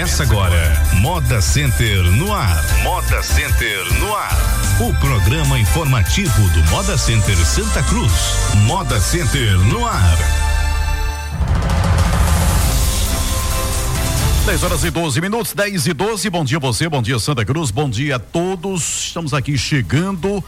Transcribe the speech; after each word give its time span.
Começa 0.00 0.22
agora, 0.22 0.82
Moda 0.94 1.42
Center 1.42 2.02
no 2.12 2.32
ar. 2.32 2.64
Moda 2.82 3.22
Center 3.22 3.84
no 3.98 4.16
ar. 4.16 4.34
O 4.80 4.94
programa 4.94 5.58
informativo 5.58 6.48
do 6.54 6.70
Moda 6.70 6.96
Center 6.96 7.36
Santa 7.44 7.82
Cruz. 7.82 8.10
Moda 8.64 8.98
Center 8.98 9.58
no 9.58 9.84
ar. 9.86 10.18
10 14.46 14.62
horas 14.62 14.84
e 14.84 14.90
12 14.90 15.20
minutos, 15.20 15.52
10 15.52 15.88
e 15.88 15.92
12. 15.92 16.30
Bom 16.30 16.44
dia 16.46 16.58
você, 16.58 16.88
bom 16.88 17.02
dia 17.02 17.18
Santa 17.18 17.44
Cruz, 17.44 17.70
bom 17.70 17.90
dia 17.90 18.16
a 18.16 18.18
todos. 18.18 19.08
Estamos 19.08 19.34
aqui 19.34 19.58
chegando 19.58 20.42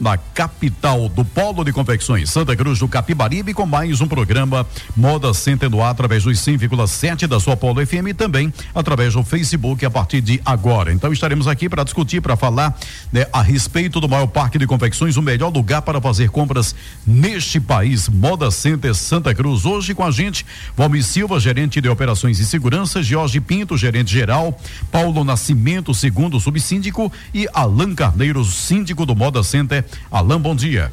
na 0.00 0.16
capital 0.16 1.08
do 1.08 1.24
Polo 1.24 1.64
de 1.64 1.72
Confecções 1.72 2.30
Santa 2.30 2.54
Cruz 2.54 2.78
do 2.78 2.86
Capibaribe 2.86 3.52
com 3.52 3.66
mais 3.66 4.00
um 4.00 4.06
programa 4.06 4.66
Moda 4.96 5.34
Center 5.34 5.68
no 5.68 5.82
ar 5.82 5.90
através 5.90 6.22
dos 6.22 6.38
100,7 6.38 7.26
da 7.26 7.40
sua 7.40 7.56
Polo 7.56 7.84
FM 7.84 8.08
e 8.08 8.14
também 8.14 8.52
através 8.74 9.14
do 9.14 9.24
Facebook 9.24 9.84
a 9.84 9.90
partir 9.90 10.20
de 10.20 10.40
agora. 10.44 10.92
Então 10.92 11.12
estaremos 11.12 11.48
aqui 11.48 11.68
para 11.68 11.82
discutir, 11.82 12.20
para 12.20 12.36
falar 12.36 12.78
né, 13.12 13.26
a 13.32 13.42
respeito 13.42 14.00
do 14.00 14.08
maior 14.08 14.26
parque 14.26 14.58
de 14.58 14.66
confecções, 14.66 15.16
o 15.16 15.22
melhor 15.22 15.52
lugar 15.52 15.82
para 15.82 16.00
fazer 16.00 16.30
compras 16.30 16.74
neste 17.06 17.58
país, 17.58 18.08
Moda 18.08 18.50
Center 18.50 18.94
Santa 18.94 19.34
Cruz. 19.34 19.64
Hoje 19.64 19.94
com 19.94 20.04
a 20.04 20.10
gente, 20.10 20.46
Valmir 20.76 21.04
Silva, 21.04 21.40
gerente 21.40 21.80
de 21.80 21.88
operações 21.88 22.38
e 22.38 22.46
segurança, 22.46 23.02
Jorge 23.02 23.40
Pinto, 23.40 23.76
gerente 23.76 24.12
geral, 24.12 24.58
Paulo 24.92 25.24
Nascimento, 25.24 25.92
segundo 25.92 26.38
subsíndico 26.38 27.12
e 27.34 27.48
Alan 27.52 27.94
Carneiro, 27.94 28.44
síndico 28.44 29.04
do 29.04 29.16
Moda 29.16 29.42
Center 29.42 29.84
Alain, 30.10 30.38
bom 30.38 30.54
dia. 30.54 30.90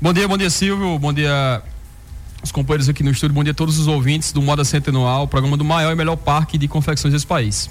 Bom 0.00 0.12
dia, 0.12 0.28
bom 0.28 0.36
dia, 0.36 0.50
Silvio. 0.50 0.98
Bom 0.98 1.12
dia 1.12 1.62
os 2.42 2.52
companheiros 2.52 2.88
aqui 2.88 3.02
no 3.02 3.10
estúdio, 3.10 3.34
bom 3.34 3.42
dia 3.42 3.50
a 3.50 3.54
todos 3.54 3.78
os 3.78 3.88
ouvintes 3.88 4.30
do 4.30 4.40
Moda 4.40 4.64
Centenual, 4.64 5.26
programa 5.26 5.56
do 5.56 5.64
maior 5.64 5.92
e 5.92 5.96
melhor 5.96 6.16
parque 6.16 6.56
de 6.56 6.68
confecções 6.68 7.12
desse 7.12 7.26
país. 7.26 7.68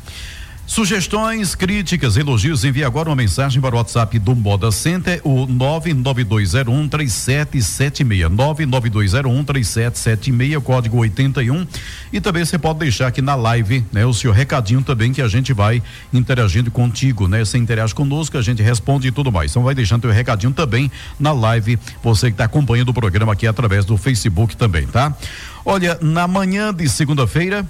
Sugestões, 0.68 1.56
críticas, 1.56 2.16
elogios, 2.18 2.66
envie 2.66 2.84
agora 2.84 3.08
uma 3.08 3.16
mensagem 3.16 3.62
para 3.62 3.74
o 3.74 3.78
WhatsApp 3.78 4.20
do 4.20 4.36
Moda 4.36 4.70
Center, 4.70 5.22
o 5.24 5.48
992013776. 5.48 8.28
992013776, 8.36 10.62
código 10.62 10.98
81. 10.98 11.66
E 12.12 12.20
também 12.20 12.44
você 12.44 12.60
pode 12.60 12.80
deixar 12.80 13.08
aqui 13.08 13.22
na 13.22 13.34
live, 13.34 13.86
né, 13.94 14.06
o 14.06 14.14
seu 14.14 14.34
recadinho 14.34 14.82
também 14.82 15.14
que 15.14 15.22
a 15.22 15.30
gente 15.30 15.54
vai 15.54 15.82
interagindo 16.14 16.70
contigo, 16.70 17.30
né? 17.30 17.46
Você 17.46 17.58
interage 17.58 17.96
conosco, 17.96 18.38
a 18.38 18.42
gente 18.42 18.62
responde 18.62 19.08
e 19.08 19.12
tudo 19.12 19.32
mais. 19.32 19.52
Então 19.52 19.64
vai 19.64 19.74
deixando 19.74 20.02
teu 20.02 20.12
recadinho 20.12 20.52
também 20.52 20.92
na 21.18 21.32
live, 21.32 21.80
você 22.04 22.28
que 22.28 22.34
está 22.34 22.44
acompanhando 22.44 22.90
o 22.90 22.94
programa 22.94 23.32
aqui 23.32 23.48
através 23.48 23.86
do 23.86 23.96
Facebook 23.96 24.58
também, 24.58 24.86
tá? 24.86 25.16
Olha, 25.64 25.98
na 26.02 26.28
manhã 26.28 26.74
de 26.74 26.90
segunda-feira, 26.90 27.66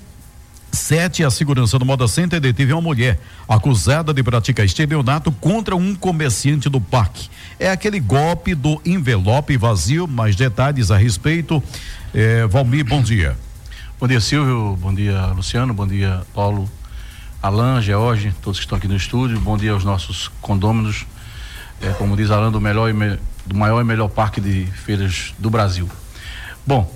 Sete, 0.71 1.23
a 1.23 1.31
segurança 1.31 1.79
do 1.79 1.85
Moda 1.85 2.07
Center 2.07 2.39
deteve 2.39 2.73
uma 2.73 2.81
mulher 2.81 3.19
acusada 3.47 4.13
de 4.13 4.21
praticar 4.21 4.65
estelionato 4.65 5.31
contra 5.31 5.75
um 5.75 5.95
comerciante 5.95 6.69
do 6.69 6.79
parque. 6.79 7.29
É 7.59 7.69
aquele 7.69 7.99
golpe 7.99 8.53
do 8.53 8.81
envelope 8.85 9.57
vazio. 9.57 10.07
Mais 10.07 10.35
detalhes 10.35 10.91
a 10.91 10.97
respeito. 10.97 11.63
É, 12.13 12.45
Valmir, 12.47 12.85
bom 12.85 13.01
dia. 13.01 13.37
Bom 13.99 14.07
dia, 14.07 14.19
Silvio. 14.19 14.77
Bom 14.79 14.93
dia, 14.93 15.27
Luciano. 15.27 15.73
Bom 15.73 15.87
dia, 15.87 16.21
Paulo, 16.33 16.69
Alain, 17.41 17.81
George, 17.81 18.33
todos 18.41 18.59
que 18.59 18.65
estão 18.65 18.77
aqui 18.77 18.87
no 18.87 18.95
estúdio. 18.95 19.39
Bom 19.39 19.57
dia 19.57 19.71
aos 19.71 19.83
nossos 19.83 20.29
condôminos. 20.41 21.05
É, 21.81 21.89
como 21.93 22.15
diz 22.15 22.29
Alain, 22.29 22.51
do, 22.51 22.61
melhor 22.61 22.93
me, 22.93 23.17
do 23.45 23.55
maior 23.55 23.81
e 23.81 23.83
melhor 23.83 24.09
parque 24.09 24.39
de 24.41 24.65
feiras 24.65 25.33
do 25.39 25.49
Brasil. 25.49 25.89
Bom, 26.65 26.93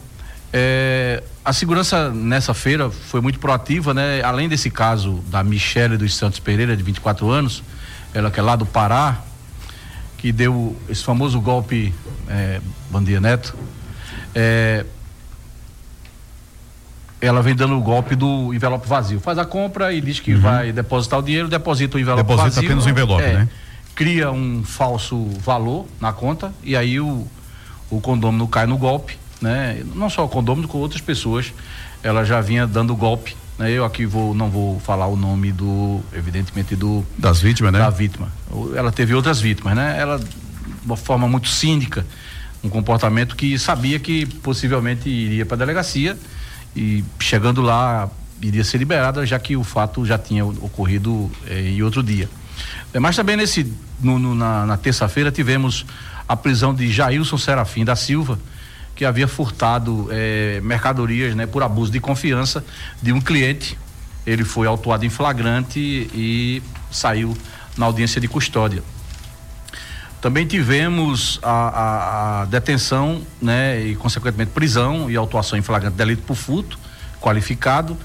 é, 0.53 1.23
a 1.45 1.53
segurança 1.53 2.09
nessa 2.09 2.53
feira 2.53 2.89
foi 2.89 3.21
muito 3.21 3.39
proativa, 3.39 3.94
né? 3.94 4.21
Além 4.21 4.49
desse 4.49 4.69
caso 4.69 5.23
da 5.27 5.44
Michele 5.44 5.97
dos 5.97 6.16
Santos 6.16 6.39
Pereira, 6.39 6.75
de 6.75 6.83
24 6.83 7.30
anos, 7.30 7.63
ela 8.13 8.30
que 8.30 8.39
é 8.39 8.44
lá 8.44 8.55
do 8.55 8.66
Pará, 8.66 9.22
que 10.17 10.31
deu 10.31 10.75
esse 10.89 11.03
famoso 11.03 11.39
golpe 11.39 11.94
é, 12.27 12.59
Neto, 13.22 13.56
é, 14.35 14.85
ela 17.22 17.41
vem 17.41 17.56
dando 17.56 17.78
o 17.78 17.81
golpe 17.81 18.16
do 18.16 18.53
envelope 18.53 18.88
vazio. 18.88 19.19
Faz 19.22 19.38
a 19.38 19.45
compra 19.45 19.94
e 19.94 20.01
diz 20.01 20.19
que 20.19 20.33
uhum. 20.33 20.41
vai 20.41 20.73
depositar 20.73 21.19
o 21.19 21.23
dinheiro, 21.23 21.47
deposita 21.47 21.97
o 21.97 22.00
envelope 22.00 22.23
deposita 22.23 22.44
vazio. 22.44 22.62
Deposita 22.62 22.73
apenas 22.73 22.85
o 22.85 22.89
envelope, 22.89 23.23
é, 23.23 23.33
né? 23.39 23.50
Cria 23.95 24.31
um 24.31 24.63
falso 24.63 25.25
valor 25.39 25.85
na 26.00 26.12
conta 26.12 26.53
e 26.63 26.75
aí 26.75 27.00
o, 27.00 27.25
o 27.89 28.01
condômino 28.01 28.47
cai 28.47 28.66
no 28.66 28.78
golpe 28.78 29.20
né? 29.41 29.84
Não 29.96 30.09
só 30.09 30.24
o 30.24 30.29
condômino, 30.29 30.68
com 30.68 30.78
outras 30.78 31.02
pessoas. 31.02 31.53
Ela 32.03 32.24
já 32.24 32.40
vinha 32.41 32.66
dando 32.68 32.96
golpe. 32.96 33.35
Né? 33.57 33.72
Eu 33.72 33.84
aqui 33.84 34.06
vou, 34.06 34.34
não 34.34 34.50
vou 34.50 34.79
falar 34.79 35.07
o 35.07 35.16
nome 35.16 35.52
do, 35.52 36.02
evidentemente, 36.13 36.75
do. 36.75 37.06
Das 37.18 37.41
vítimas, 37.41 37.74
né? 37.74 37.80
Da 37.80 37.90
vítima. 37.90 38.31
Ela 38.75 38.91
teve 38.91 39.13
outras 39.13 39.40
vítimas, 39.40 39.75
né? 39.75 39.97
Ela, 40.00 40.19
de 40.19 40.28
uma 40.85 40.97
forma 40.97 41.28
muito 41.28 41.47
cínica, 41.47 42.06
um 42.63 42.69
comportamento 42.69 43.35
que 43.35 43.57
sabia 43.57 44.00
que 44.00 44.25
possivelmente 44.25 45.09
iria 45.09 45.46
para 45.46 45.56
a 45.56 45.59
delegacia 45.59 46.18
e 46.75 47.03
chegando 47.19 47.62
lá 47.62 48.09
iria 48.41 48.63
ser 48.63 48.78
liberada, 48.78 49.25
já 49.25 49.38
que 49.38 49.56
o 49.56 49.63
fato 49.63 50.06
já 50.06 50.18
tinha 50.18 50.46
ocorrido 50.46 51.31
eh, 51.47 51.69
em 51.69 51.81
outro 51.84 52.01
dia. 52.01 52.28
É, 52.94 53.00
mas 53.00 53.16
também 53.16 53.38
nesse, 53.38 53.72
no, 54.01 54.18
no, 54.18 54.35
na, 54.35 54.66
na 54.66 54.78
terça-feira 54.78 55.31
tivemos 55.31 55.85
a 56.28 56.35
prisão 56.35 56.74
de 56.74 56.91
Jailson 56.91 57.38
Serafim 57.38 57.85
da 57.85 57.96
Silva, 57.96 58.40
que 59.01 59.06
havia 59.06 59.28
furtado 59.28 60.09
eh, 60.12 60.62
mercadorias 60.62 61.34
né, 61.34 61.47
por 61.47 61.63
abuso 61.63 61.91
de 61.91 62.00
confiança 62.00 62.63
de 63.01 63.12
um 63.12 63.19
cliente. 63.19 63.75
Ele 64.28 64.44
foi 64.44 64.67
autuado 64.67 65.03
em 65.03 65.09
flagrante 65.09 65.79
e 65.79 66.62
saiu 66.91 67.35
na 67.75 67.88
audiência 67.88 68.22
de 68.22 68.28
custódia. 68.28 68.84
Também 70.22 70.45
tivemos 70.45 71.39
a, 71.41 71.50
a, 71.50 72.41
a, 72.41 72.45
detenção, 72.45 73.23
né, 73.41 73.81
e 73.81 73.95
consequentemente 73.95 74.51
prisão 74.51 75.09
e 75.09 75.16
autuação 75.16 75.57
em 75.57 75.63
flagrante 75.63 75.97
delito 75.97 76.22
por 76.22 76.35
furto 76.35 76.78
qualificado, 77.19 77.97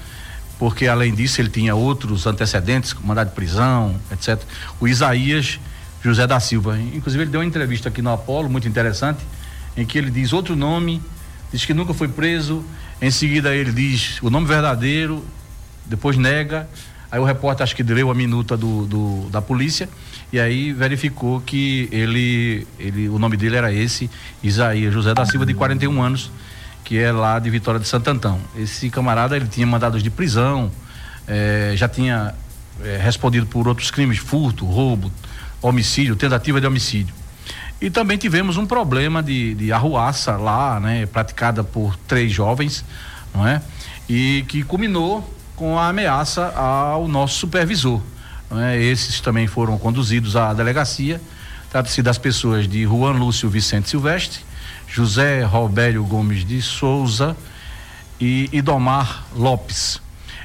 porque 0.57 0.87
além 0.87 1.13
disso 1.13 1.39
ele 1.39 1.49
tinha 1.49 1.75
outros 1.75 2.25
antecedentes, 2.25 2.95
mandado 3.03 3.29
de 3.29 3.35
prisão, 3.35 3.95
etc. 4.11 4.41
O 4.79 4.87
Isaías 4.87 5.59
José 6.01 6.25
da 6.25 6.39
Silva, 6.39 6.79
inclusive 6.79 7.23
ele 7.23 7.29
deu 7.29 7.41
uma 7.41 7.45
entrevista 7.45 7.87
aqui 7.87 8.01
no 8.01 8.11
Apolo, 8.11 8.49
muito 8.49 8.67
interessante, 8.67 9.19
em 9.77 9.85
que 9.85 9.97
ele 9.97 10.09
diz 10.11 10.33
outro 10.33 10.55
nome, 10.55 11.01
diz 11.51 11.63
que 11.63 11.73
nunca 11.73 11.93
foi 11.93 12.07
preso, 12.07 12.63
em 13.01 13.11
seguida 13.11 13.55
ele 13.55 13.71
diz 13.71 14.19
o 14.21 14.29
nome 14.29 14.47
verdadeiro, 14.47 15.23
depois 15.85 16.17
nega, 16.17 16.67
aí 17.11 17.19
o 17.19 17.23
repórter 17.23 17.63
acho 17.63 17.75
que 17.75 17.83
leu 17.83 18.09
a 18.11 18.15
minuta 18.15 18.57
do, 18.57 18.85
do, 18.85 19.29
da 19.29 19.41
polícia 19.41 19.87
e 20.31 20.39
aí 20.39 20.73
verificou 20.73 21.39
que 21.39 21.87
ele, 21.91 22.67
ele 22.77 23.07
o 23.07 23.17
nome 23.17 23.37
dele 23.37 23.55
era 23.55 23.71
esse, 23.71 24.09
Isaías 24.43 24.93
José 24.93 25.13
da 25.13 25.25
Silva, 25.25 25.45
de 25.45 25.53
41 25.53 26.01
anos, 26.01 26.31
que 26.83 26.97
é 26.97 27.11
lá 27.11 27.39
de 27.39 27.49
Vitória 27.49 27.79
de 27.79 27.87
Santo. 27.87 28.37
Esse 28.57 28.89
camarada 28.89 29.37
ele 29.37 29.47
tinha 29.47 29.65
mandados 29.65 30.03
de 30.03 30.09
prisão, 30.09 30.69
eh, 31.27 31.73
já 31.75 31.87
tinha 31.87 32.35
eh, 32.83 32.99
respondido 33.01 33.45
por 33.45 33.67
outros 33.67 33.89
crimes, 33.89 34.17
furto, 34.17 34.65
roubo, 34.65 35.11
homicídio, 35.61 36.15
tentativa 36.15 36.59
de 36.59 36.67
homicídio. 36.67 37.15
E 37.79 37.89
também 37.89 38.17
tivemos 38.17 38.57
um 38.57 38.65
problema 38.65 39.21
de, 39.21 39.53
de 39.53 39.71
arruaça 39.71 40.35
lá, 40.35 40.79
né, 40.79 41.05
praticada 41.05 41.63
por 41.63 41.95
três 42.07 42.31
jovens, 42.31 42.83
não 43.33 43.47
é? 43.47 43.61
E 44.09 44.43
que 44.47 44.63
culminou 44.63 45.33
com 45.55 45.77
a 45.77 45.89
ameaça 45.89 46.47
ao 46.55 47.07
nosso 47.07 47.39
supervisor. 47.39 48.01
É? 48.51 48.81
Esses 48.81 49.19
também 49.19 49.47
foram 49.47 49.77
conduzidos 49.77 50.35
à 50.35 50.53
delegacia. 50.53 51.21
Trata-se 51.69 52.01
das 52.01 52.17
pessoas 52.17 52.67
de 52.67 52.83
Juan 52.83 53.11
Lúcio 53.11 53.49
Vicente 53.49 53.89
Silvestre, 53.89 54.39
José 54.87 55.43
Robério 55.43 56.03
Gomes 56.03 56.45
de 56.45 56.61
Souza 56.61 57.35
e 58.19 58.49
Idomar 58.53 59.25
Lopes. 59.35 60.01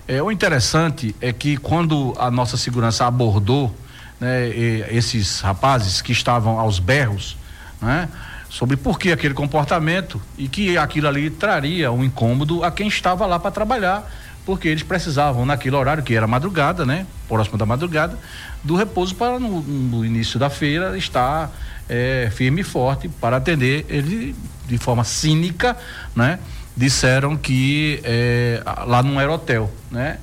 É, 0.08 0.20
o 0.20 0.32
interessante 0.32 1.14
é 1.20 1.32
que 1.32 1.56
quando 1.56 2.14
a 2.18 2.30
nossa 2.30 2.56
segurança 2.56 3.06
abordou 3.06 3.72
né, 4.22 4.48
esses 4.88 5.40
rapazes 5.40 6.00
que 6.00 6.12
estavam 6.12 6.60
aos 6.60 6.78
berros, 6.78 7.36
né, 7.80 8.08
sobre 8.48 8.76
por 8.76 8.96
que 8.96 9.10
aquele 9.10 9.34
comportamento 9.34 10.22
e 10.38 10.46
que 10.46 10.78
aquilo 10.78 11.08
ali 11.08 11.28
traria 11.28 11.90
um 11.90 12.04
incômodo 12.04 12.62
a 12.62 12.70
quem 12.70 12.86
estava 12.86 13.26
lá 13.26 13.40
para 13.40 13.50
trabalhar, 13.50 14.08
porque 14.46 14.68
eles 14.68 14.84
precisavam 14.84 15.44
naquele 15.44 15.74
horário 15.74 16.04
que 16.04 16.14
era 16.14 16.28
madrugada, 16.28 16.86
né, 16.86 17.04
próximo 17.26 17.58
da 17.58 17.66
madrugada, 17.66 18.16
do 18.62 18.76
repouso 18.76 19.12
para 19.16 19.40
no, 19.40 19.60
no 19.60 20.06
início 20.06 20.38
da 20.38 20.48
feira 20.48 20.96
estar 20.96 21.50
é, 21.88 22.30
firme 22.32 22.60
e 22.60 22.64
forte 22.64 23.08
para 23.08 23.38
atender. 23.38 23.84
Ele 23.88 24.36
de 24.68 24.78
forma 24.78 25.02
cínica, 25.02 25.76
né, 26.14 26.38
disseram 26.76 27.36
que 27.36 28.00
é, 28.04 28.62
lá 28.86 29.02
não 29.02 29.20
era 29.20 29.32
hotel, 29.32 29.68
né, 29.90 30.18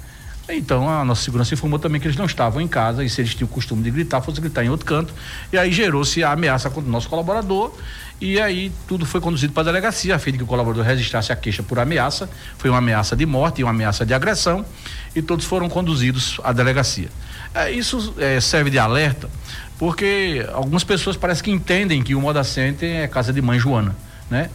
Então 0.51 0.89
a 0.89 1.05
nossa 1.05 1.23
segurança 1.23 1.53
informou 1.53 1.77
também 1.77 2.01
que 2.01 2.07
eles 2.07 2.17
não 2.17 2.25
estavam 2.25 2.61
em 2.61 2.67
casa 2.67 3.03
e 3.03 3.09
se 3.09 3.21
eles 3.21 3.35
tinham 3.35 3.47
o 3.47 3.51
costume 3.51 3.83
de 3.83 3.91
gritar, 3.91 4.21
fosse 4.21 4.41
gritar 4.41 4.63
em 4.63 4.69
outro 4.69 4.85
canto. 4.85 5.13
E 5.53 5.57
aí 5.57 5.71
gerou-se 5.71 6.23
a 6.23 6.31
ameaça 6.31 6.69
contra 6.69 6.89
o 6.89 6.91
nosso 6.91 7.07
colaborador. 7.07 7.73
E 8.21 8.39
aí 8.39 8.71
tudo 8.87 9.05
foi 9.05 9.21
conduzido 9.21 9.53
para 9.53 9.61
a 9.61 9.65
delegacia, 9.65 10.15
a 10.15 10.19
fim 10.19 10.31
de 10.31 10.39
que 10.39 10.43
o 10.43 10.47
colaborador 10.47 10.83
registrasse 10.83 11.31
a 11.31 11.35
queixa 11.35 11.63
por 11.63 11.79
ameaça. 11.79 12.29
Foi 12.57 12.69
uma 12.69 12.79
ameaça 12.79 13.15
de 13.15 13.25
morte 13.25 13.61
e 13.61 13.63
uma 13.63 13.71
ameaça 13.71 14.05
de 14.05 14.13
agressão. 14.13 14.65
E 15.15 15.21
todos 15.21 15.45
foram 15.45 15.69
conduzidos 15.69 16.39
à 16.43 16.51
delegacia. 16.51 17.09
É, 17.53 17.71
isso 17.71 18.13
é, 18.17 18.39
serve 18.39 18.69
de 18.69 18.77
alerta, 18.77 19.29
porque 19.77 20.45
algumas 20.53 20.83
pessoas 20.83 21.17
parecem 21.17 21.43
que 21.43 21.51
entendem 21.51 22.03
que 22.03 22.13
o 22.13 22.21
Moda 22.21 22.43
Center 22.43 23.03
é 23.03 23.07
casa 23.07 23.33
de 23.33 23.41
mãe 23.41 23.57
Joana, 23.57 23.95
né? 24.29 24.49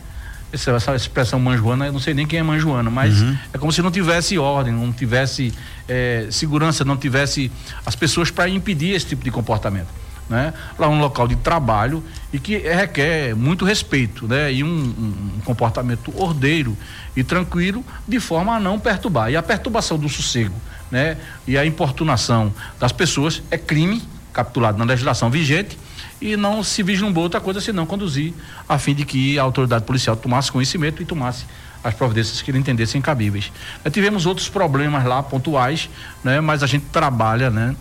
Essa, 0.55 0.95
expressão 0.95 1.39
manjoana, 1.41 1.87
eu 1.87 1.93
não 1.93 2.01
sei 2.01 2.15
nem 2.15 2.27
quem 2.27 2.39
é 2.39 2.43
manjoana, 2.43 2.91
mas 2.91 3.21
uhum. 3.21 3.37
é 3.53 3.59
como 3.59 3.73
se 3.73 3.83
não 3.83 3.91
tivesse 3.91 4.39
ordem, 4.39 4.73
não 4.73 4.93
tivesse 4.93 5.53
é, 5.89 6.29
segurança, 6.31 6.85
não 6.85 6.97
tivesse 6.97 7.51
as 7.85 7.97
pessoas 7.97 8.31
para 8.31 8.49
impedir 8.49 8.95
esse 8.95 9.07
tipo 9.07 9.25
de 9.25 9.31
comportamento. 9.31 9.89
Né? 10.29 10.55
Lá 10.79 10.89
um 10.89 11.01
local 11.01 11.29
de 11.29 11.37
trabalho 11.37 12.03
e 12.33 12.39
que 12.39 12.57
requer 12.57 13.35
muito 13.35 13.63
respeito, 13.63 14.27
né? 14.27 14.51
E 14.51 14.65
um, 14.65 14.67
um, 14.67 15.37
um, 15.37 15.41
comportamento 15.45 16.11
ordeiro 16.19 16.75
e 17.15 17.23
tranquilo 17.23 17.85
de 18.09 18.19
forma 18.19 18.57
a 18.57 18.59
não 18.59 18.79
perturbar. 18.79 19.31
E 19.31 19.37
a 19.37 19.43
perturbação 19.43 19.99
do 19.99 20.09
sossego, 20.09 20.55
né? 20.91 21.19
E 21.47 21.59
a 21.59 21.67
importunação 21.67 22.55
das 22.81 22.91
pessoas 22.91 23.43
é 23.51 23.59
crime 23.59 24.03
capturado 24.33 24.79
na 24.79 24.85
legislação 24.87 25.29
vigente 25.29 25.77
e 26.25 26.39
não 26.39 26.63
se 26.63 26.83
vislumbrou 26.83 27.25
outra 27.25 27.39
coisa 27.39 27.61
senão 27.61 27.85
conduzir 27.85 28.33
a 28.67 28.79
fim 28.79 28.95
de 28.95 29.05
que 29.05 29.39
a 29.39 29.43
autoridade 29.43 29.85
policial 29.85 30.17
tomasse 30.17 30.51
conhecimento 30.51 31.03
e 31.03 31.05
tomasse 31.05 31.45
as 31.85 31.93
providências 31.93 32.41
que 32.41 32.51
ele 32.51 32.57
entendessem 32.57 32.99
cabíveis. 33.03 33.53
Nós 33.85 33.93
tivemos 33.93 34.25
outros 34.25 34.49
problemas 34.49 35.05
lá 35.05 35.23
pontuais, 35.23 35.91
né, 36.25 36.41
mas 36.41 36.63
a 36.63 36.67
gente 36.67 36.87
trabalha, 36.87 37.51
né, 37.51 37.77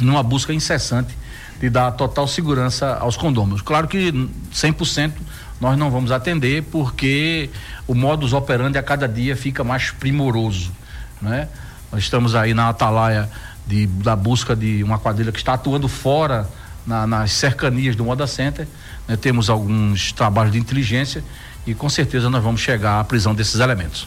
numa 0.00 0.22
busca 0.22 0.54
incessante 0.54 1.14
de 1.60 1.68
dar 1.68 1.90
total 1.90 2.26
segurança 2.26 2.94
aos 2.94 3.18
condôminos. 3.18 3.60
Claro 3.60 3.86
que 3.86 4.12
100% 4.50 5.12
nós 5.60 5.76
não 5.76 5.90
vamos 5.90 6.10
atender 6.10 6.62
porque 6.72 7.50
o 7.86 7.94
modus 7.94 8.32
operandi 8.32 8.78
a 8.78 8.82
cada 8.82 9.06
dia 9.06 9.36
fica 9.36 9.62
mais 9.62 9.90
primoroso, 9.90 10.72
né? 11.20 11.48
Nós 11.92 12.02
estamos 12.02 12.34
aí 12.34 12.54
na 12.54 12.70
atalaia 12.70 13.28
de, 13.66 13.86
da 13.86 14.16
busca 14.16 14.56
de 14.56 14.82
uma 14.82 14.98
quadrilha 14.98 15.32
que 15.32 15.38
está 15.38 15.52
atuando 15.54 15.86
fora 15.86 16.48
na, 16.86 17.06
nas 17.06 17.32
cercanias 17.32 17.96
do 17.96 18.04
Moda 18.04 18.26
Center. 18.26 18.66
Né? 19.06 19.16
Temos 19.16 19.50
alguns 19.50 20.12
trabalhos 20.12 20.52
de 20.52 20.58
inteligência 20.58 21.22
e 21.66 21.74
com 21.74 21.88
certeza 21.88 22.30
nós 22.30 22.42
vamos 22.42 22.60
chegar 22.60 23.00
à 23.00 23.04
prisão 23.04 23.34
desses 23.34 23.60
elementos. 23.60 24.06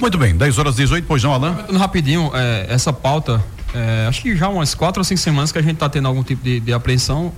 Muito 0.00 0.16
bem, 0.16 0.36
10 0.36 0.58
horas 0.58 0.76
18, 0.76 1.04
pois 1.06 1.22
não, 1.22 1.32
Alain? 1.32 1.54
Rapidinho, 1.76 2.30
é, 2.34 2.66
essa 2.68 2.92
pauta, 2.92 3.42
é, 3.74 4.06
acho 4.08 4.22
que 4.22 4.36
já 4.36 4.48
umas 4.48 4.74
quatro 4.74 5.00
ou 5.00 5.04
cinco 5.04 5.20
semanas 5.20 5.50
que 5.50 5.58
a 5.58 5.62
gente 5.62 5.74
está 5.74 5.88
tendo 5.88 6.06
algum 6.06 6.22
tipo 6.22 6.42
de, 6.42 6.60
de 6.60 6.72
apreensão 6.72 7.32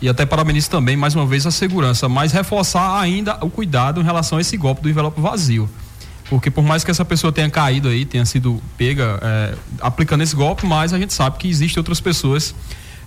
e 0.00 0.08
até 0.08 0.24
parabenizo 0.24 0.70
também, 0.70 0.96
mais 0.96 1.14
uma 1.16 1.26
vez, 1.26 1.44
a 1.46 1.50
segurança, 1.50 2.08
mas 2.08 2.30
reforçar 2.30 3.00
ainda 3.00 3.36
o 3.44 3.50
cuidado 3.50 4.00
em 4.00 4.04
relação 4.04 4.38
a 4.38 4.40
esse 4.40 4.56
golpe 4.56 4.80
do 4.82 4.88
envelope 4.88 5.20
vazio. 5.20 5.68
Porque 6.30 6.50
por 6.50 6.62
mais 6.62 6.84
que 6.84 6.90
essa 6.90 7.04
pessoa 7.04 7.32
tenha 7.32 7.50
caído 7.50 7.88
aí, 7.88 8.04
tenha 8.04 8.24
sido 8.24 8.62
pega 8.76 9.18
é, 9.20 9.54
aplicando 9.80 10.22
esse 10.22 10.36
golpe, 10.36 10.66
mas 10.66 10.92
a 10.92 10.98
gente 10.98 11.12
sabe 11.12 11.38
que 11.38 11.48
existem 11.48 11.80
outras 11.80 12.00
pessoas 12.00 12.54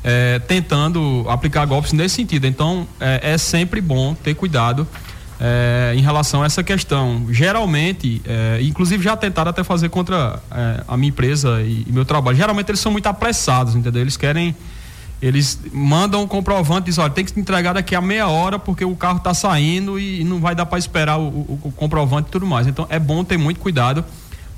é, 0.04 0.40
tentando 0.40 1.26
aplicar 1.30 1.66
golpes 1.66 1.94
nesse 1.94 2.16
sentido. 2.16 2.48
Então, 2.48 2.88
é, 3.00 3.34
é 3.34 3.38
sempre 3.38 3.82
bom 3.82 4.14
ter 4.14 4.34
cuidado 4.34 4.88
é, 5.40 5.94
em 5.96 6.02
relação 6.02 6.44
a 6.44 6.46
essa 6.46 6.64
questão. 6.64 7.26
Geralmente, 7.30 8.22
é, 8.26 8.60
inclusive 8.62 9.04
já 9.04 9.18
tentaram 9.18 9.50
até 9.50 9.64
fazer 9.64 9.90
contra 9.90 10.40
é, 10.52 10.84
a 10.88 10.96
minha 10.96 11.10
empresa 11.10 11.62
e, 11.62 11.86
e, 11.88 11.92
meu 11.92 12.06
trabalho. 12.06 12.38
Geralmente 12.38 12.70
eles 12.70 12.80
são 12.80 12.92
muito 12.92 13.08
apressados, 13.08 13.76
entendeu? 13.76 14.02
Eles 14.02 14.16
querem. 14.16 14.56
Eles 15.20 15.60
mandam 15.72 16.24
um 16.24 16.28
comprovante 16.28 16.82
e 16.82 16.90
dizem, 16.90 17.04
olha, 17.04 17.14
tem 17.14 17.24
que 17.24 17.30
se 17.30 17.40
entregar 17.40 17.74
daqui 17.74 17.94
a 17.94 18.02
meia 18.02 18.28
hora 18.28 18.58
porque 18.58 18.84
o 18.84 18.96
carro 18.96 19.18
está 19.18 19.36
saindo 19.36 20.00
e, 20.00 20.22
e, 20.22 20.24
não 20.24 20.40
vai 20.40 20.56
dar 20.56 20.66
para 20.66 20.80
esperar 20.80 21.20
o, 21.20 21.28
o, 21.28 21.60
o 21.66 21.72
comprovante 21.72 22.30
e 22.30 22.32
tudo 22.32 22.48
mais. 22.48 22.66
Então 22.66 22.88
é 22.90 22.98
bom 22.98 23.24
ter 23.24 23.38
muito 23.38 23.60
cuidado 23.60 24.04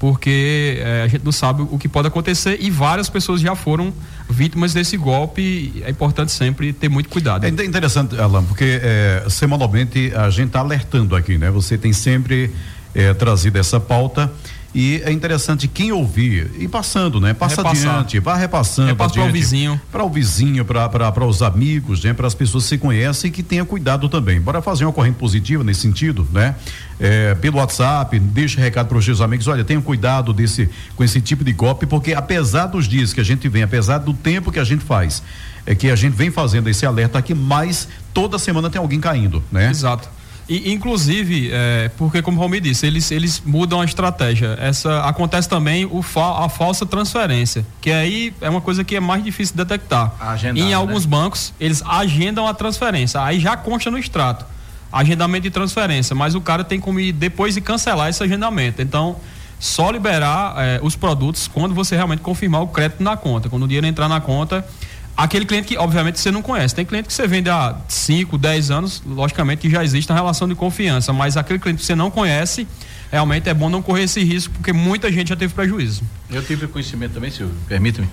porque 0.03 0.79
é, 0.81 1.03
a 1.03 1.07
gente 1.07 1.23
não 1.23 1.31
sabe 1.31 1.61
o 1.61 1.77
que 1.77 1.87
pode 1.87 2.09
acontecer 2.09 2.57
e 2.59 2.69
várias 2.69 3.09
pessoas 3.09 3.39
já 3.39 3.55
foram 3.55 3.93
vítimas 4.29 4.73
desse 4.73 4.97
golpe. 4.97 5.81
É 5.85 5.89
importante 5.89 6.29
sempre 6.33 6.73
ter 6.73 6.89
muito 6.89 7.07
cuidado. 7.07 7.45
É 7.45 7.47
interessante, 7.47 8.19
Alan, 8.19 8.43
porque 8.43 8.81
é, 8.83 9.23
semanalmente 9.29 10.11
a 10.13 10.29
gente 10.29 10.47
está 10.47 10.59
alertando 10.59 11.15
aqui, 11.15 11.37
né? 11.37 11.49
Você 11.51 11.77
tem 11.77 11.93
sempre 11.93 12.51
é, 12.93 13.13
trazido 13.13 13.57
essa 13.57 13.79
pauta 13.79 14.29
e 14.73 15.01
é 15.05 15.11
interessante 15.11 15.67
quem 15.67 15.91
ouvir 15.91 16.49
e 16.57 16.67
passando, 16.67 17.21
né? 17.21 17.33
Passa 17.33 17.57
Repassar. 17.57 17.91
adiante, 17.91 18.19
vá 18.19 18.35
repassando. 18.35 18.89
Repassa 18.89 19.13
para 19.13 19.25
o 19.25 19.31
vizinho. 19.31 19.81
Para 19.91 20.03
o 20.03 20.09
vizinho, 20.09 20.65
para 20.65 21.25
os 21.27 21.43
amigos, 21.43 22.03
né? 22.03 22.11
Para 22.11 22.25
as 22.25 22.33
pessoas 22.33 22.63
que 22.63 22.69
se 22.69 22.77
conhecem 22.79 23.29
e 23.29 23.31
que 23.31 23.43
tenha 23.43 23.63
cuidado 23.63 24.09
também. 24.09 24.41
Bora 24.41 24.61
fazer 24.63 24.85
uma 24.85 24.91
corrente 24.91 25.17
positiva 25.17 25.63
nesse 25.63 25.81
sentido, 25.81 26.27
né? 26.31 26.55
É, 26.99 27.35
pelo 27.35 27.57
WhatsApp, 27.57 28.17
deixa 28.19 28.59
recado 28.59 28.87
para 28.87 28.97
os 28.97 29.05
seus 29.05 29.21
amigos, 29.21 29.47
olha, 29.47 29.63
tenham 29.63 29.81
cuidado 29.81 30.33
desse, 30.33 30.69
com 30.95 31.03
esse 31.03 31.21
tipo 31.21 31.43
de 31.43 31.53
golpe, 31.53 31.85
porque 31.85 32.13
apesar 32.13 32.67
dos 32.67 32.87
dias 32.87 33.13
que 33.13 33.21
a 33.21 33.23
gente 33.23 33.47
vem, 33.49 33.61
apesar 33.61 33.99
do 33.99 34.13
tempo 34.13 34.51
que 34.51 34.59
a 34.59 34.63
gente 34.63 34.83
faz, 34.83 35.21
é 35.65 35.75
que 35.75 35.89
a 35.89 35.95
gente 35.95 36.13
vem 36.13 36.31
fazendo 36.31 36.69
esse 36.69 36.85
alerta 36.85 37.17
aqui, 37.17 37.33
mas 37.33 37.87
toda 38.13 38.39
semana 38.39 38.69
tem 38.69 38.79
alguém 38.79 38.99
caindo, 38.99 39.43
né? 39.51 39.69
Exato. 39.69 40.09
E, 40.47 40.73
inclusive, 40.73 41.49
é, 41.51 41.89
porque 41.97 42.21
como 42.21 42.37
o 42.37 42.41
Romir 42.41 42.61
disse, 42.61 42.85
eles, 42.85 43.11
eles 43.11 43.41
mudam 43.45 43.79
a 43.79 43.85
estratégia. 43.85 44.57
Essa 44.59 45.01
acontece 45.05 45.47
também 45.47 45.85
o 45.85 46.01
fa, 46.01 46.45
a 46.45 46.49
falsa 46.49 46.85
transferência, 46.85 47.65
que 47.79 47.91
aí 47.91 48.33
é 48.41 48.49
uma 48.49 48.59
coisa 48.59 48.83
que 48.83 48.95
é 48.95 48.99
mais 48.99 49.23
difícil 49.23 49.55
de 49.55 49.63
detectar. 49.63 50.13
Agendar, 50.19 50.63
em 50.63 50.69
né? 50.69 50.73
alguns 50.73 51.05
né? 51.05 51.11
bancos, 51.11 51.53
eles 51.59 51.81
agendam 51.85 52.47
a 52.47 52.53
transferência, 52.53 53.21
aí 53.21 53.39
já 53.39 53.55
consta 53.55 53.89
no 53.89 53.97
extrato. 53.97 54.45
Agendamento 54.91 55.43
de 55.43 55.49
transferência, 55.49 56.15
mas 56.15 56.35
o 56.35 56.41
cara 56.41 56.63
tem 56.63 56.79
como 56.79 56.99
ir 56.99 57.13
depois 57.13 57.55
de 57.55 57.61
cancelar 57.61 58.09
esse 58.09 58.21
agendamento. 58.21 58.81
Então, 58.81 59.15
só 59.63 59.89
liberar 59.89 60.55
é, 60.57 60.79
os 60.83 60.95
produtos 60.95 61.47
quando 61.47 61.73
você 61.73 61.95
realmente 61.95 62.19
confirmar 62.19 62.61
o 62.61 62.67
crédito 62.67 63.01
na 63.01 63.15
conta. 63.15 63.47
Quando 63.47 63.63
o 63.63 63.67
dinheiro 63.67 63.87
entrar 63.87 64.09
na 64.09 64.19
conta, 64.19 64.67
Aquele 65.15 65.45
cliente 65.45 65.67
que, 65.67 65.77
obviamente, 65.77 66.19
você 66.19 66.31
não 66.31 66.41
conhece. 66.41 66.73
Tem 66.73 66.83
cliente 66.83 67.07
que 67.07 67.13
você 67.13 67.27
vende 67.27 67.49
há 67.49 67.75
5, 67.87 68.37
10 68.37 68.71
anos, 68.71 69.03
logicamente 69.05 69.61
que 69.61 69.69
já 69.69 69.83
existe 69.83 70.11
uma 70.11 70.17
relação 70.17 70.47
de 70.47 70.55
confiança, 70.55 71.13
mas 71.13 71.37
aquele 71.37 71.59
cliente 71.59 71.79
que 71.79 71.85
você 71.85 71.95
não 71.95 72.09
conhece, 72.09 72.67
realmente 73.11 73.47
é 73.47 73.53
bom 73.53 73.69
não 73.69 73.81
correr 73.81 74.03
esse 74.03 74.23
risco, 74.23 74.53
porque 74.55 74.73
muita 74.73 75.11
gente 75.11 75.29
já 75.29 75.35
teve 75.35 75.53
prejuízo. 75.53 76.01
Eu 76.31 76.43
tive 76.43 76.67
conhecimento 76.67 77.13
também, 77.13 77.29
Silvio, 77.29 77.55
permita-me, 77.67 78.09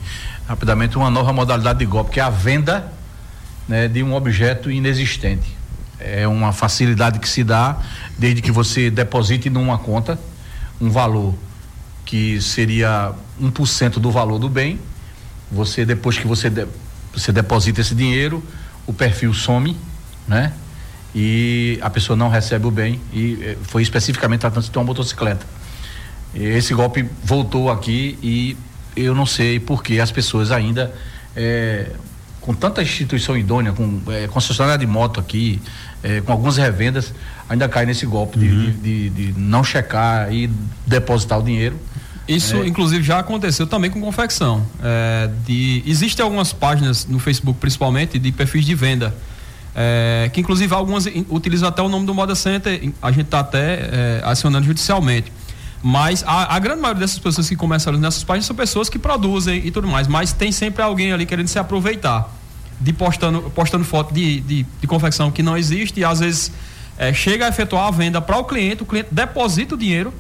rapidamente, 0.47 0.99
uma 0.99 1.11
nova 1.11 1.33
modalidade 1.33 1.79
de 1.79 1.87
golpe, 1.87 2.11
que 2.11 2.21
é 2.21 2.23
a 2.23 2.29
venda 2.29 2.93
né, 3.67 3.89
de 3.89 4.03
um 4.03 4.15
objeto 4.15 4.71
inexistente. 4.71 5.57
É 5.99 6.29
uma 6.29 6.53
facilidade 6.53 7.19
que 7.19 7.29
se 7.29 7.43
dá 7.43 7.79
desde 8.19 8.43
que 8.43 8.51
você 8.51 8.91
deposite 8.91 9.49
numa 9.49 9.79
conta 9.79 10.19
um 10.81 10.91
valor 10.91 11.35
que 12.05 12.41
seria 12.41 13.13
1% 13.41 13.99
do 13.99 14.11
valor 14.11 14.39
do 14.39 14.49
bem. 14.49 14.81
Você, 15.53 15.85
depois 15.85 16.19
que 16.19 16.27
você 16.27 16.49
de, 16.49 16.67
você 17.15 17.33
deposita 17.33 17.81
esse 17.81 17.95
dinheiro, 17.95 18.43
o 18.87 18.93
perfil 18.93 19.33
some, 19.35 19.77
né? 20.27 20.53
E 21.15 21.79
a 21.83 21.91
pessoa 21.91 22.17
não 22.17 22.29
recebe 22.29 22.67
o 22.67 22.71
bem 22.71 23.01
e 23.13 23.39
eh, 23.43 23.57
foi 23.63 23.83
especificamente 23.83 24.41
tratando 24.41 24.71
de 24.71 24.79
uma 24.79 24.85
motocicleta. 24.85 25.45
E 26.33 26.45
esse 26.45 26.73
golpe 26.73 27.09
voltou 27.25 27.71
aqui 27.71 28.17
e 28.23 28.57
eu 28.95 29.15
não 29.15 29.27
sei 29.27 29.59
por 29.59 29.83
que 29.83 30.01
as 30.01 30.13
pessoas 30.13 30.53
ainda 30.53 30.95
é, 31.35 31.91
com 32.41 32.55
tanta 32.55 32.83
instituição 32.83 33.37
idônea, 33.37 33.73
com 33.73 34.01
é, 34.09 34.27
concessionária 34.29 34.79
de 34.79 34.87
moto 34.87 35.21
aqui, 35.21 35.61
é, 36.03 36.21
com 36.21 36.33
algumas 36.33 36.57
revendas, 36.57 37.13
ainda 37.49 37.69
cai 37.69 37.85
nesse 37.85 38.07
golpe 38.07 38.39
uhum. 38.39 38.45
de, 38.45 39.11
de, 39.11 39.11
de, 39.11 39.41
não 39.41 39.63
checar 39.63 40.33
e 40.33 40.51
depositar 40.87 41.39
o 41.39 41.43
dinheiro 41.43 41.77
isso, 42.29 42.57
é. 42.57 42.67
inclusive, 42.67 43.03
já 43.03 43.19
aconteceu 43.19 43.67
também 43.67 43.91
com 43.91 44.01
confecção. 44.01 44.65
É, 44.83 45.31
de, 45.47 45.83
existem 45.87 46.23
algumas 46.23 46.53
páginas 46.53 47.07
no 47.07 47.19
Facebook, 47.19 47.59
principalmente, 47.59 48.19
de 48.19 48.33
perfis 48.33 48.65
de 48.65 48.75
venda. 48.75 49.15
É, 49.75 50.29
que 50.33 50.41
inclusive 50.41 50.75
algumas 50.75 51.07
utilizam 51.29 51.69
até 51.69 51.81
o 51.81 51.89
nome 51.89 52.05
do 52.05 52.13
Moda 52.13 52.35
Center, 52.35 52.93
a 53.01 53.13
gente 53.13 53.27
está 53.27 53.41
até 53.41 53.89
é, 53.93 54.21
acionando 54.25 54.67
judicialmente. 54.67 55.33
Mas 55.83 56.23
a, 56.27 56.57
a, 56.57 56.59
grande 56.59 56.81
maioria 56.83 57.01
dessas 57.01 57.19
pessoas 57.19 57.49
que 57.49 57.57
começam 57.57 57.93
nessas 57.95 58.23
páginas 58.23 58.47
são 58.47 58.55
pessoas 58.55 58.89
que 58.89 58.99
produzem 58.99 59.65
e 59.65 59.71
tudo 59.71 59.89
mais, 59.89 60.07
mas 60.07 60.33
tem 60.33 60.53
sempre 60.53 60.83
alguém 60.83 61.13
ali 61.13 61.25
querendo 61.25 61.49
se 61.49 61.59
aproveitar, 61.59 62.31
de 62.79 62.93
postando, 62.93 63.43
postando 63.55 63.85
foto 63.85 64.13
de, 64.13 64.41
de, 64.41 64.67
de 64.81 64.87
confecção 64.87 65.31
que 65.31 65.43
não 65.43 65.57
existe 65.57 66.01
e 66.01 66.05
às 66.05 66.21
vezes 66.21 66.53
é, 66.99 67.15
chega 67.15 67.47
a 67.47 67.49
efetuar 67.49 67.87
a 67.87 67.91
venda 67.91 68.21
para 68.21 68.37
o 68.37 68.45
cliente, 68.45 68.83
o 68.83 68.87
cliente 68.87 69.09
deposita 69.11 69.75
o 69.75 69.79
dinheiro 69.79 70.13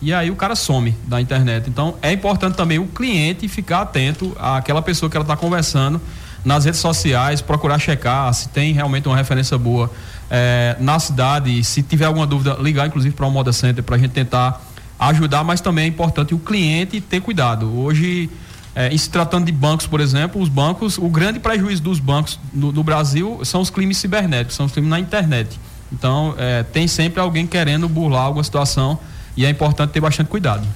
e 0.00 0.12
aí 0.12 0.30
o 0.30 0.36
cara 0.36 0.54
some 0.54 0.94
da 1.06 1.20
internet. 1.20 1.68
Então 1.68 1.96
é 2.02 2.12
importante 2.12 2.56
também 2.56 2.78
o 2.78 2.86
cliente 2.86 3.48
ficar 3.48 3.82
atento 3.82 4.36
àquela 4.38 4.82
pessoa 4.82 5.10
que 5.10 5.16
ela 5.16 5.24
está 5.24 5.36
conversando 5.36 6.00
nas 6.44 6.64
redes 6.64 6.80
sociais, 6.80 7.40
procurar 7.40 7.78
checar 7.78 8.32
se 8.32 8.48
tem 8.48 8.72
realmente 8.72 9.08
uma 9.08 9.16
referência 9.16 9.58
boa 9.58 9.90
é, 10.30 10.76
na 10.78 10.98
cidade. 10.98 11.62
Se 11.64 11.82
tiver 11.82 12.04
alguma 12.04 12.26
dúvida, 12.26 12.56
ligar 12.60 12.86
inclusive 12.86 13.14
para 13.14 13.26
o 13.26 13.30
Moda 13.30 13.52
Center 13.52 13.82
para 13.82 13.96
a 13.96 13.98
gente 13.98 14.12
tentar 14.12 14.62
ajudar, 14.98 15.42
mas 15.44 15.60
também 15.60 15.84
é 15.84 15.88
importante 15.88 16.34
o 16.34 16.38
cliente 16.38 17.00
ter 17.00 17.20
cuidado. 17.20 17.78
Hoje, 17.78 18.30
é, 18.74 18.92
em 18.92 18.98
se 18.98 19.10
tratando 19.10 19.46
de 19.46 19.52
bancos, 19.52 19.86
por 19.86 20.00
exemplo, 20.00 20.40
os 20.40 20.48
bancos, 20.48 20.98
o 20.98 21.08
grande 21.08 21.40
prejuízo 21.40 21.82
dos 21.82 21.98
bancos 21.98 22.38
no, 22.52 22.70
no 22.70 22.84
Brasil 22.84 23.40
são 23.42 23.60
os 23.60 23.70
crimes 23.70 23.96
cibernéticos, 23.96 24.54
são 24.54 24.66
os 24.66 24.72
crimes 24.72 24.90
na 24.90 25.00
internet. 25.00 25.58
Então, 25.92 26.34
é, 26.38 26.62
tem 26.62 26.86
sempre 26.86 27.20
alguém 27.20 27.46
querendo 27.46 27.88
burlar 27.88 28.24
alguma 28.24 28.44
situação 28.44 28.98
e 29.36 29.44
é 29.44 29.50
importante 29.50 29.90
ter 29.90 30.00
bastante 30.00 30.28
cuidado. 30.28 30.66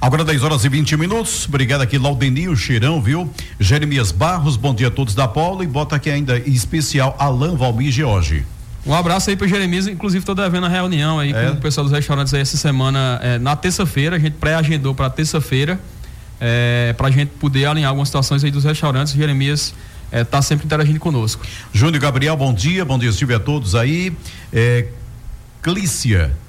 Agora 0.00 0.24
10 0.24 0.42
horas 0.42 0.64
e 0.64 0.68
20 0.68 0.96
minutos. 0.96 1.46
Obrigado 1.48 1.80
aqui, 1.80 1.96
Laudenio 1.98 2.54
Cheirão, 2.56 3.00
viu? 3.00 3.30
Jeremias 3.58 4.12
Barros, 4.12 4.56
bom 4.56 4.74
dia 4.74 4.88
a 4.88 4.90
todos 4.90 5.14
da 5.14 5.26
Paula 5.26 5.64
e 5.64 5.66
bota 5.66 5.96
aqui 5.96 6.10
ainda 6.10 6.38
em 6.38 6.52
especial 6.52 7.16
Alain 7.18 7.56
Valmir 7.56 7.90
George. 7.90 8.44
Um 8.86 8.94
abraço 8.94 9.30
aí 9.30 9.36
pro 9.36 9.48
Jeremias, 9.48 9.88
inclusive 9.88 10.24
tô 10.24 10.34
devendo 10.34 10.66
a 10.66 10.68
reunião 10.68 11.18
aí 11.18 11.32
é. 11.32 11.50
com 11.50 11.54
o 11.54 11.60
pessoal 11.60 11.84
dos 11.84 11.92
restaurantes 11.92 12.32
aí 12.32 12.40
essa 12.40 12.56
semana, 12.56 13.18
é, 13.20 13.38
na 13.38 13.56
terça-feira, 13.56 14.14
a 14.14 14.18
gente 14.18 14.34
pré-agendou 14.34 14.94
para 14.94 15.10
terça-feira, 15.10 15.80
é, 16.40 16.94
pra 16.96 17.10
gente 17.10 17.30
poder 17.30 17.64
alinhar 17.64 17.88
algumas 17.88 18.08
situações 18.08 18.44
aí 18.44 18.50
dos 18.52 18.62
restaurantes. 18.62 19.12
Jeremias 19.12 19.74
é, 20.12 20.22
tá 20.22 20.40
sempre 20.40 20.66
interagindo 20.66 21.00
conosco. 21.00 21.44
Júnior 21.72 22.00
Gabriel, 22.00 22.36
bom 22.36 22.54
dia, 22.54 22.84
bom 22.84 22.96
dia, 22.96 23.10
Silvia 23.10 23.38
a 23.38 23.40
todos 23.40 23.74
aí. 23.74 24.16
É, 24.52 24.86
Clícia, 25.60 26.30
é, 26.30 26.45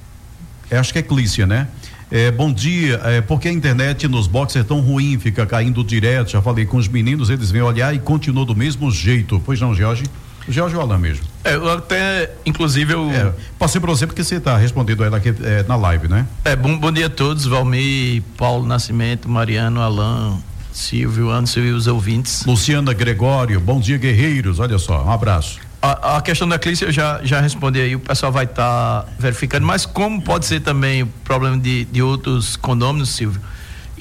acho 0.76 0.92
que 0.92 1.00
é 1.00 1.02
Clícia, 1.02 1.46
né? 1.46 1.68
É, 2.10 2.32
bom 2.32 2.52
dia, 2.52 3.02
é, 3.04 3.22
porque 3.22 3.50
a 3.50 3.52
internet 3.52 4.08
nos 4.08 4.28
boxes 4.28 4.62
é 4.62 4.64
tão 4.64 4.80
ruim, 4.80 5.20
fica 5.20 5.46
caindo 5.46 5.84
direto. 5.84 6.32
Já 6.32 6.42
falei 6.42 6.66
com 6.66 6.78
os 6.78 6.88
meninos, 6.88 7.30
eles 7.30 7.52
vêm 7.52 7.62
olhar 7.62 7.94
e 7.94 8.00
continuou 8.00 8.46
do 8.46 8.56
mesmo 8.56 8.90
jeito. 8.92 9.42
Pois 9.46 9.60
não, 9.60 9.76
Jorge? 9.76 10.06
Jorge 10.48 10.76
Alain 10.78 11.00
mesmo? 11.00 11.26
É, 11.44 11.56
eu 11.56 11.70
até, 11.70 12.32
inclusive, 12.46 12.94
eu. 12.94 13.12
É, 13.12 13.34
passei 13.60 13.82
para 13.82 13.92
você 13.92 14.08
porque 14.08 14.24
você 14.24 14.36
está 14.36 14.58
respondendo 14.58 15.04
ela 15.04 15.18
aqui 15.18 15.34
é, 15.44 15.64
na 15.68 15.76
live, 15.76 16.08
né? 16.08 16.26
É, 16.46 16.56
bom, 16.56 16.78
bom 16.78 16.92
dia 16.92 17.08
a 17.08 17.10
todos, 17.10 17.46
Valmir, 17.46 18.24
Paulo 18.38 18.66
Nascimento, 18.66 19.28
Mariano, 19.28 19.82
Alain, 19.82 20.42
Silvio, 20.72 21.30
Anderson 21.30 21.60
e 21.60 21.72
os 21.72 21.88
ouvintes. 21.88 22.46
Luciana 22.46 22.94
Gregório, 22.94 23.60
bom 23.60 23.82
dia, 23.82 23.98
guerreiros. 23.98 24.60
Olha 24.60 24.78
só, 24.78 25.04
um 25.04 25.12
abraço. 25.12 25.67
A, 25.82 26.18
a, 26.18 26.22
questão 26.22 26.48
da 26.48 26.58
crise 26.58 26.86
eu 26.86 26.92
já, 26.92 27.22
já 27.24 27.40
respondi 27.40 27.80
aí, 27.80 27.96
o 27.96 28.00
pessoal 28.00 28.32
vai 28.32 28.46
estar 28.46 29.04
tá 29.04 29.06
verificando, 29.20 29.66
mas 29.66 29.86
como 29.86 30.22
pode 30.22 30.46
ser 30.46 30.60
também 30.62 31.04
o 31.04 31.08
problema 31.24 31.58
de, 31.58 31.86
de 31.86 32.02
outros 32.02 32.56
condôminos, 32.56 33.10
Silvio? 33.10 33.40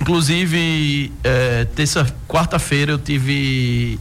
Inclusive, 0.00 1.12
é, 1.22 1.64
terça, 1.64 2.06
quarta-feira 2.28 2.92
eu 2.92 2.98
tive 2.98 3.98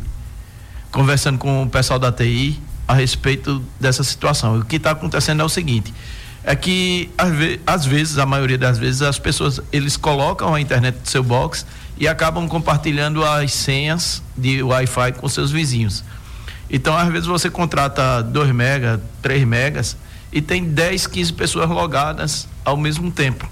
conversando 0.92 1.38
com 1.38 1.64
o 1.64 1.70
pessoal 1.70 2.00
da 2.00 2.12
TI 2.12 2.60
a 2.88 2.94
respeito 2.94 3.64
dessa 3.80 4.04
situação. 4.04 4.60
O 4.60 4.66
que 4.66 4.78
está 4.78 4.92
acontecendo 4.92 5.42
é 5.42 5.46
o 5.46 5.50
seguinte, 5.50 5.94
é 6.44 6.56
que 6.56 7.10
às 7.66 7.86
vezes, 7.86 8.18
a 8.18 8.26
maioria 8.26 8.58
das 8.58 8.78
vezes, 8.78 9.02
as 9.02 9.20
pessoas 9.20 9.60
eles 9.72 9.98
colocam 9.98 10.54
a 10.54 10.62
internet 10.62 11.00
do 11.00 11.10
seu 11.10 11.24
box 11.24 11.66
e 11.98 12.08
acabam 12.08 12.48
compartilhando 12.48 13.24
as 13.24 13.54
senhas 13.54 14.22
de 14.38 14.62
Wi-Fi 14.62 15.14
com 15.14 15.28
seus 15.28 15.52
vizinhos. 15.52 16.04
Então, 16.70 16.98
às 16.98 17.08
vezes, 17.10 17.28
você 17.28 17.50
contrata 17.50 18.22
2 18.22 18.52
megas, 18.52 19.00
3 19.22 19.44
megas 19.46 19.98
e 20.32 20.42
tem 20.42 20.64
10, 20.64 21.08
15 21.08 21.34
pessoas 21.34 21.70
logadas 21.70 22.48
ao 22.64 22.76
mesmo 22.76 23.12
tempo. 23.12 23.48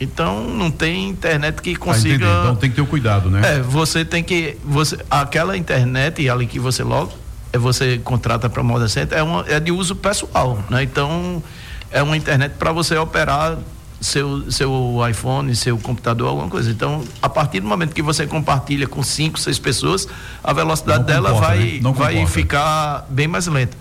Então 0.00 0.48
não 0.48 0.70
tem 0.70 1.10
internet 1.10 1.60
que 1.60 1.76
consiga. 1.76 2.26
Ah, 2.26 2.40
então 2.40 2.56
tem 2.56 2.70
que 2.70 2.76
ter 2.76 2.82
o 2.82 2.86
cuidado, 2.86 3.30
né? 3.30 3.56
É, 3.56 3.60
você 3.60 4.02
tem 4.02 4.24
que. 4.24 4.56
Você, 4.64 4.98
aquela 5.10 5.58
internet 5.58 6.26
ali 6.26 6.46
que 6.46 6.58
você 6.58 6.82
logo 6.82 7.12
é, 7.52 7.58
você 7.58 7.98
contrata 7.98 8.48
para 8.48 8.62
moda 8.62 8.88
center 8.88 9.18
é, 9.18 9.22
uma, 9.22 9.44
é 9.46 9.60
de 9.60 9.70
uso 9.70 9.94
pessoal, 9.94 10.62
né? 10.70 10.82
Então 10.82 11.42
é 11.90 12.02
uma 12.02 12.16
internet 12.16 12.54
para 12.58 12.72
você 12.72 12.96
operar 12.96 13.58
seu, 14.00 14.50
seu 14.50 14.98
iPhone, 15.08 15.54
seu 15.54 15.76
computador, 15.78 16.28
alguma 16.28 16.48
coisa. 16.48 16.70
Então, 16.70 17.04
a 17.20 17.28
partir 17.28 17.60
do 17.60 17.68
momento 17.68 17.94
que 17.94 18.02
você 18.02 18.26
compartilha 18.26 18.86
com 18.86 19.02
cinco, 19.02 19.38
seis 19.38 19.58
pessoas, 19.58 20.08
a 20.42 20.52
velocidade 20.52 21.00
não 21.00 21.06
dela 21.06 21.30
comporta, 21.30 21.56
vai, 21.56 21.80
né? 21.80 21.92
vai 21.92 22.26
ficar 22.26 23.06
bem 23.10 23.28
mais 23.28 23.46
lenta. 23.46 23.76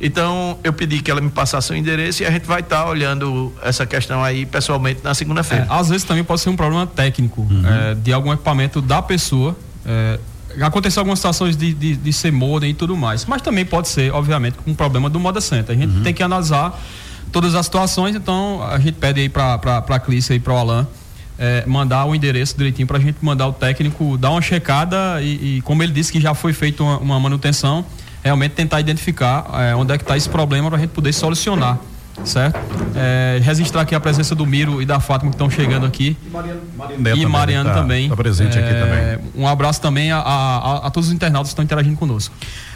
Então, 0.00 0.58
eu 0.64 0.72
pedi 0.72 1.00
que 1.00 1.10
ela 1.10 1.20
me 1.20 1.30
passasse 1.30 1.72
o 1.72 1.76
endereço 1.76 2.24
e 2.24 2.26
a 2.26 2.30
gente 2.30 2.44
vai 2.44 2.60
estar 2.60 2.82
tá 2.82 2.90
olhando 2.90 3.52
essa 3.62 3.86
questão 3.86 4.22
aí 4.22 4.44
pessoalmente 4.44 5.00
na 5.02 5.14
segunda-feira. 5.14 5.66
É, 5.70 5.72
às 5.72 5.88
vezes 5.88 6.04
também 6.04 6.24
pode 6.24 6.40
ser 6.40 6.50
um 6.50 6.56
problema 6.56 6.86
técnico 6.86 7.42
uhum. 7.42 7.62
é, 7.64 7.94
de 7.94 8.12
algum 8.12 8.32
equipamento 8.32 8.82
da 8.82 9.00
pessoa. 9.00 9.56
É, 9.86 10.18
aconteceu 10.60 11.00
algumas 11.00 11.20
situações 11.20 11.56
de, 11.56 11.72
de, 11.72 11.96
de 11.96 12.12
ser 12.12 12.32
modem 12.32 12.70
e 12.70 12.74
tudo 12.74 12.96
mais. 12.96 13.24
Mas 13.26 13.42
também 13.42 13.64
pode 13.64 13.86
ser, 13.88 14.12
obviamente, 14.12 14.56
um 14.66 14.74
problema 14.74 15.08
do 15.08 15.20
Moda 15.20 15.40
Center. 15.40 15.76
A 15.76 15.78
gente 15.78 15.96
uhum. 15.96 16.02
tem 16.02 16.12
que 16.12 16.22
analisar 16.22 16.76
todas 17.32 17.54
as 17.54 17.66
situações, 17.66 18.14
então 18.14 18.62
a 18.62 18.78
gente 18.78 18.94
pede 18.94 19.20
aí 19.20 19.28
para 19.28 19.58
a 19.88 19.98
Clícia 19.98 20.34
e 20.34 20.38
para 20.38 20.52
o 20.52 20.56
Alain 20.56 20.86
é, 21.38 21.64
mandar 21.66 22.04
o 22.04 22.14
endereço 22.14 22.56
direitinho 22.56 22.86
para 22.86 22.98
a 22.98 23.00
gente 23.00 23.18
mandar 23.20 23.48
o 23.48 23.52
técnico 23.52 24.16
dar 24.16 24.30
uma 24.30 24.42
checada 24.42 25.20
e, 25.20 25.56
e, 25.56 25.60
como 25.62 25.82
ele 25.82 25.92
disse 25.92 26.12
que 26.12 26.20
já 26.20 26.34
foi 26.34 26.52
feita 26.52 26.82
uma, 26.82 26.98
uma, 26.98 27.20
manutenção, 27.20 27.84
realmente 28.22 28.52
tentar 28.52 28.80
identificar 28.80 29.46
é, 29.54 29.74
onde 29.74 29.92
é 29.92 29.98
que 29.98 30.04
está 30.04 30.16
esse 30.16 30.28
problema 30.28 30.68
para 30.68 30.78
a 30.78 30.80
gente 30.80 30.90
poder 30.90 31.12
solucionar. 31.12 31.78
Certo? 32.24 32.60
É, 32.94 33.40
registrar 33.42 33.80
aqui 33.80 33.94
a 33.94 34.00
presença 34.00 34.34
do 34.34 34.44
Miro 34.44 34.82
e 34.82 34.86
da 34.86 35.00
Fátima 35.00 35.30
que 35.30 35.34
estão 35.34 35.48
chegando 35.48 35.86
aqui. 35.86 36.14
E 37.16 37.26
Mariano, 37.26 37.70
e 37.70 37.72
tá, 37.72 37.80
também. 37.80 38.04
Está 38.04 38.16
presente 38.16 38.58
aqui 38.58 38.68
também. 38.68 39.18
Um 39.34 39.48
abraço 39.48 39.80
também 39.80 40.12
a, 40.12 40.18
a, 40.18 40.86
a 40.86 40.90
todos 40.90 41.08
os 41.08 41.14
internautas 41.14 41.48
que 41.48 41.52
estão 41.54 41.64
interagindo 41.64 41.96
conosco. 41.96 42.34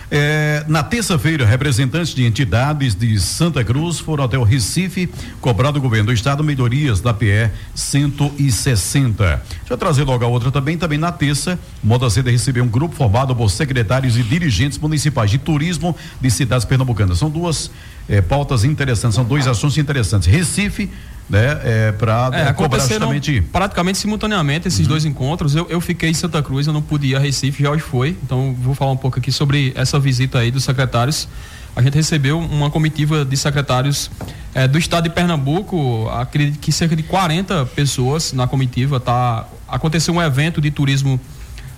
É, 0.08 0.64
na 0.68 0.84
terça-feira, 0.84 1.44
representantes 1.44 2.14
de 2.14 2.24
entidades 2.24 2.94
de 2.94 3.18
Santa 3.18 3.64
Cruz 3.64 3.98
foram 3.98 4.22
até 4.22 4.38
o 4.38 4.44
Recife 4.44 5.08
cobrar 5.40 5.72
do 5.72 5.80
governo 5.80 6.06
do 6.06 6.12
estado 6.12 6.44
melhorias 6.44 7.00
da 7.00 7.12
PE 7.12 7.50
160. 7.74 9.24
Deixa 9.24 9.42
eu 9.68 9.76
trazer 9.76 10.04
logo 10.04 10.24
a 10.24 10.28
outra 10.28 10.52
também. 10.52 10.78
Também 10.78 10.98
na 10.98 11.10
terça, 11.10 11.58
Moda 11.82 12.08
Seda 12.08 12.30
recebeu 12.30 12.62
um 12.62 12.68
grupo 12.68 12.94
formado 12.94 13.34
por 13.34 13.50
secretários 13.50 14.16
e 14.16 14.22
dirigentes 14.22 14.78
municipais 14.78 15.30
de 15.30 15.38
turismo 15.38 15.96
de 16.20 16.30
cidades 16.30 16.64
pernambucanas. 16.64 17.18
São 17.18 17.28
duas 17.28 17.70
é, 18.08 18.20
pautas 18.20 18.62
interessantes, 18.62 19.16
são 19.16 19.24
dois 19.24 19.48
assuntos 19.48 19.76
interessantes. 19.76 20.28
Recife 20.28 20.88
né? 21.28 21.60
É, 21.64 21.92
para 21.92 22.30
é, 22.32 22.52
cobrar 22.52 22.80
justamente 22.80 23.40
praticamente 23.40 23.98
simultaneamente 23.98 24.68
esses 24.68 24.80
uhum. 24.80 24.88
dois 24.88 25.04
encontros. 25.04 25.54
Eu, 25.54 25.66
eu 25.68 25.80
fiquei 25.80 26.10
em 26.10 26.14
Santa 26.14 26.42
Cruz, 26.42 26.66
eu 26.66 26.72
não 26.72 26.82
pude 26.82 27.08
ir 27.08 27.16
a 27.16 27.18
Recife, 27.18 27.62
já 27.62 27.70
hoje 27.70 27.82
foi. 27.82 28.16
Então 28.22 28.54
vou 28.60 28.74
falar 28.74 28.92
um 28.92 28.96
pouco 28.96 29.18
aqui 29.18 29.32
sobre 29.32 29.72
essa 29.74 29.98
visita 29.98 30.38
aí 30.38 30.50
dos 30.50 30.64
secretários. 30.64 31.28
A 31.74 31.82
gente 31.82 31.94
recebeu 31.94 32.38
uma 32.38 32.70
comitiva 32.70 33.24
de 33.24 33.36
secretários 33.36 34.10
é, 34.54 34.66
do 34.66 34.78
estado 34.78 35.04
de 35.04 35.10
Pernambuco, 35.10 36.08
acredito 36.08 36.58
que 36.58 36.72
cerca 36.72 36.96
de 36.96 37.02
40 37.02 37.66
pessoas 37.66 38.32
na 38.32 38.46
comitiva. 38.46 38.98
Tá, 38.98 39.46
aconteceu 39.68 40.14
um 40.14 40.22
evento 40.22 40.60
de 40.60 40.70
turismo 40.70 41.20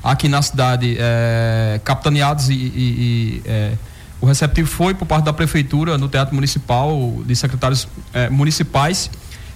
aqui 0.04 0.28
na 0.28 0.40
cidade, 0.40 0.96
é, 1.00 1.80
capitaneados 1.82 2.48
e, 2.48 2.54
e, 2.54 2.58
e 2.58 3.42
é, 3.44 3.72
o 4.20 4.26
receptivo 4.26 4.68
foi 4.68 4.94
por 4.94 5.06
parte 5.06 5.24
da 5.24 5.32
prefeitura 5.32 5.98
no 5.98 6.08
Teatro 6.08 6.34
Municipal, 6.34 7.20
de 7.24 7.34
secretários 7.34 7.88
é, 8.12 8.28
municipais 8.28 9.10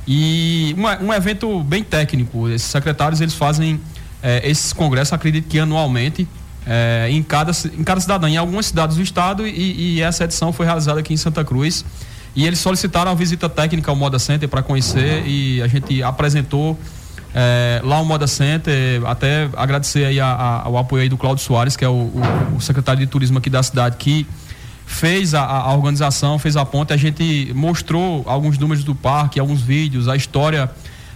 e 0.06 0.74
um, 0.76 1.06
um 1.06 1.12
evento 1.12 1.62
bem 1.62 1.82
técnico. 1.82 2.48
Esses 2.48 2.68
secretários 2.68 3.20
eles 3.20 3.34
fazem 3.34 3.80
é, 4.22 4.48
esses 4.48 4.72
congressos, 4.72 5.12
acredito 5.12 5.48
que 5.48 5.58
anualmente, 5.58 6.26
é, 6.66 7.08
em, 7.10 7.22
cada, 7.22 7.52
em 7.76 7.82
cada 7.82 8.00
cidadã, 8.00 8.28
em 8.28 8.36
algumas 8.36 8.66
cidades 8.66 8.96
do 8.96 9.02
estado, 9.02 9.46
e, 9.46 9.96
e, 9.96 10.02
essa 10.02 10.24
edição 10.24 10.52
foi 10.52 10.66
realizada 10.66 11.00
aqui 11.00 11.12
em 11.12 11.16
Santa 11.16 11.44
Cruz. 11.44 11.84
E 12.34 12.46
eles 12.46 12.60
solicitaram 12.60 13.10
a 13.10 13.14
visita 13.14 13.48
técnica 13.48 13.90
ao 13.90 13.96
Moda 13.96 14.18
Center 14.18 14.48
para 14.48 14.62
conhecer 14.62 15.20
uhum. 15.20 15.26
e 15.26 15.62
a 15.62 15.66
gente 15.66 16.02
apresentou 16.02 16.78
é, 17.34 17.80
lá 17.84 18.00
o 18.00 18.04
Moda 18.06 18.26
Center, 18.26 19.04
até 19.06 19.50
agradecer 19.54 20.06
aí 20.06 20.18
a, 20.18 20.28
a, 20.28 20.62
ao 20.62 20.78
apoio 20.78 21.02
aí 21.02 21.08
do 21.08 21.18
Cláudio 21.18 21.44
Soares, 21.44 21.76
que 21.76 21.84
é 21.84 21.88
o, 21.88 21.92
o, 21.92 22.22
o 22.56 22.60
secretário 22.60 23.00
de 23.00 23.06
turismo 23.06 23.38
aqui 23.38 23.50
da 23.50 23.62
cidade, 23.62 23.96
que 23.96 24.26
fez 24.92 25.34
a, 25.34 25.42
a, 25.42 25.72
organização, 25.72 26.38
fez 26.38 26.56
a 26.56 26.64
ponte, 26.64 26.92
a 26.92 26.96
gente 26.96 27.50
mostrou 27.54 28.22
alguns 28.26 28.58
números 28.58 28.84
do 28.84 28.94
parque, 28.94 29.40
alguns 29.40 29.62
vídeos, 29.62 30.06
a 30.06 30.14
história 30.14 30.70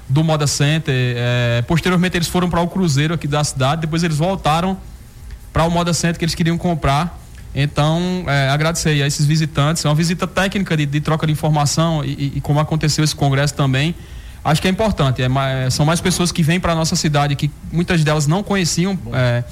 do 0.09 0.25
Moda 0.25 0.47
Center. 0.47 0.95
É, 0.95 1.63
posteriormente 1.67 2.17
eles 2.17 2.27
foram 2.27 2.49
para 2.49 2.61
o 2.61 2.69
Cruzeiro 2.69 3.13
aqui 3.13 3.29
da 3.29 3.45
cidade, 3.45 3.83
depois 3.83 4.03
eles 4.03 4.17
voltaram 4.17 4.79
para 5.53 5.65
o 5.65 5.71
Moda 5.71 5.93
Center 5.93 6.19
que 6.19 6.25
eles 6.25 6.35
queriam 6.35 6.57
comprar. 6.57 7.21
Então, 7.55 8.25
é, 8.27 8.49
agradecer 8.49 9.03
a 9.03 9.07
esses 9.07 9.25
visitantes. 9.27 9.85
É 9.85 9.89
uma 9.89 9.95
visita 9.95 10.27
técnica 10.27 10.77
de, 10.77 10.85
de 10.85 11.01
troca 11.01 11.27
de 11.27 11.33
informação 11.33 12.05
e, 12.05 12.09
e, 12.09 12.33
e, 12.37 12.41
como 12.41 12.59
aconteceu 12.59 13.05
esse 13.05 13.15
congresso 13.15 13.55
também. 13.55 13.95
Acho 14.45 14.61
que 14.61 14.69
é 14.69 14.71
importante. 14.71 15.23
É, 15.23 15.29
mais, 15.29 15.75
são 15.75 15.85
mais 15.85 16.01
pessoas 16.01 16.33
que 16.33 16.43
vêm 16.43 16.59
para 16.59 16.73
a 16.73 16.75
nossa 16.75 16.97
cidade 16.97 17.37
que 17.37 17.51
muitas 17.71 18.03
delas 18.03 18.27
não 18.27 18.43
conheciam. 18.43 18.99
É, 19.13 19.45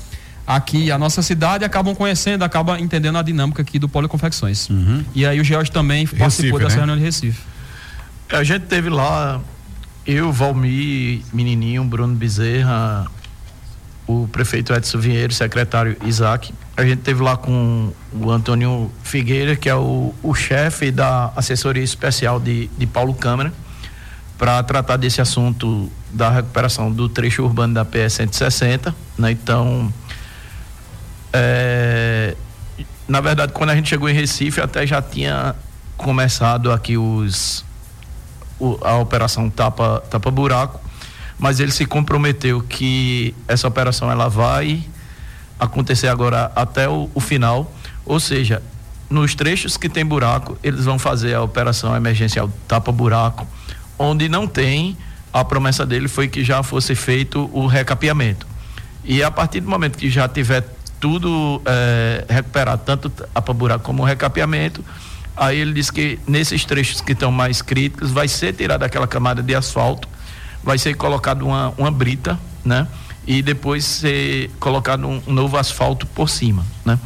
aqui 0.46 0.90
a 0.90 0.98
nossa 0.98 1.22
cidade 1.22 1.64
acabam 1.64 1.94
conhecendo, 1.94 2.44
acabam 2.44 2.78
entendendo 2.78 3.16
a 3.18 3.22
dinâmica 3.22 3.62
aqui 3.62 3.78
do 3.78 3.88
Polo 3.88 4.08
Confecções. 4.08 4.68
Uhum. 4.68 5.04
E 5.14 5.24
aí 5.26 5.40
o 5.40 5.44
George 5.44 5.70
também 5.70 6.04
Recife, 6.04 6.18
participou 6.18 6.58
dessa 6.58 6.70
né? 6.70 6.76
reunião 6.76 6.96
de 6.96 7.02
Recife. 7.04 7.40
A 8.30 8.42
gente 8.42 8.66
teve 8.66 8.88
lá, 8.88 9.40
eu, 10.06 10.32
Valmir, 10.32 11.22
Menininho, 11.32 11.84
Bruno 11.84 12.14
Bezerra, 12.14 13.06
o 14.06 14.28
prefeito 14.28 14.72
Edson 14.72 14.98
Vieira, 14.98 15.32
o 15.32 15.34
secretário 15.34 15.96
Isaac. 16.04 16.52
A 16.76 16.84
gente 16.84 17.00
teve 17.00 17.22
lá 17.22 17.36
com 17.36 17.92
o 18.12 18.30
Antônio 18.30 18.90
Figueira, 19.02 19.56
que 19.56 19.68
é 19.68 19.74
o, 19.74 20.14
o 20.22 20.34
chefe 20.34 20.90
da 20.90 21.32
assessoria 21.36 21.82
especial 21.82 22.38
de, 22.38 22.68
de 22.76 22.86
Paulo 22.86 23.14
Câmara, 23.14 23.52
para 24.36 24.62
tratar 24.62 24.96
desse 24.96 25.20
assunto 25.20 25.90
da 26.12 26.30
recuperação 26.30 26.92
do 26.92 27.08
trecho 27.08 27.42
urbano 27.42 27.74
da 27.74 27.84
PS 27.84 28.14
160, 28.14 28.94
né? 29.18 29.30
Então, 29.30 29.92
é, 31.36 32.36
na 33.08 33.20
verdade, 33.20 33.52
quando 33.52 33.70
a 33.70 33.74
gente 33.74 33.88
chegou 33.88 34.08
em 34.08 34.14
Recife, 34.14 34.60
até 34.60 34.86
já 34.86 35.02
tinha 35.02 35.56
começado 35.96 36.70
aqui 36.70 36.96
os 36.96 37.64
o, 38.58 38.78
a 38.82 38.96
operação 38.98 39.50
tapa 39.50 40.00
tapa 40.08 40.30
buraco, 40.30 40.80
mas 41.36 41.58
ele 41.58 41.72
se 41.72 41.86
comprometeu 41.86 42.62
que 42.62 43.34
essa 43.48 43.66
operação 43.66 44.08
ela 44.08 44.28
vai 44.28 44.84
acontecer 45.58 46.06
agora 46.06 46.52
até 46.54 46.88
o, 46.88 47.10
o 47.12 47.20
final, 47.20 47.72
ou 48.06 48.20
seja, 48.20 48.62
nos 49.10 49.34
trechos 49.34 49.76
que 49.76 49.88
tem 49.88 50.06
buraco, 50.06 50.56
eles 50.62 50.84
vão 50.84 51.00
fazer 51.00 51.34
a 51.34 51.42
operação 51.42 51.96
emergencial 51.96 52.48
tapa 52.68 52.92
buraco, 52.92 53.44
onde 53.98 54.28
não 54.28 54.46
tem, 54.46 54.96
a 55.32 55.44
promessa 55.44 55.84
dele 55.84 56.06
foi 56.06 56.28
que 56.28 56.44
já 56.44 56.62
fosse 56.62 56.94
feito 56.94 57.50
o 57.52 57.66
recapeamento. 57.66 58.46
E 59.04 59.22
a 59.22 59.30
partir 59.30 59.60
do 59.60 59.68
momento 59.68 59.98
que 59.98 60.08
já 60.08 60.28
tiver 60.28 60.64
tudo 61.04 61.60
é, 61.66 62.24
recuperado, 62.26 62.80
tanto 62.82 63.12
buraco 63.52 63.84
como 63.84 64.02
o 64.02 64.06
recapeamento, 64.06 64.82
aí 65.36 65.58
ele 65.58 65.74
disse 65.74 65.92
que 65.92 66.18
nesses 66.26 66.64
trechos 66.64 67.02
que 67.02 67.12
estão 67.12 67.30
mais 67.30 67.60
críticos 67.60 68.10
vai 68.10 68.26
ser 68.26 68.54
tirada 68.54 68.86
aquela 68.86 69.06
camada 69.06 69.42
de 69.42 69.54
asfalto, 69.54 70.08
vai 70.62 70.78
ser 70.78 70.94
colocado 70.94 71.44
uma, 71.44 71.74
uma 71.76 71.90
brita, 71.90 72.40
né? 72.64 72.88
E 73.26 73.42
depois 73.42 73.84
ser 73.84 74.50
colocado 74.58 75.06
um, 75.06 75.20
um 75.26 75.32
novo 75.34 75.58
asfalto 75.58 76.06
por 76.06 76.30
cima, 76.30 76.64
né? 76.86 76.98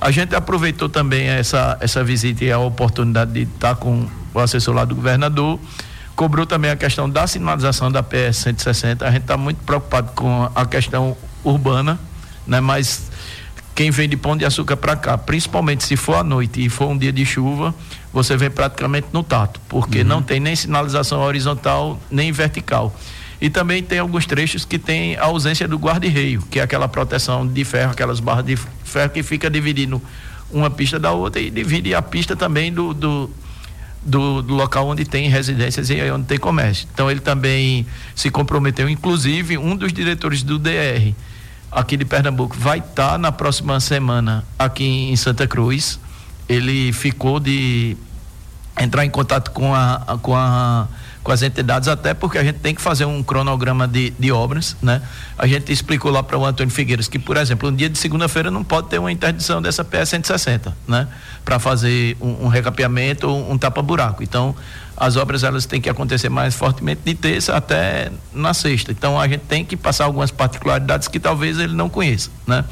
A 0.00 0.12
gente 0.12 0.32
aproveitou 0.32 0.88
também 0.88 1.26
essa, 1.26 1.76
essa 1.80 2.04
visita 2.04 2.44
e 2.44 2.52
a 2.52 2.58
oportunidade 2.60 3.32
de 3.32 3.42
estar 3.42 3.74
com 3.74 4.08
o 4.32 4.38
assessor 4.38 4.76
lá 4.76 4.84
do 4.84 4.94
governador. 4.94 5.58
Cobrou 6.14 6.46
também 6.46 6.70
a 6.70 6.76
questão 6.76 7.10
da 7.10 7.26
sinalização 7.26 7.90
da 7.90 8.00
PS 8.00 8.36
160. 8.36 9.04
A 9.04 9.10
gente 9.10 9.22
está 9.22 9.36
muito 9.36 9.58
preocupado 9.64 10.12
com 10.12 10.48
a 10.54 10.64
questão 10.66 11.16
urbana, 11.42 11.98
né? 12.46 12.60
Mas 12.60 13.09
quem 13.74 13.90
vem 13.90 14.08
de 14.08 14.16
Pão 14.16 14.36
de 14.36 14.44
Açúcar 14.44 14.76
para 14.76 14.96
cá, 14.96 15.16
principalmente 15.16 15.84
se 15.84 15.96
for 15.96 16.14
à 16.16 16.24
noite 16.24 16.64
e 16.64 16.68
for 16.68 16.88
um 16.88 16.98
dia 16.98 17.12
de 17.12 17.24
chuva, 17.24 17.74
você 18.12 18.36
vem 18.36 18.50
praticamente 18.50 19.08
no 19.12 19.22
tato, 19.22 19.60
porque 19.68 20.00
uhum. 20.00 20.06
não 20.06 20.22
tem 20.22 20.40
nem 20.40 20.54
sinalização 20.54 21.20
horizontal 21.20 21.98
nem 22.10 22.32
vertical. 22.32 22.94
E 23.40 23.48
também 23.48 23.82
tem 23.82 23.98
alguns 23.98 24.26
trechos 24.26 24.66
que 24.66 24.78
tem 24.78 25.16
a 25.16 25.24
ausência 25.24 25.66
do 25.66 25.78
guarda-reio, 25.78 26.42
que 26.50 26.60
é 26.60 26.62
aquela 26.62 26.86
proteção 26.86 27.46
de 27.46 27.64
ferro, 27.64 27.92
aquelas 27.92 28.20
barras 28.20 28.44
de 28.44 28.54
ferro 28.56 29.10
que 29.10 29.22
fica 29.22 29.48
dividindo 29.48 30.02
uma 30.50 30.68
pista 30.68 30.98
da 30.98 31.12
outra 31.12 31.40
e 31.40 31.48
divide 31.48 31.94
a 31.94 32.02
pista 32.02 32.36
também 32.36 32.70
do, 32.70 32.92
do, 32.92 33.30
do, 34.02 34.42
do 34.42 34.54
local 34.54 34.88
onde 34.88 35.06
tem 35.06 35.28
residências 35.30 35.88
e 35.88 36.10
onde 36.10 36.26
tem 36.26 36.38
comércio. 36.38 36.86
Então 36.92 37.10
ele 37.10 37.20
também 37.20 37.86
se 38.14 38.30
comprometeu, 38.30 38.90
inclusive 38.90 39.56
um 39.56 39.74
dos 39.74 39.90
diretores 39.90 40.42
do 40.42 40.58
DR 40.58 41.14
aqui 41.70 41.96
de 41.96 42.04
Pernambuco 42.04 42.56
vai 42.58 42.78
estar 42.78 43.12
tá 43.12 43.18
na 43.18 43.30
próxima 43.30 43.78
semana 43.80 44.44
aqui 44.58 44.84
em 44.84 45.16
Santa 45.16 45.46
Cruz. 45.46 45.98
Ele 46.48 46.92
ficou 46.92 47.38
de 47.38 47.96
entrar 48.78 49.04
em 49.04 49.10
contato 49.10 49.50
com 49.52 49.74
a, 49.74 50.18
com 50.20 50.34
a 50.34 50.88
com 51.22 51.32
as 51.32 51.42
entidades, 51.42 51.88
até 51.88 52.14
porque 52.14 52.38
a 52.38 52.44
gente 52.44 52.60
tem 52.60 52.74
que 52.74 52.80
fazer 52.80 53.04
um 53.04 53.22
cronograma 53.22 53.86
de, 53.86 54.10
de 54.18 54.32
obras, 54.32 54.76
né? 54.80 55.02
A 55.36 55.46
gente 55.46 55.70
explicou 55.70 56.10
lá 56.10 56.22
para 56.22 56.38
o 56.38 56.44
Antônio 56.44 56.72
Figueiras 56.72 57.08
que, 57.08 57.18
por 57.18 57.36
exemplo, 57.36 57.68
um 57.68 57.74
dia 57.74 57.90
de 57.90 57.98
segunda-feira 57.98 58.50
não 58.50 58.64
pode 58.64 58.88
ter 58.88 58.98
uma 58.98 59.12
interdição 59.12 59.60
dessa 59.60 59.84
PS 59.84 60.10
160, 60.10 60.74
né? 60.88 61.08
Para 61.44 61.58
fazer 61.58 62.16
um, 62.20 62.46
um 62.46 62.48
recapeamento 62.48 63.28
ou 63.28 63.52
um 63.52 63.58
tapa-buraco. 63.58 64.22
Então, 64.22 64.56
as 64.96 65.16
obras 65.16 65.44
elas 65.44 65.66
têm 65.66 65.80
que 65.80 65.88
acontecer 65.88 66.30
mais 66.30 66.54
fortemente 66.54 67.02
de 67.04 67.14
terça 67.14 67.54
até 67.54 68.10
na 68.32 68.54
sexta. 68.54 68.90
Então, 68.90 69.20
a 69.20 69.28
gente 69.28 69.42
tem 69.42 69.64
que 69.64 69.76
passar 69.76 70.04
algumas 70.04 70.30
particularidades 70.30 71.06
que 71.06 71.20
talvez 71.20 71.58
ele 71.58 71.74
não 71.74 71.88
conheça, 71.88 72.30
né? 72.46 72.64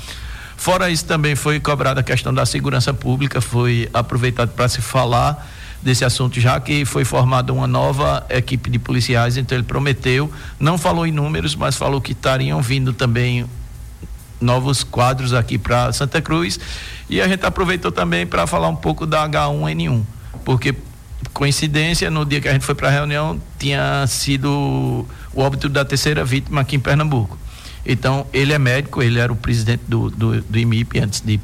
Fora 0.57 0.91
isso, 0.91 1.05
também 1.05 1.37
foi 1.37 1.61
cobrada 1.61 2.01
a 2.01 2.03
questão 2.03 2.35
da 2.35 2.45
segurança 2.45 2.93
pública, 2.93 3.41
foi 3.41 3.89
aproveitado 3.95 4.51
para 4.51 4.69
se 4.69 4.81
falar 4.81 5.47
desse 5.83 6.05
assunto, 6.05 6.41
já 6.41 6.61
que 6.61 6.85
foi 6.85 7.05
formada 7.05 7.53
uma 7.53 7.67
nova 7.67 8.27
equipe 8.29 8.69
de 8.69 8.79
policiais, 8.79 9.37
então 9.37 9.57
ele 9.57 9.65
prometeu, 9.65 10.31
não 10.59 10.77
falou 10.77 11.07
em 11.07 11.13
números, 11.13 11.55
mas 11.55 11.77
falou 11.77 12.01
que 12.01 12.13
estariam 12.13 12.61
vindo 12.61 12.93
também 12.93 13.47
novos 14.41 14.85
quadros 14.85 15.33
aqui 15.33 15.59
para 15.59 15.93
Santa 15.93 16.21
Cruz. 16.21 16.59
E 17.09 17.21
a 17.21 17.29
gente 17.29 17.45
aproveitou 17.45 17.91
também 17.91 18.27
para 18.27 18.47
falar 18.47 18.69
um 18.69 18.77
pouco 18.77 19.07
da 19.07 19.29
H1N1, 19.29 20.03
porque 20.45 20.75
coincidência, 21.33 22.11
no 22.11 22.25
dia 22.25 22.41
que 22.41 22.49
a 22.49 22.53
gente 22.53 22.65
foi 22.65 22.75
para 22.75 22.89
a 22.89 22.91
reunião, 22.91 23.41
tinha 23.59 24.07
sido 24.07 25.07
o 25.33 25.41
óbito 25.41 25.69
da 25.69 25.85
terceira 25.85 26.25
vítima 26.25 26.61
aqui 26.61 26.77
em 26.77 26.81
Pernambuco. 26.81 27.39
Então, 27.87 28.27
ele 28.33 28.53
é 28.53 28.59
médico, 28.59 29.03
ele 29.03 29.19
era 29.19 29.33
o 29.33 29.37
presidente 29.37 29.83
do, 29.89 30.11
do, 30.11 30.43
do 30.43 30.59
IMIP 30.59 30.99
antes 31.01 31.21
de 31.21 31.41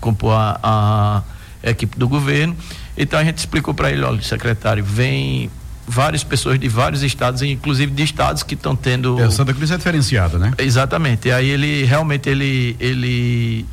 compor 0.00 0.32
a, 0.34 1.22
a 1.62 1.70
equipe 1.70 1.98
do 1.98 2.08
governo. 2.08 2.56
Então 2.96 3.18
a 3.18 3.24
gente 3.24 3.38
explicou 3.38 3.74
para 3.74 3.90
ele, 3.90 4.02
olha, 4.02 4.22
secretário, 4.22 4.84
vem 4.84 5.50
várias 5.86 6.24
pessoas 6.24 6.58
de 6.58 6.68
vários 6.68 7.02
estados, 7.02 7.42
inclusive 7.42 7.92
de 7.92 8.02
estados 8.02 8.42
que 8.42 8.54
estão 8.54 8.74
tendo. 8.74 9.20
É, 9.20 9.30
Santa 9.30 9.54
Cruz 9.54 9.70
é 9.70 9.76
diferenciado, 9.76 10.38
né? 10.38 10.52
Exatamente. 10.58 11.28
E 11.28 11.32
aí 11.32 11.48
ele 11.48 11.84
realmente 11.84 12.28
ele 12.28 12.76
ele 12.80 13.66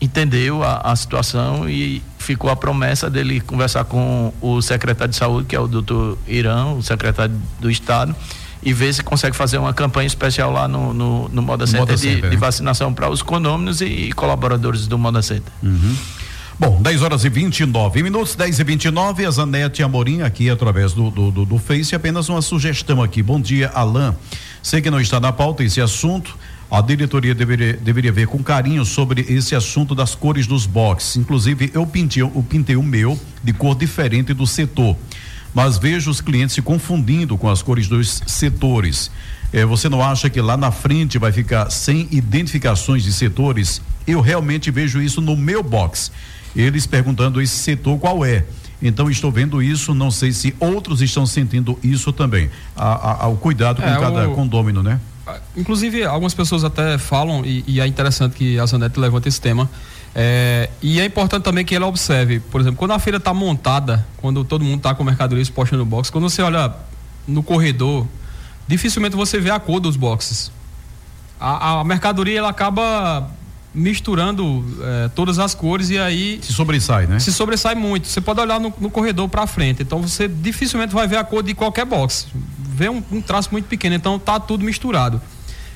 entendeu 0.00 0.62
a, 0.62 0.92
a, 0.92 0.96
situação 0.96 1.68
e 1.68 2.02
ficou 2.18 2.50
a 2.50 2.56
promessa 2.56 3.10
dele 3.10 3.40
conversar 3.40 3.84
com 3.84 4.32
o 4.40 4.62
secretário 4.62 5.10
de 5.10 5.16
saúde, 5.16 5.46
que 5.48 5.56
é 5.56 5.60
o 5.60 5.66
doutor 5.66 6.16
Irã, 6.26 6.66
o 6.66 6.82
secretário 6.82 7.34
do 7.58 7.68
estado, 7.68 8.14
e 8.62 8.72
ver 8.72 8.92
se 8.94 9.02
consegue 9.02 9.34
fazer 9.34 9.58
uma 9.58 9.74
campanha 9.74 10.06
especial 10.06 10.52
lá 10.52 10.68
no, 10.68 10.94
no, 10.94 11.28
no 11.28 11.42
Moda 11.42 11.66
Center, 11.66 11.80
Moda 11.80 11.94
de, 11.96 12.00
Center, 12.00 12.30
de, 12.30 12.36
né? 12.36 12.36
vacinação 12.36 12.94
para 12.94 13.10
os 13.10 13.22
condôminos 13.22 13.80
e 13.80 14.12
colaboradores 14.12 14.86
do 14.86 14.96
Moda 14.96 15.20
Center. 15.20 15.52
Uhum. 15.62 15.96
Bom, 16.60 16.82
10 16.82 17.02
horas 17.02 17.24
e 17.24 17.28
29 17.28 18.02
minutos, 18.02 18.34
10 18.34 18.58
e 18.58 18.64
29 18.64 19.24
a 19.24 19.30
Zanete 19.30 19.80
Amorim 19.80 20.22
aqui 20.22 20.50
através 20.50 20.92
do, 20.92 21.08
do, 21.08 21.30
do, 21.30 21.44
do 21.44 21.56
Face. 21.56 21.94
Apenas 21.94 22.28
uma 22.28 22.42
sugestão 22.42 23.00
aqui. 23.00 23.22
Bom 23.22 23.40
dia, 23.40 23.70
Alain. 23.72 24.12
Sei 24.60 24.82
que 24.82 24.90
não 24.90 25.00
está 25.00 25.20
na 25.20 25.32
pauta 25.32 25.62
esse 25.62 25.80
assunto. 25.80 26.36
A 26.68 26.80
diretoria 26.80 27.32
deveria, 27.32 27.74
deveria 27.74 28.10
ver 28.10 28.26
com 28.26 28.42
carinho 28.42 28.84
sobre 28.84 29.24
esse 29.28 29.54
assunto 29.54 29.94
das 29.94 30.16
cores 30.16 30.48
dos 30.48 30.66
boxes. 30.66 31.16
Inclusive, 31.16 31.70
eu 31.72 31.86
pintei, 31.86 32.24
eu 32.24 32.46
pintei 32.50 32.74
o 32.74 32.82
meu 32.82 33.16
de 33.40 33.52
cor 33.52 33.76
diferente 33.76 34.34
do 34.34 34.44
setor. 34.44 34.96
Mas 35.54 35.78
vejo 35.78 36.10
os 36.10 36.20
clientes 36.20 36.56
se 36.56 36.60
confundindo 36.60 37.38
com 37.38 37.48
as 37.48 37.62
cores 37.62 37.86
dos 37.86 38.20
setores. 38.26 39.12
É, 39.52 39.64
você 39.64 39.88
não 39.88 40.02
acha 40.02 40.28
que 40.28 40.40
lá 40.40 40.56
na 40.56 40.72
frente 40.72 41.18
vai 41.18 41.30
ficar 41.30 41.70
sem 41.70 42.08
identificações 42.10 43.04
de 43.04 43.12
setores? 43.12 43.80
Eu 44.04 44.20
realmente 44.20 44.72
vejo 44.72 45.00
isso 45.00 45.20
no 45.20 45.36
meu 45.36 45.62
box 45.62 46.10
eles 46.54 46.86
perguntando 46.86 47.40
esse 47.40 47.56
setor 47.56 47.98
qual 47.98 48.24
é. 48.24 48.44
Então 48.80 49.10
estou 49.10 49.30
vendo 49.30 49.62
isso, 49.62 49.92
não 49.94 50.10
sei 50.10 50.32
se 50.32 50.54
outros 50.60 51.02
estão 51.02 51.26
sentindo 51.26 51.78
isso 51.82 52.12
também. 52.12 52.50
A, 52.76 53.24
a, 53.24 53.28
o 53.28 53.36
cuidado 53.36 53.82
com 53.82 53.88
é, 53.88 53.98
cada 53.98 54.28
o... 54.28 54.34
condômino, 54.34 54.82
né? 54.82 55.00
Inclusive, 55.56 56.04
algumas 56.04 56.32
pessoas 56.32 56.64
até 56.64 56.96
falam, 56.96 57.44
e, 57.44 57.64
e 57.66 57.80
é 57.80 57.86
interessante 57.86 58.34
que 58.34 58.58
a 58.58 58.64
Zanete 58.64 58.98
levante 58.98 59.28
esse 59.28 59.40
tema. 59.40 59.68
É, 60.14 60.70
e 60.80 61.00
é 61.00 61.04
importante 61.04 61.42
também 61.42 61.64
que 61.64 61.74
ela 61.74 61.86
observe, 61.86 62.40
por 62.40 62.60
exemplo, 62.60 62.78
quando 62.78 62.92
a 62.92 62.98
feira 62.98 63.18
está 63.18 63.34
montada, 63.34 64.06
quando 64.16 64.42
todo 64.44 64.64
mundo 64.64 64.78
está 64.78 64.94
com 64.94 65.04
mercadoria 65.04 65.42
exposta 65.42 65.76
no 65.76 65.84
box, 65.84 66.10
quando 66.10 66.30
você 66.30 66.40
olha 66.40 66.72
no 67.26 67.42
corredor, 67.42 68.06
dificilmente 68.66 69.14
você 69.14 69.38
vê 69.38 69.50
a 69.50 69.60
cor 69.60 69.80
dos 69.80 69.96
boxes. 69.96 70.50
A, 71.38 71.80
a 71.80 71.84
mercadoria 71.84 72.38
ela 72.38 72.48
acaba 72.48 73.30
misturando 73.74 74.64
é, 74.82 75.08
todas 75.08 75.38
as 75.38 75.54
cores 75.54 75.90
e 75.90 75.98
aí 75.98 76.40
se 76.42 76.52
sobressai, 76.52 77.06
né? 77.06 77.18
Se 77.18 77.32
sobressai 77.32 77.74
muito. 77.74 78.08
Você 78.08 78.20
pode 78.20 78.40
olhar 78.40 78.58
no, 78.58 78.72
no 78.80 78.90
corredor 78.90 79.28
para 79.28 79.46
frente, 79.46 79.82
então 79.82 80.00
você 80.00 80.26
dificilmente 80.26 80.94
vai 80.94 81.06
ver 81.06 81.16
a 81.16 81.24
cor 81.24 81.42
de 81.42 81.54
qualquer 81.54 81.84
box. 81.84 82.26
Vê 82.74 82.88
um, 82.88 83.02
um, 83.10 83.20
traço 83.20 83.50
muito 83.52 83.66
pequeno, 83.66 83.94
então 83.94 84.18
tá 84.18 84.40
tudo 84.40 84.64
misturado. 84.64 85.20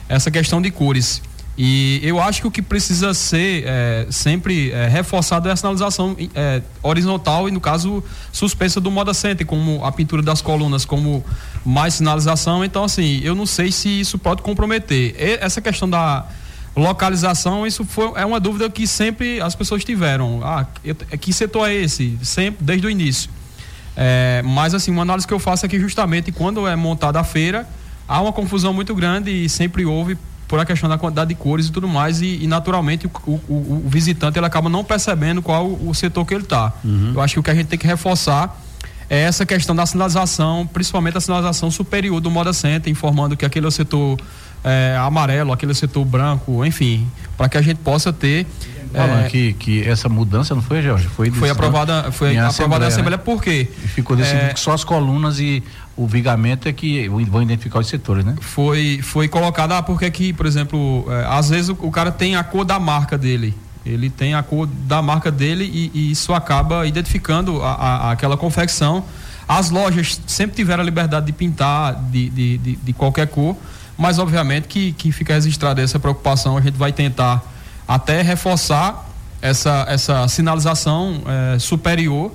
Essa 0.09 0.31
questão 0.31 0.61
de 0.61 0.71
cores. 0.71 1.23
E 1.57 2.01
eu 2.03 2.19
acho 2.19 2.41
que 2.41 2.47
o 2.47 2.51
que 2.51 2.63
precisa 2.63 3.13
ser 3.13 3.65
é, 3.67 4.07
sempre 4.11 4.71
é, 4.71 4.89
reforçado 4.89 5.51
é 5.51 5.53
a 5.53 5.57
sinalização 5.57 6.17
horizontal 6.83 7.47
e, 7.47 7.53
no 7.53 7.61
caso, 7.61 8.03
suspensa 8.33 8.81
do 8.81 8.91
moda 8.91 9.13
center, 9.13 9.47
como 9.47 9.85
a 9.85 9.93
pintura 9.93 10.23
das 10.23 10.41
colunas, 10.41 10.87
como 10.87 11.23
mais 11.63 11.95
sinalização. 11.95 12.65
Então, 12.65 12.85
assim, 12.85 13.21
eu 13.23 13.35
não 13.35 13.45
sei 13.45 13.71
se 13.71 14.01
isso 14.01 14.19
pode 14.19 14.41
comprometer. 14.41 15.15
E 15.19 15.39
essa 15.43 15.61
questão 15.61 15.89
da 15.89 16.27
localização, 16.77 17.67
isso 17.67 17.85
foi, 17.85 18.13
é 18.17 18.25
uma 18.25 18.41
dúvida 18.41 18.69
que 18.71 18.87
sempre 18.87 19.41
as 19.41 19.55
pessoas 19.55 19.85
tiveram. 19.85 20.41
Ah, 20.43 20.67
eu, 20.85 20.95
que 20.95 21.33
setor 21.33 21.69
é 21.69 21.75
esse? 21.75 22.19
Sempre, 22.23 22.65
desde 22.65 22.87
o 22.87 22.91
início. 22.91 23.31
É, 23.97 24.43
mas 24.45 24.75
assim, 24.75 24.91
uma 24.91 25.03
análise 25.03 25.27
que 25.27 25.35
eu 25.35 25.39
faço 25.39 25.67
é 25.67 25.69
que 25.69 25.79
justamente 25.79 26.33
quando 26.33 26.67
é 26.67 26.75
montada 26.75 27.21
a 27.21 27.25
feira, 27.25 27.69
há 28.09 28.21
uma 28.21 28.33
confusão 28.33 28.73
muito 28.73 28.95
grande 28.95 29.31
e 29.31 29.49
sempre 29.49 29.85
houve 29.85 30.17
por 30.49 30.59
a 30.59 30.67
questão 30.67 30.89
da 30.89 30.99
quantidade 30.99 31.31
de 31.31 31.35
cores 31.35 31.69
e 31.69 31.73
tudo 31.73 31.89
mais, 31.89 32.21
e, 32.21 32.43
e 32.43 32.47
naturalmente 32.47 33.07
o, 33.07 33.11
o, 33.27 33.83
o, 33.87 33.89
visitante 33.89 34.39
ele 34.39 34.45
acaba 34.45 34.69
não 34.69 34.85
percebendo 34.85 35.41
qual 35.41 35.67
o 35.67 35.95
setor 35.95 36.27
que 36.27 36.35
ele 36.35 36.43
está. 36.43 36.73
Uhum. 36.85 37.13
Eu 37.15 37.23
acho 37.23 37.35
que 37.35 37.41
o 37.41 37.43
que 37.43 37.51
a 37.51 37.55
gente 37.55 37.69
tem 37.69 37.79
que 37.79 37.87
reforçar 37.87 38.61
é 39.09 39.21
essa 39.21 39.47
questão 39.47 39.75
da 39.75 39.87
sinalização, 39.87 40.67
principalmente 40.67 41.17
a 41.17 41.21
sinalização 41.23 41.71
superior 41.71 42.21
do 42.21 42.31
Moda 42.31 42.53
Center, 42.53 42.93
informando 42.93 43.35
que 43.35 43.47
aquele 43.47 43.65
é 43.65 43.69
o 43.69 43.71
setor 43.71 44.19
é, 44.65 44.97
amarelo, 44.99 45.53
aquele 45.53 45.75
setor 45.75 46.05
branco, 46.05 46.65
enfim, 46.65 47.07
para 47.37 47.49
que 47.49 47.57
a 47.57 47.63
gente 47.63 47.79
possa 47.79 48.13
ter 48.13 48.47
Falando 48.93 49.25
é, 49.25 49.29
que, 49.29 49.53
que 49.55 49.89
essa 49.89 50.09
mudança 50.09 50.55
não 50.55 50.61
foi, 50.61 50.83
Jorge? 50.83 51.09
Foi, 51.09 51.31
foi 51.31 51.49
aprovada, 51.49 52.13
foi 52.13 52.37
aprovada 52.37 52.81
na 52.81 52.89
Assembleia, 52.89 53.17
né? 53.17 53.23
por 53.23 53.43
quê? 53.43 53.67
Ficou 53.95 54.15
decidido 54.15 54.45
é, 54.45 54.53
que 54.53 54.61
só 54.61 54.73
as 54.73 54.85
colunas 54.85 55.41
e 55.41 55.63
o 55.97 56.07
vigamento 56.07 56.69
é 56.69 56.73
que 56.73 57.09
vão 57.09 57.43
identificar 57.43 57.79
os 57.79 57.87
setores, 57.89 58.25
né? 58.25 58.35
Foi, 58.41 59.01
foi 59.03 59.29
colocado, 59.29 59.73
ah, 59.73 59.83
porque 59.83 60.05
aqui, 60.05 60.33
por 60.33 60.45
exemplo, 60.45 61.07
é, 61.09 61.25
às 61.27 61.49
vezes 61.49 61.71
o, 61.71 61.77
o, 61.81 61.91
cara 61.91 62.13
tem 62.13 62.37
a 62.37 62.45
cor 62.45 62.65
da 62.65 62.79
marca 62.79 63.17
dele. 63.17 63.55
Ele 63.85 64.11
tem 64.11 64.35
a 64.35 64.43
cor 64.43 64.67
da 64.67 65.01
marca 65.01 65.31
dele 65.31 65.65
e, 65.65 65.91
e 65.95 66.11
isso 66.11 66.35
acaba 66.35 66.87
identificando 66.87 67.63
a, 67.63 67.73
a, 67.73 68.13
aquela 68.13 68.37
confecção. 68.37 69.05
As 69.49 69.71
lojas 69.71 70.21
sempre 70.27 70.55
tiveram 70.55 70.83
a 70.83 70.85
liberdade 70.85 71.27
de 71.27 71.33
pintar 71.33 71.95
de, 71.95 72.29
de, 72.29 72.59
de, 72.59 72.77
de 72.77 72.93
qualquer 72.93 73.27
cor, 73.27 73.57
mas 73.97 74.19
obviamente 74.19 74.69
que, 74.69 74.93
que 74.93 75.13
fica 75.13 75.35
registrada 75.35 75.83
essa 75.83 75.99
preocupação, 75.99 76.57
a 76.57 76.61
gente 76.61 76.77
vai 76.77 76.93
tentar 76.93 77.43
até 77.87 78.23
reforçar 78.23 79.09
essa, 79.41 79.85
essa 79.89 80.27
sinalização 80.29 81.23
é, 81.27 81.59
superior 81.59 82.33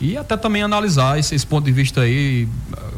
e 0.00 0.16
até 0.16 0.36
também 0.36 0.62
analisar 0.62 1.18
esse, 1.18 1.34
esse, 1.34 1.46
ponto 1.46 1.64
de 1.64 1.72
vista 1.72 2.02
aí. 2.02 2.48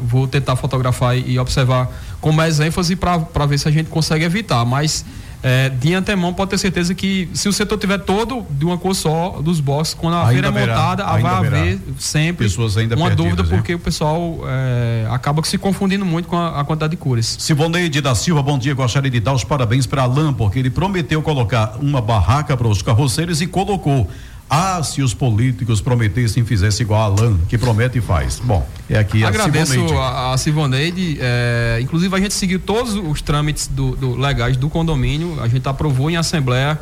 Vou 0.01 0.27
tentar 0.27 0.55
fotografar 0.55 1.17
e 1.17 1.37
observar 1.39 1.89
com 2.21 2.31
mais 2.31 2.59
ênfase 2.59 2.95
para 2.95 3.45
ver 3.45 3.57
se 3.57 3.67
a 3.67 3.71
gente 3.71 3.89
consegue 3.89 4.25
evitar. 4.25 4.65
Mas 4.65 5.05
é, 5.43 5.69
de 5.69 5.93
antemão 5.93 6.33
pode 6.33 6.49
ter 6.51 6.57
certeza 6.57 6.95
que 6.95 7.29
se 7.33 7.47
o 7.47 7.53
setor 7.53 7.77
tiver 7.77 7.99
todo 7.99 8.45
de 8.49 8.65
uma 8.65 8.77
cor 8.77 8.95
só 8.95 9.39
dos 9.41 9.59
boxes, 9.59 9.93
quando 9.93 10.15
a 10.15 10.27
ainda 10.27 10.51
feira 10.51 10.63
é 10.63 10.67
montada, 10.67 11.03
vai 11.05 11.23
haver 11.23 11.79
sempre 11.99 12.45
Pessoas 12.45 12.75
ainda 12.75 12.95
uma 12.95 13.07
perdidas, 13.07 13.35
dúvida, 13.35 13.55
porque 13.55 13.75
o 13.75 13.79
pessoal 13.79 14.39
é, 14.47 15.07
acaba 15.11 15.43
se 15.43 15.57
confundindo 15.57 16.05
muito 16.05 16.27
com 16.27 16.35
a, 16.35 16.59
a, 16.59 16.63
quantidade 16.63 16.91
de 16.91 16.97
cores. 16.97 17.37
Sivoneide 17.39 18.01
da 18.01 18.15
Silva, 18.15 18.41
bom 18.41 18.57
dia. 18.57 18.73
Gostaria 18.73 19.11
de 19.11 19.19
dar 19.19 19.33
os 19.33 19.43
parabéns 19.43 19.85
para 19.85 20.03
Alain, 20.03 20.33
porque 20.33 20.59
ele 20.59 20.69
prometeu 20.69 21.21
colocar 21.21 21.77
uma 21.79 22.01
barraca 22.01 22.57
para 22.57 22.67
os 22.67 22.81
carroceiros 22.81 23.41
e 23.41 23.47
colocou. 23.47 24.09
Ah, 24.49 24.81
se 24.81 25.01
os 25.01 25.13
políticos 25.13 25.81
prometessem 25.81 26.45
fizesse 26.45 26.81
igual 26.81 27.01
a 27.01 27.05
Alain, 27.05 27.37
que 27.49 27.57
promete 27.57 27.97
e 27.97 28.01
faz. 28.01 28.39
Bom, 28.39 28.65
é 28.89 28.97
aqui 28.97 29.23
a 29.23 29.27
Agradeço 29.27 29.97
a, 29.97 30.33
a 30.33 30.37
Sivoneide. 30.37 31.17
É, 31.19 31.79
inclusive, 31.81 32.15
a 32.15 32.19
gente 32.19 32.33
seguiu 32.33 32.57
todos 32.57 32.93
os 32.93 33.21
trâmites 33.21 33.67
do, 33.67 33.95
do, 33.97 34.15
legais 34.15 34.55
do 34.55 34.69
condomínio. 34.69 35.41
A 35.41 35.49
gente 35.49 35.67
aprovou 35.67 36.09
em 36.09 36.15
assembleia. 36.15 36.79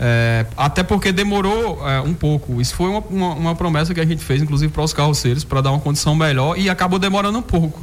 É, 0.00 0.46
até 0.56 0.82
porque 0.82 1.12
demorou 1.12 1.86
é, 1.86 2.00
um 2.00 2.14
pouco. 2.14 2.62
Isso 2.62 2.74
foi 2.74 2.88
uma, 2.88 3.00
uma, 3.10 3.34
uma, 3.34 3.54
promessa 3.54 3.92
que 3.92 4.00
a 4.00 4.06
gente 4.06 4.24
fez, 4.24 4.40
inclusive, 4.40 4.72
para 4.72 4.82
os 4.82 4.94
carroceiros, 4.94 5.44
para 5.44 5.60
dar 5.60 5.72
uma 5.72 5.80
condição 5.80 6.14
melhor 6.14 6.58
e 6.58 6.70
acabou 6.70 6.98
demorando 6.98 7.38
um 7.38 7.42
pouco. 7.42 7.82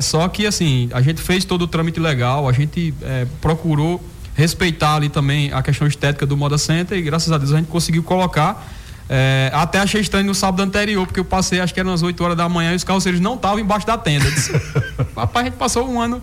Só 0.00 0.26
que, 0.28 0.46
assim, 0.46 0.88
a 0.90 1.02
gente 1.02 1.20
fez 1.20 1.44
todo 1.44 1.62
o 1.62 1.66
trâmite 1.66 2.00
legal, 2.00 2.48
a 2.48 2.52
gente 2.52 2.94
procurou 3.42 4.02
respeitar 4.34 4.96
ali 4.96 5.08
também 5.08 5.52
a 5.52 5.62
questão 5.62 5.86
estética 5.86 6.26
do 6.26 6.36
Moda 6.36 6.58
Center 6.58 6.98
e 6.98 7.02
graças 7.02 7.30
a 7.30 7.38
Deus 7.38 7.52
a 7.52 7.56
gente 7.56 7.68
conseguiu 7.68 8.02
colocar. 8.02 8.66
É, 9.08 9.50
até 9.52 9.78
achei 9.78 10.00
estranho 10.00 10.26
no 10.26 10.34
sábado 10.34 10.62
anterior, 10.62 11.06
porque 11.06 11.20
eu 11.20 11.24
passei, 11.24 11.60
acho 11.60 11.74
que 11.74 11.80
eram 11.80 11.92
as 11.92 12.02
8 12.02 12.24
horas 12.24 12.36
da 12.36 12.48
manhã 12.48 12.72
e 12.72 12.76
os 12.76 12.84
carroceiros 12.84 13.20
não 13.20 13.34
estavam 13.34 13.58
embaixo 13.58 13.86
da 13.86 13.98
tenda. 13.98 14.30
Disse, 14.30 14.52
Papai, 15.14 15.42
a 15.42 15.44
gente 15.46 15.56
passou 15.56 15.86
um 15.86 16.00
ano 16.00 16.22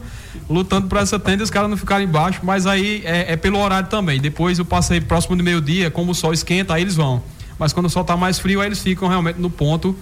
lutando 0.50 0.88
por 0.88 0.98
essa 0.98 1.20
tenda 1.20 1.42
e 1.42 1.44
os 1.44 1.50
caras 1.50 1.70
não 1.70 1.78
ficaram 1.78 2.04
embaixo, 2.04 2.40
mas 2.44 2.66
aí 2.66 3.04
é, 3.06 3.34
é 3.34 3.36
pelo 3.36 3.60
horário 3.60 3.88
também. 3.88 4.20
Depois 4.20 4.58
eu 4.58 4.66
passei 4.66 5.00
próximo 5.00 5.36
do 5.36 5.44
meio-dia, 5.44 5.92
como 5.92 6.12
o 6.12 6.16
sol 6.16 6.34
esquenta, 6.34 6.74
aí 6.74 6.82
eles 6.82 6.96
vão. 6.96 7.22
Mas 7.60 7.72
quando 7.72 7.86
o 7.86 7.90
sol 7.90 8.02
está 8.02 8.18
mais 8.18 8.40
frio, 8.40 8.60
aí 8.60 8.68
eles 8.68 8.82
ficam 8.82 9.08
realmente 9.08 9.40
no 9.40 9.50
ponto, 9.50 9.96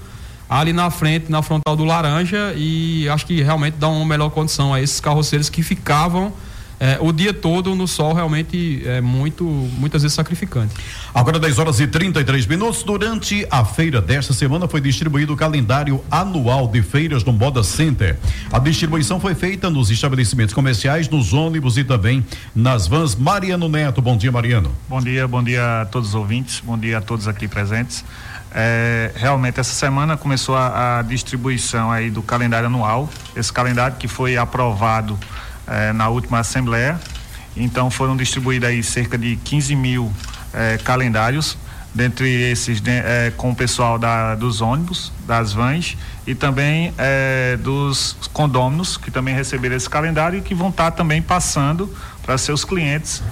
ali 0.49 0.71
na 0.71 0.89
frente, 0.89 1.29
na 1.29 1.41
frontal 1.41 1.75
do 1.75 1.83
laranja, 1.83 2.53
e 2.55 3.09
acho 3.09 3.25
que 3.25 3.41
realmente 3.41 3.75
dá 3.75 3.89
uma 3.89 4.05
melhor 4.05 4.29
condição 4.29 4.73
a 4.73 4.81
esses 4.81 5.01
carroceiros 5.01 5.49
que 5.49 5.61
ficavam 5.61 6.31
é, 6.79 6.97
o 7.01 7.11
dia 7.11 7.33
todo 7.33 7.75
no 7.75 7.87
sol 7.87 8.13
realmente 8.13 8.81
é 8.85 9.01
muito, 9.01 9.43
muitas 9.43 10.01
vezes 10.01 10.15
sacrificante. 10.15 10.73
Agora 11.13 11.37
10 11.37 11.59
horas 11.59 11.79
e 11.79 11.87
33 11.87 12.45
minutos. 12.47 12.83
Durante 12.83 13.45
a 13.51 13.65
feira 13.65 14.01
desta 14.01 14.31
semana 14.31 14.67
foi 14.67 14.79
distribuído 14.79 15.33
o 15.33 15.37
calendário 15.37 16.01
anual 16.09 16.67
de 16.67 16.81
feiras 16.81 17.21
do 17.21 17.33
Moda 17.33 17.63
Center. 17.63 18.17
A 18.51 18.59
distribuição 18.59 19.19
foi 19.19 19.35
feita 19.35 19.69
nos 19.69 19.91
estabelecimentos 19.91 20.53
comerciais, 20.53 21.09
nos 21.09 21.33
ônibus 21.33 21.77
e 21.77 21.83
também 21.83 22.25
nas 22.55 22.87
vans. 22.87 23.13
Mariano 23.13 23.67
Neto, 23.67 24.01
bom 24.01 24.15
dia, 24.15 24.31
Mariano. 24.31 24.71
Bom 24.87 25.01
dia, 25.01 25.27
bom 25.27 25.43
dia 25.43 25.81
a 25.81 25.85
todos 25.85 26.09
os 26.09 26.15
ouvintes, 26.15 26.61
bom 26.63 26.77
dia 26.77 26.99
a 26.99 27.01
todos 27.01 27.27
aqui 27.27 27.47
presentes. 27.47 28.05
É, 28.51 29.11
realmente 29.15 29.59
essa 29.59 29.73
semana 29.73 30.17
começou 30.17 30.55
a, 30.55 30.99
a 30.99 31.01
distribuição 31.01 31.91
aí 31.91 32.09
do 32.09 32.21
calendário 32.23 32.67
anual, 32.67 33.09
esse 33.35 33.53
calendário 33.53 33.97
que 33.97 34.07
foi 34.07 34.37
aprovado 34.37 35.19
eh, 35.69 35.93
na 35.93 36.09
última 36.09 36.39
assembleia. 36.39 36.99
Então 37.55 37.89
foram 37.91 38.17
distribuídos 38.17 38.69
aí 38.69 38.81
cerca 38.81 39.17
de 39.17 39.35
15 39.35 39.75
mil 39.75 40.11
eh, 40.53 40.79
calendários, 40.83 41.57
dentre 41.93 42.29
esses 42.29 42.81
de, 42.81 42.91
eh, 42.91 43.31
com 43.37 43.51
o 43.51 43.55
pessoal 43.55 43.99
da, 43.99 44.35
dos 44.35 44.61
ônibus, 44.61 45.11
das 45.27 45.53
vans 45.53 45.97
e 46.25 46.35
também 46.35 46.93
dos 47.61 48.15
condôminos 48.31 48.97
que 48.97 49.09
também 49.09 49.33
receberam 49.33 49.75
esse 49.75 49.89
calendário 49.89 50.39
e 50.39 50.41
que 50.41 50.53
vão 50.53 50.69
estar 50.69 50.91
também 50.91 51.21
passando 51.21 51.91
para 52.23 52.37
seus 52.37 52.63
clientes 52.63 53.23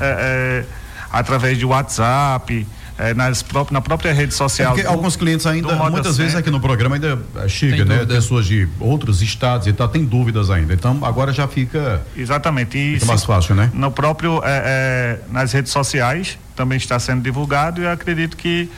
através 1.11 1.59
de 1.59 1.65
WhatsApp, 1.65 2.65
é, 2.97 3.13
nas 3.13 3.45
na 3.71 3.81
própria 3.81 4.13
rede 4.13 4.33
social. 4.33 4.77
É 4.77 4.83
do, 4.83 4.89
alguns 4.89 5.15
clientes 5.15 5.45
ainda, 5.45 5.75
muitas 5.89 6.17
vezes 6.17 6.35
aqui 6.35 6.49
no 6.49 6.59
programa 6.59 6.95
ainda 6.95 7.19
eh, 7.35 7.47
chega, 7.47 7.85
né? 7.85 8.05
Pessoas 8.05 8.45
de 8.45 8.67
outros 8.79 9.21
estados 9.21 9.67
e 9.67 9.73
tal, 9.73 9.87
tem 9.87 10.03
dúvidas 10.03 10.49
ainda. 10.49 10.73
Então 10.73 10.99
agora 11.03 11.31
já 11.31 11.47
fica. 11.47 12.01
Exatamente. 12.15 12.77
E 12.77 12.95
fica 12.95 13.05
mais 13.05 13.23
fácil, 13.23 13.55
né? 13.55 13.69
No 13.73 13.91
próprio, 13.91 14.41
é, 14.43 15.19
nas 15.29 15.51
redes 15.51 15.71
sociais 15.71 16.37
também 16.55 16.77
está 16.77 16.99
sendo 16.99 17.21
divulgado 17.21 17.81
e 17.81 17.83
eu 17.83 17.91
acredito 17.91 18.35
que 18.35 18.69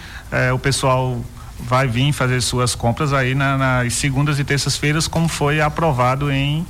o 0.53 0.60
pessoal 0.60 1.19
vai 1.60 1.88
vir 1.88 2.12
fazer 2.13 2.41
suas 2.41 2.75
compras 2.75 3.13
aí 3.13 3.34
na, 3.34 3.58
nas 3.58 3.93
segundas 3.93 4.38
e 4.38 4.43
terças-feiras, 4.43 5.08
como 5.08 5.27
foi 5.27 5.60
aprovado 5.60 6.32
em 6.32 6.65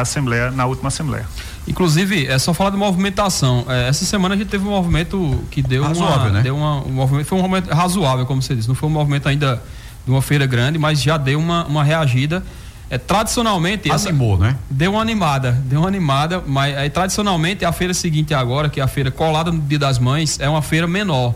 Assembleia, 0.00 0.50
na 0.50 0.64
última 0.64 0.88
Assembleia. 0.88 1.26
Inclusive, 1.66 2.26
é 2.26 2.38
só 2.38 2.52
falar 2.52 2.70
de 2.70 2.76
movimentação. 2.76 3.64
É, 3.68 3.88
essa 3.88 4.04
semana 4.04 4.34
a 4.34 4.38
gente 4.38 4.48
teve 4.48 4.66
um 4.66 4.70
movimento 4.70 5.42
que 5.50 5.62
deu 5.62 5.82
razoável, 5.82 6.26
uma, 6.26 6.30
né? 6.30 6.42
deu 6.42 6.56
uma, 6.56 6.82
um 6.82 6.92
movimento, 6.92 7.26
foi 7.26 7.38
um 7.38 7.42
movimento 7.42 7.72
razoável, 7.72 8.26
como 8.26 8.42
você 8.42 8.54
disse. 8.54 8.68
Não 8.68 8.74
foi 8.74 8.88
um 8.88 8.92
movimento 8.92 9.28
ainda 9.28 9.62
de 10.04 10.10
uma 10.10 10.20
feira 10.20 10.46
grande, 10.46 10.78
mas 10.78 11.00
já 11.02 11.16
deu 11.16 11.38
uma, 11.38 11.64
uma 11.64 11.82
reagida. 11.82 12.42
É, 12.90 12.98
tradicionalmente. 12.98 13.90
Animou, 13.90 14.34
essa, 14.34 14.44
né? 14.44 14.56
Deu 14.68 14.92
uma 14.92 15.00
animada, 15.00 15.52
deu 15.64 15.80
uma 15.80 15.88
animada, 15.88 16.42
mas 16.46 16.76
é, 16.76 16.88
tradicionalmente 16.90 17.64
a 17.64 17.72
feira 17.72 17.94
seguinte 17.94 18.34
agora, 18.34 18.68
que 18.68 18.78
é 18.78 18.82
a 18.82 18.86
feira 18.86 19.10
colada 19.10 19.50
no 19.50 19.60
Dia 19.60 19.78
das 19.78 19.98
Mães, 19.98 20.38
é 20.38 20.48
uma 20.48 20.60
feira 20.60 20.86
menor. 20.86 21.34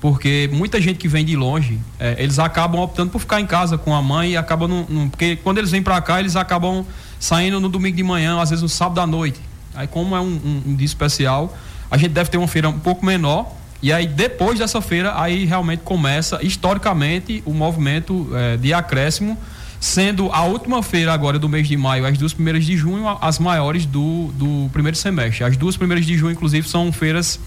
Porque 0.00 0.48
muita 0.52 0.80
gente 0.80 0.96
que 0.96 1.06
vem 1.06 1.24
de 1.24 1.36
longe, 1.36 1.78
é, 1.98 2.16
eles 2.18 2.38
acabam 2.38 2.80
optando 2.80 3.10
por 3.10 3.20
ficar 3.20 3.40
em 3.40 3.46
casa 3.46 3.78
com 3.78 3.94
a 3.94 4.02
mãe 4.02 4.32
e 4.32 4.36
acabam. 4.36 4.86
Num, 4.88 5.08
porque 5.10 5.36
quando 5.36 5.58
eles 5.58 5.70
vêm 5.70 5.82
para 5.82 6.00
cá, 6.00 6.18
eles 6.18 6.36
acabam 6.36 6.84
saindo 7.20 7.60
no 7.60 7.68
domingo 7.68 7.96
de 7.96 8.02
manhã, 8.02 8.40
às 8.40 8.48
vezes 8.48 8.62
no 8.62 8.68
sábado 8.68 9.00
à 9.00 9.06
noite. 9.06 9.38
Aí, 9.74 9.86
como 9.86 10.16
é 10.16 10.20
um, 10.20 10.24
um, 10.24 10.62
um 10.66 10.74
dia 10.74 10.86
especial, 10.86 11.56
a 11.90 11.96
gente 11.96 12.10
deve 12.10 12.30
ter 12.30 12.38
uma 12.38 12.48
feira 12.48 12.68
um 12.68 12.78
pouco 12.78 13.04
menor. 13.04 13.52
E 13.82 13.92
aí, 13.92 14.06
depois 14.06 14.58
dessa 14.58 14.80
feira, 14.80 15.20
aí 15.20 15.44
realmente 15.44 15.80
começa, 15.80 16.38
historicamente, 16.42 17.42
o 17.46 17.52
movimento 17.52 18.28
é, 18.34 18.56
de 18.56 18.74
acréscimo, 18.74 19.38
sendo 19.80 20.30
a 20.32 20.44
última 20.44 20.82
feira 20.82 21.12
agora 21.12 21.38
do 21.38 21.48
mês 21.48 21.66
de 21.66 21.76
maio, 21.76 22.04
as 22.04 22.18
duas 22.18 22.34
primeiras 22.34 22.64
de 22.66 22.76
junho, 22.76 23.08
as 23.22 23.38
maiores 23.38 23.86
do, 23.86 24.30
do 24.34 24.68
primeiro 24.70 24.96
semestre. 24.96 25.44
As 25.44 25.56
duas 25.56 25.76
primeiras 25.76 26.04
de 26.04 26.16
junho, 26.16 26.32
inclusive, 26.32 26.68
são 26.68 26.92
feiras 26.92 27.40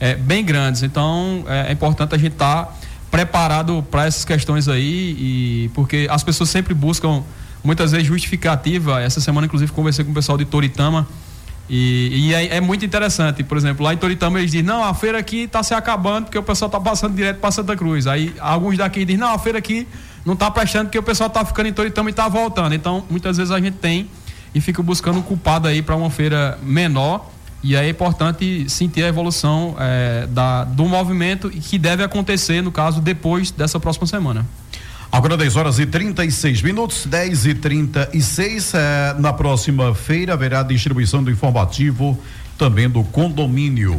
é, 0.00 0.14
bem 0.14 0.42
grandes. 0.42 0.82
Então, 0.82 1.44
é, 1.46 1.68
é 1.68 1.72
importante 1.72 2.14
a 2.14 2.18
gente 2.18 2.32
estar 2.32 2.64
tá 2.64 2.72
preparado 3.10 3.86
para 3.90 4.06
essas 4.06 4.24
questões 4.24 4.68
aí, 4.68 5.16
e 5.18 5.70
porque 5.74 6.06
as 6.10 6.24
pessoas 6.24 6.48
sempre 6.48 6.72
buscam, 6.72 7.22
muitas 7.62 7.92
vezes, 7.92 8.06
justificativa. 8.06 9.02
Essa 9.02 9.20
semana, 9.20 9.46
inclusive, 9.46 9.70
conversei 9.72 10.06
com 10.06 10.10
o 10.10 10.14
pessoal 10.14 10.38
de 10.38 10.46
Toritama 10.46 11.06
e, 11.68 12.28
e 12.28 12.34
é, 12.34 12.56
é, 12.56 12.60
muito 12.60 12.84
interessante, 12.84 13.42
por 13.42 13.56
exemplo, 13.56 13.84
lá 13.84 13.92
em 13.92 13.96
Toritama 13.96 14.38
eles 14.38 14.52
dizem, 14.52 14.64
não, 14.64 14.84
a 14.84 14.94
feira 14.94 15.18
aqui 15.18 15.42
está 15.42 15.62
se 15.62 15.74
acabando 15.74 16.24
porque 16.24 16.38
o 16.38 16.42
pessoal 16.42 16.68
está 16.68 16.78
passando 16.78 17.14
direto 17.14 17.38
para 17.38 17.50
Santa 17.50 17.76
Cruz. 17.76 18.06
Aí 18.06 18.34
alguns 18.38 18.78
daqui 18.78 19.04
dizem, 19.04 19.18
não, 19.18 19.32
a 19.32 19.38
feira 19.38 19.58
aqui 19.58 19.86
não 20.24 20.34
está 20.34 20.50
prestando 20.50 20.86
porque 20.86 20.98
o 20.98 21.02
pessoal 21.02 21.28
está 21.28 21.44
ficando 21.44 21.68
em 21.68 21.72
Toritama 21.72 22.08
e 22.08 22.12
está 22.12 22.28
voltando. 22.28 22.74
Então, 22.74 23.04
muitas 23.10 23.36
vezes 23.36 23.50
a 23.50 23.60
gente 23.60 23.78
tem 23.78 24.08
e 24.54 24.60
fica 24.60 24.82
buscando 24.82 25.18
um 25.18 25.22
culpado 25.22 25.66
aí 25.66 25.82
para 25.82 25.96
uma 25.96 26.10
feira 26.10 26.58
menor. 26.62 27.30
E 27.62 27.74
é 27.74 27.88
importante 27.88 28.68
sentir 28.68 29.02
a 29.02 29.08
evolução 29.08 29.74
é, 29.78 30.26
da, 30.28 30.62
do 30.62 30.84
movimento 30.84 31.50
que 31.50 31.78
deve 31.78 32.04
acontecer, 32.04 32.62
no 32.62 32.70
caso, 32.70 33.00
depois 33.00 33.50
dessa 33.50 33.80
próxima 33.80 34.06
semana. 34.06 34.46
Agora 35.16 35.34
10 35.34 35.56
horas 35.56 35.78
e 35.78 35.86
36 35.86 36.60
minutos, 36.60 37.06
10 37.06 37.46
e 37.46 37.54
36 37.54 38.74
é, 38.74 39.16
Na 39.18 39.32
próxima 39.32 39.94
feira 39.94 40.34
haverá 40.34 40.62
distribuição 40.62 41.24
do 41.24 41.30
informativo 41.30 42.20
também 42.58 42.86
do 42.86 43.02
condomínio. 43.02 43.98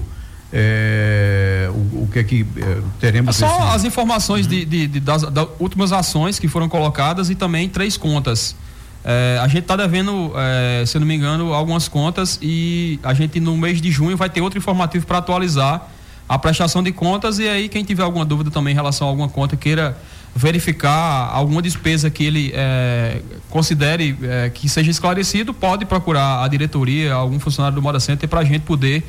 É, 0.54 1.72
o, 1.72 2.04
o, 2.04 2.10
que 2.14 2.20
é 2.20 2.24
que 2.24 2.46
eh, 2.56 2.82
teremos? 3.00 3.36
É 3.36 3.48
só 3.48 3.48
esse... 3.48 3.76
as 3.78 3.84
informações 3.84 4.46
de, 4.46 4.64
de, 4.64 4.86
de 4.86 5.00
das, 5.00 5.24
das, 5.24 5.48
últimas 5.60 5.92
ações 5.92 6.38
que 6.38 6.48
foram 6.48 6.70
colocadas 6.70 7.32
e 7.32 7.36
também 7.36 7.68
três 7.68 7.98
contas. 7.98 8.56
É, 9.04 9.40
a 9.42 9.48
gente 9.48 9.64
está 9.64 9.76
devendo, 9.76 10.34
é, 10.36 10.86
se 10.86 10.98
eu 10.98 11.00
não 11.00 11.08
me 11.08 11.16
engano, 11.16 11.52
algumas 11.52 11.88
contas 11.88 12.38
e 12.44 13.00
a 13.02 13.16
gente 13.16 13.40
no 13.40 13.58
mês 13.58 13.82
de 13.82 13.90
junho 13.90 14.16
vai 14.16 14.30
ter 14.30 14.42
outro 14.42 14.60
informativo 14.60 15.08
para 15.08 15.18
atualizar 15.18 15.90
a 16.30 16.38
prestação 16.38 16.84
de 16.84 16.92
contas 16.92 17.40
e 17.40 17.48
aí 17.48 17.70
quem 17.70 17.84
tiver 17.84 18.04
alguma 18.04 18.26
dúvida 18.26 18.52
também 18.52 18.74
em 18.74 18.76
relação 18.76 19.08
a 19.08 19.10
alguma 19.10 19.30
conta 19.30 19.58
queira 19.58 19.98
verificar 20.36 21.30
alguma 21.34 21.62
despesa 21.62 22.10
que 22.10 22.24
ele 22.24 22.52
é, 22.54 23.22
considere 23.50 24.18
é, 24.22 24.50
que 24.50 24.70
seja 24.70 24.92
esclarecido, 24.92 25.54
pode 25.54 25.86
procurar 25.86 26.44
a 26.44 26.48
diretoria, 26.48 27.14
algum 27.14 27.40
funcionário 27.40 27.76
do 27.76 27.82
Moda 27.82 28.00
Center 28.00 28.30
para 28.30 28.42
a 28.42 28.44
gente 28.44 28.62
poder 28.62 29.04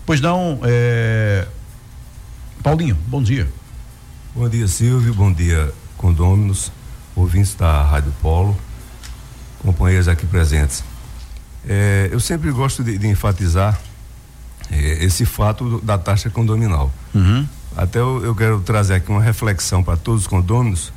Pois 0.06 0.22
não, 0.22 0.60
é... 0.64 1.48
Paulinho, 2.62 2.98
bom 3.08 3.22
dia. 3.22 3.48
Bom 4.36 4.48
dia, 4.48 4.68
Silvio. 4.68 5.14
Bom 5.14 5.34
dia, 5.34 5.74
condôminos, 5.98 6.72
ouvintes 7.16 7.56
da 7.56 7.82
Rádio 7.84 8.14
Polo, 8.22 8.56
companheiros 9.64 10.08
aqui 10.08 10.26
presentes. 10.26 10.84
É, 11.68 12.10
eu 12.12 12.20
sempre 12.20 12.52
gosto 12.52 12.84
de, 12.84 12.98
de 12.98 13.08
enfatizar 13.08 13.80
é, 14.72 15.04
esse 15.04 15.26
fato 15.26 15.80
da 15.82 15.98
taxa 15.98 16.30
condominal. 16.30 16.92
Uhum. 17.14 17.48
Até 17.76 18.00
eu, 18.00 18.24
eu, 18.24 18.36
quero 18.36 18.60
trazer 18.62 18.96
aqui 18.96 19.10
uma 19.10 19.22
reflexão 19.22 19.84
para 19.84 19.98
todos 19.98 20.22
os 20.22 20.28
condôminos 20.28 20.92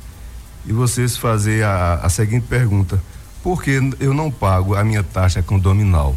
e 0.65 0.73
vocês 0.73 1.17
fazer 1.17 1.63
a, 1.63 1.95
a, 1.95 2.09
seguinte 2.09 2.45
pergunta: 2.47 3.01
por 3.41 3.61
que 3.61 3.79
eu 3.99 4.13
não 4.13 4.31
pago 4.31 4.75
a 4.75 4.83
minha 4.83 5.03
taxa 5.03 5.41
condominal? 5.41 6.15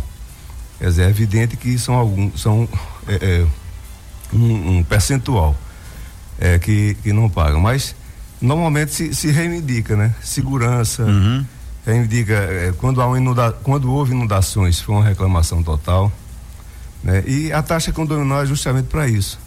Quer 0.78 0.88
dizer, 0.88 1.02
é 1.04 1.10
evidente 1.10 1.56
que 1.56 1.78
são 1.78 1.94
alguns, 1.94 2.40
são 2.40 2.68
é, 3.08 3.14
é 3.14 3.46
um, 4.32 4.78
um, 4.78 4.82
percentual 4.84 5.56
é, 6.38 6.58
que, 6.58 6.96
que 7.02 7.12
não 7.12 7.28
pagam, 7.28 7.60
mas 7.60 7.94
normalmente 8.40 8.92
se, 8.92 9.14
se 9.14 9.30
reivindica, 9.30 9.96
né? 9.96 10.14
Segurança. 10.22 11.02
Uhum 11.04 11.44
reivindica 11.86 12.34
é, 12.34 12.74
quando, 12.76 13.00
há 13.00 13.16
inunda, 13.16 13.52
quando 13.62 13.90
houve 13.90 14.12
inundações, 14.12 14.80
foi 14.80 14.94
uma 14.94 15.04
reclamação 15.04 15.62
total. 15.62 16.12
Né? 17.02 17.22
E 17.26 17.52
a 17.52 17.62
taxa 17.62 17.92
condominal 17.92 18.42
é 18.42 18.46
justamente 18.46 18.88
para 18.88 19.08
isso 19.08 19.38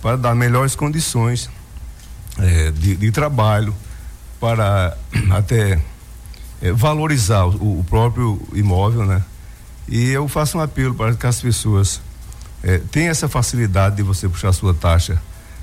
para 0.00 0.16
dar 0.16 0.34
melhores 0.34 0.74
condições 0.74 1.50
é, 2.38 2.70
de, 2.70 2.96
de, 2.96 3.10
trabalho, 3.10 3.74
para 4.38 4.96
até 5.30 5.80
é, 6.62 6.72
valorizar 6.72 7.44
o, 7.44 7.80
o, 7.80 7.84
próprio 7.84 8.40
imóvel, 8.54 9.04
né? 9.04 9.22
E 9.88 10.10
eu 10.10 10.26
faço 10.28 10.56
um 10.56 10.60
apelo 10.60 10.94
para 10.94 11.14
que 11.14 11.26
as 11.26 11.40
pessoas 11.40 12.00
é, 12.62 12.78
tenham 12.78 13.10
essa 13.10 13.28
facilidade 13.28 13.96
de 13.96 14.02
você 14.02 14.28
puxar 14.28 14.48
a 14.48 14.52
sua 14.52 14.72
taxa, 14.72 15.20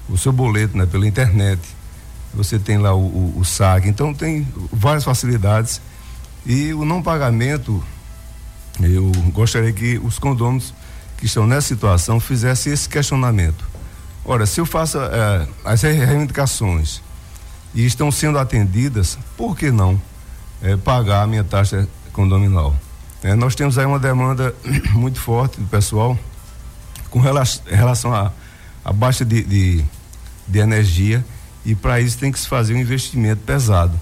o 0.09 0.17
seu 0.17 0.31
boleto, 0.31 0.77
né? 0.77 0.85
Pela 0.85 1.07
internet, 1.07 1.61
você 2.33 2.59
tem 2.59 2.77
lá 2.77 2.93
o, 2.93 2.99
o, 2.99 3.39
o 3.39 3.45
SAC, 3.45 3.87
então 3.87 4.13
tem 4.13 4.47
várias 4.71 5.03
facilidades 5.03 5.81
e 6.47 6.73
o 6.73 6.85
não 6.85 7.03
pagamento, 7.03 7.83
eu 8.79 9.11
gostaria 9.33 9.73
que 9.73 9.99
os 10.01 10.17
condôminos 10.17 10.73
que 11.17 11.25
estão 11.25 11.45
nessa 11.45 11.67
situação 11.67 12.21
fizessem 12.21 12.71
esse 12.71 12.87
questionamento. 12.87 13.67
Ora, 14.23 14.45
se 14.45 14.61
eu 14.61 14.65
faço 14.65 14.97
é, 14.97 15.45
as 15.65 15.81
reivindicações 15.81 17.01
e 17.75 17.85
estão 17.85 18.09
sendo 18.09 18.39
atendidas, 18.39 19.19
por 19.35 19.57
que 19.57 19.71
não 19.71 20.01
é, 20.61 20.77
pagar 20.77 21.23
a 21.23 21.27
minha 21.27 21.43
taxa 21.43 21.85
condominal? 22.13 22.73
É, 23.21 23.35
nós 23.35 23.53
temos 23.53 23.77
aí 23.77 23.85
uma 23.85 23.99
demanda 23.99 24.55
muito 24.95 25.19
forte 25.19 25.59
do 25.59 25.67
pessoal 25.67 26.17
com 27.09 27.19
relação 27.19 28.13
à 28.13 28.93
baixa 28.93 29.25
de, 29.25 29.43
de, 29.43 29.85
de 30.47 30.59
energia 30.59 31.25
e 31.65 31.75
para 31.75 31.99
isso 31.99 32.17
tem 32.17 32.31
que 32.31 32.39
se 32.39 32.47
fazer 32.47 32.73
um 32.73 32.77
investimento 32.77 33.41
pesado. 33.41 33.99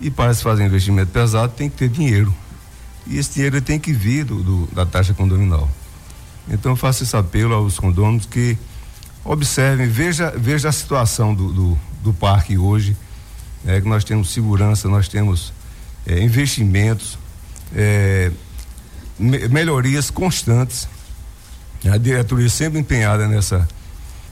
E 0.00 0.10
para 0.10 0.32
se 0.32 0.42
fazer 0.42 0.64
investimento 0.64 1.10
pesado 1.12 1.52
tem 1.52 1.68
que 1.68 1.76
ter 1.76 1.88
dinheiro. 1.88 2.34
E 3.06 3.18
esse 3.18 3.34
dinheiro 3.34 3.60
tem 3.60 3.78
que 3.78 3.92
vir 3.92 4.24
do, 4.24 4.42
do 4.42 4.66
da 4.74 4.86
taxa 4.86 5.12
condominal. 5.12 5.68
Então 6.48 6.72
eu 6.72 6.76
faço 6.76 7.02
esse 7.02 7.16
apelo 7.16 7.54
aos 7.54 7.78
condôminos 7.78 8.26
que 8.26 8.56
observem, 9.24 9.88
veja, 9.88 10.32
veja 10.36 10.68
a 10.68 10.72
situação 10.72 11.34
do, 11.34 11.52
do, 11.52 11.78
do 12.02 12.12
parque 12.12 12.56
hoje, 12.56 12.96
é, 13.66 13.80
que 13.80 13.88
nós 13.88 14.04
temos 14.04 14.32
segurança, 14.32 14.88
nós 14.88 15.08
temos 15.08 15.52
é, 16.06 16.22
investimentos, 16.22 17.18
é, 17.74 18.30
me, 19.18 19.48
melhorias 19.48 20.10
constantes. 20.10 20.88
A 21.84 21.96
diretoria 21.96 22.48
sempre 22.48 22.78
empenhada 22.78 23.28
nessa, 23.28 23.68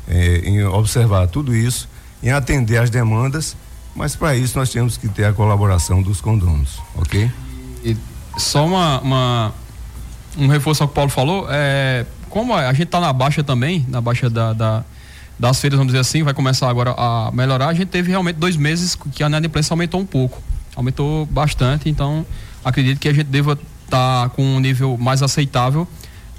é, 0.06 0.38
em 0.44 0.64
observar 0.64 1.26
tudo 1.28 1.54
isso, 1.54 1.88
em 2.22 2.30
atender 2.30 2.78
às 2.78 2.90
demandas 2.90 3.56
mas 3.98 4.14
para 4.14 4.36
isso 4.36 4.56
nós 4.56 4.70
temos 4.70 4.96
que 4.96 5.08
ter 5.08 5.24
a 5.24 5.32
colaboração 5.32 6.00
dos 6.00 6.20
condôminos, 6.20 6.80
ok? 6.94 7.28
E 7.84 7.96
só 8.36 8.64
uma, 8.64 9.00
uma, 9.00 9.54
um 10.38 10.46
reforço 10.46 10.84
ao 10.84 10.88
que 10.88 10.92
o 10.92 10.94
Paulo 10.94 11.10
falou, 11.10 11.48
é, 11.50 12.06
como 12.30 12.54
a 12.54 12.72
gente 12.72 12.84
está 12.84 13.00
na 13.00 13.12
baixa 13.12 13.42
também, 13.42 13.84
na 13.88 14.00
baixa 14.00 14.30
da, 14.30 14.52
da, 14.52 14.84
das 15.36 15.60
feiras, 15.60 15.76
vamos 15.76 15.92
dizer 15.92 16.00
assim, 16.00 16.22
vai 16.22 16.32
começar 16.32 16.70
agora 16.70 16.94
a 16.96 17.32
melhorar, 17.34 17.70
a 17.70 17.74
gente 17.74 17.88
teve 17.88 18.10
realmente 18.10 18.36
dois 18.36 18.56
meses 18.56 18.94
que 18.94 19.20
a 19.24 19.26
inadimplência 19.26 19.74
aumentou 19.74 20.00
um 20.00 20.06
pouco, 20.06 20.40
aumentou 20.76 21.26
bastante, 21.26 21.88
então 21.88 22.24
acredito 22.64 23.00
que 23.00 23.08
a 23.08 23.12
gente 23.12 23.26
deva 23.26 23.58
estar 23.84 24.28
tá 24.28 24.28
com 24.28 24.44
um 24.44 24.60
nível 24.60 24.96
mais 24.96 25.24
aceitável 25.24 25.88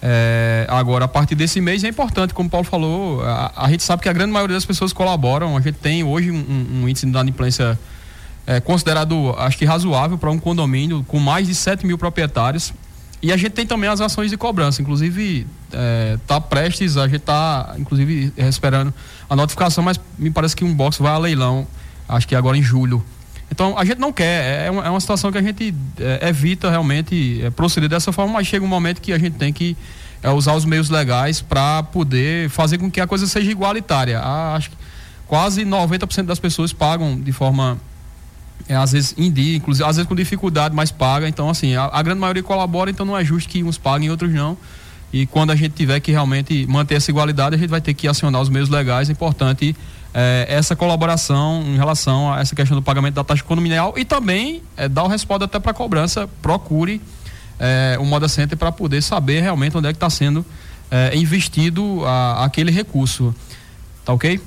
é, 0.02 0.66
agora, 0.70 1.06
a 1.06 1.08
partir 1.08 1.36
desse 1.36 1.60
mês 1.60 1.84
é 1.84 1.90
importante, 1.90 2.34
como 2.34 2.48
o 2.48 2.50
Paulo 2.50 2.66
falou, 2.66 3.22
a, 3.22 3.52
a, 3.66 3.70
gente 3.70 3.84
sabe 3.84 4.02
que 4.02 4.10
a 4.10 4.14
grande 4.14 4.32
maioria 4.32 4.56
das 4.56 4.66
pessoas 4.66 4.94
colaboram. 4.94 5.58
A 5.58 5.62
gente 5.62 5.76
tem 5.76 6.04
hoje 6.04 6.32
um, 6.32 6.82
um 6.82 6.90
índice 6.90 7.06
de 7.06 7.12
inadimplência 7.12 7.78
é, 8.48 8.60
considerado, 8.60 9.36
acho 9.38 9.58
que 9.58 9.66
razoável 9.66 10.18
para 10.18 10.32
um 10.32 10.40
condomínio 10.40 11.04
com 11.08 11.20
mais 11.20 11.48
de 11.48 11.56
7 11.56 11.86
mil 11.86 11.98
proprietários. 11.98 12.74
E 13.22 13.34
a 13.34 13.38
gente 13.38 13.52
tem 13.52 13.66
também 13.66 13.90
as 13.90 14.00
ações 14.00 14.32
de 14.32 14.38
cobrança, 14.38 14.82
inclusive 14.82 15.46
está 15.68 16.36
é, 16.36 16.40
prestes, 16.40 16.96
a 16.96 17.06
gente 17.06 17.18
está 17.18 17.76
inclusive 17.78 18.32
esperando 18.38 18.94
a 19.30 19.36
notificação, 19.36 19.84
mas 19.84 20.00
me 20.18 20.32
parece 20.32 20.56
que 20.56 20.64
um 20.64 20.74
box 20.74 21.00
vai 21.00 21.12
a 21.12 21.18
leilão, 21.18 21.68
acho 22.08 22.26
que 22.26 22.34
agora 22.34 22.58
em 22.58 22.64
julho. 22.64 23.04
Então 23.52 23.78
a 23.78 23.84
gente 23.84 24.00
não 24.00 24.14
quer, 24.14 24.64
é, 24.64 24.68
é 24.68 24.72
uma, 24.72 24.86
é 24.86 24.90
uma 24.90 25.00
situação 25.00 25.32
que 25.32 25.38
a 25.38 25.42
gente 25.42 25.74
é, 26.00 26.30
evita 26.30 26.70
realmente 26.70 27.44
proceder 27.56 27.90
dessa 27.90 28.12
forma, 28.12 28.34
mas 28.34 28.48
chega 28.48 28.64
um 28.64 28.70
momento 28.70 29.02
que 29.02 29.12
a 29.12 29.18
gente 29.18 29.38
tem 29.38 29.52
que 29.52 29.76
usar 30.36 30.54
os 30.54 30.66
meios 30.66 30.90
legais 30.90 31.42
para 31.42 31.82
poder 31.84 32.50
fazer 32.50 32.78
com 32.78 32.92
que 32.92 33.00
a 33.00 33.08
coisa 33.08 33.26
seja 33.26 33.50
igualitária. 33.50 34.20
Acho 34.20 34.70
que 34.70 34.78
quase 35.28 35.64
90% 35.64 36.24
das 36.26 36.40
pessoas 36.40 36.74
pagam 36.74 37.20
de 37.20 37.32
forma 37.32 37.80
é, 38.68 38.76
às 38.76 38.92
vezes 38.92 39.16
em 39.18 39.28
inclusive, 39.56 39.88
às 39.88 39.96
vezes 39.96 40.08
com 40.08 40.16
dificuldade, 40.16 40.76
mas 40.76 40.92
paga. 40.92 41.28
Então, 41.28 41.50
assim, 41.50 41.76
a, 41.76 41.86
a, 41.86 42.02
grande 42.02 42.20
maioria 42.20 42.44
colabora, 42.44 42.90
então 42.90 43.06
não 43.06 43.18
é 43.18 43.24
justo 43.24 43.50
que 43.50 43.64
uns 43.64 43.78
paguem 43.78 44.08
e 44.08 44.12
outros 44.12 44.32
não. 44.32 44.58
E 45.12 45.26
quando 45.26 45.52
a 45.52 45.56
gente 45.56 45.74
tiver 45.74 46.00
que 46.00 46.12
realmente 46.12 46.68
manter 46.68 46.96
essa 46.96 47.10
igualdade, 47.10 47.56
a 47.56 47.58
gente 47.58 47.70
vai 47.70 47.82
ter 47.82 47.94
que 47.94 48.08
acionar 48.08 48.42
os 48.42 48.50
meios 48.50 48.70
legais. 48.70 49.10
É 49.10 49.12
importante 49.12 49.76
é, 50.14 50.46
essa 50.50 50.76
colaboração 50.76 51.62
em 51.66 51.76
relação 51.76 52.34
a 52.34 52.40
essa 52.40 52.56
questão 52.56 52.76
do 52.76 52.82
pagamento 52.82 53.16
da 53.16 53.24
taxa 53.24 53.44
condominial 53.44 53.94
e 53.98 54.04
também 54.04 54.62
é, 54.76 54.88
dar 54.88 55.04
o 55.04 55.08
respaldo 55.08 55.46
até 55.46 55.60
para 55.60 55.72
a 55.72 55.74
cobrança. 55.74 56.28
Procure 56.42 57.02
é, 57.60 57.98
o 58.00 58.06
Moda 58.06 58.28
Center 58.28 58.58
para 58.58 58.72
poder 58.72 59.02
saber 59.02 59.42
realmente 59.42 59.78
onde 59.78 59.88
é 59.88 59.92
que 59.92 59.98
está 59.98 60.10
sendo 60.10 60.46
é, 60.90 61.16
investido 61.16 62.04
a, 62.06 62.46
aquele 62.46 62.72
recurso. 62.72 63.36
Tá 64.04 64.14
ok? 64.14 64.42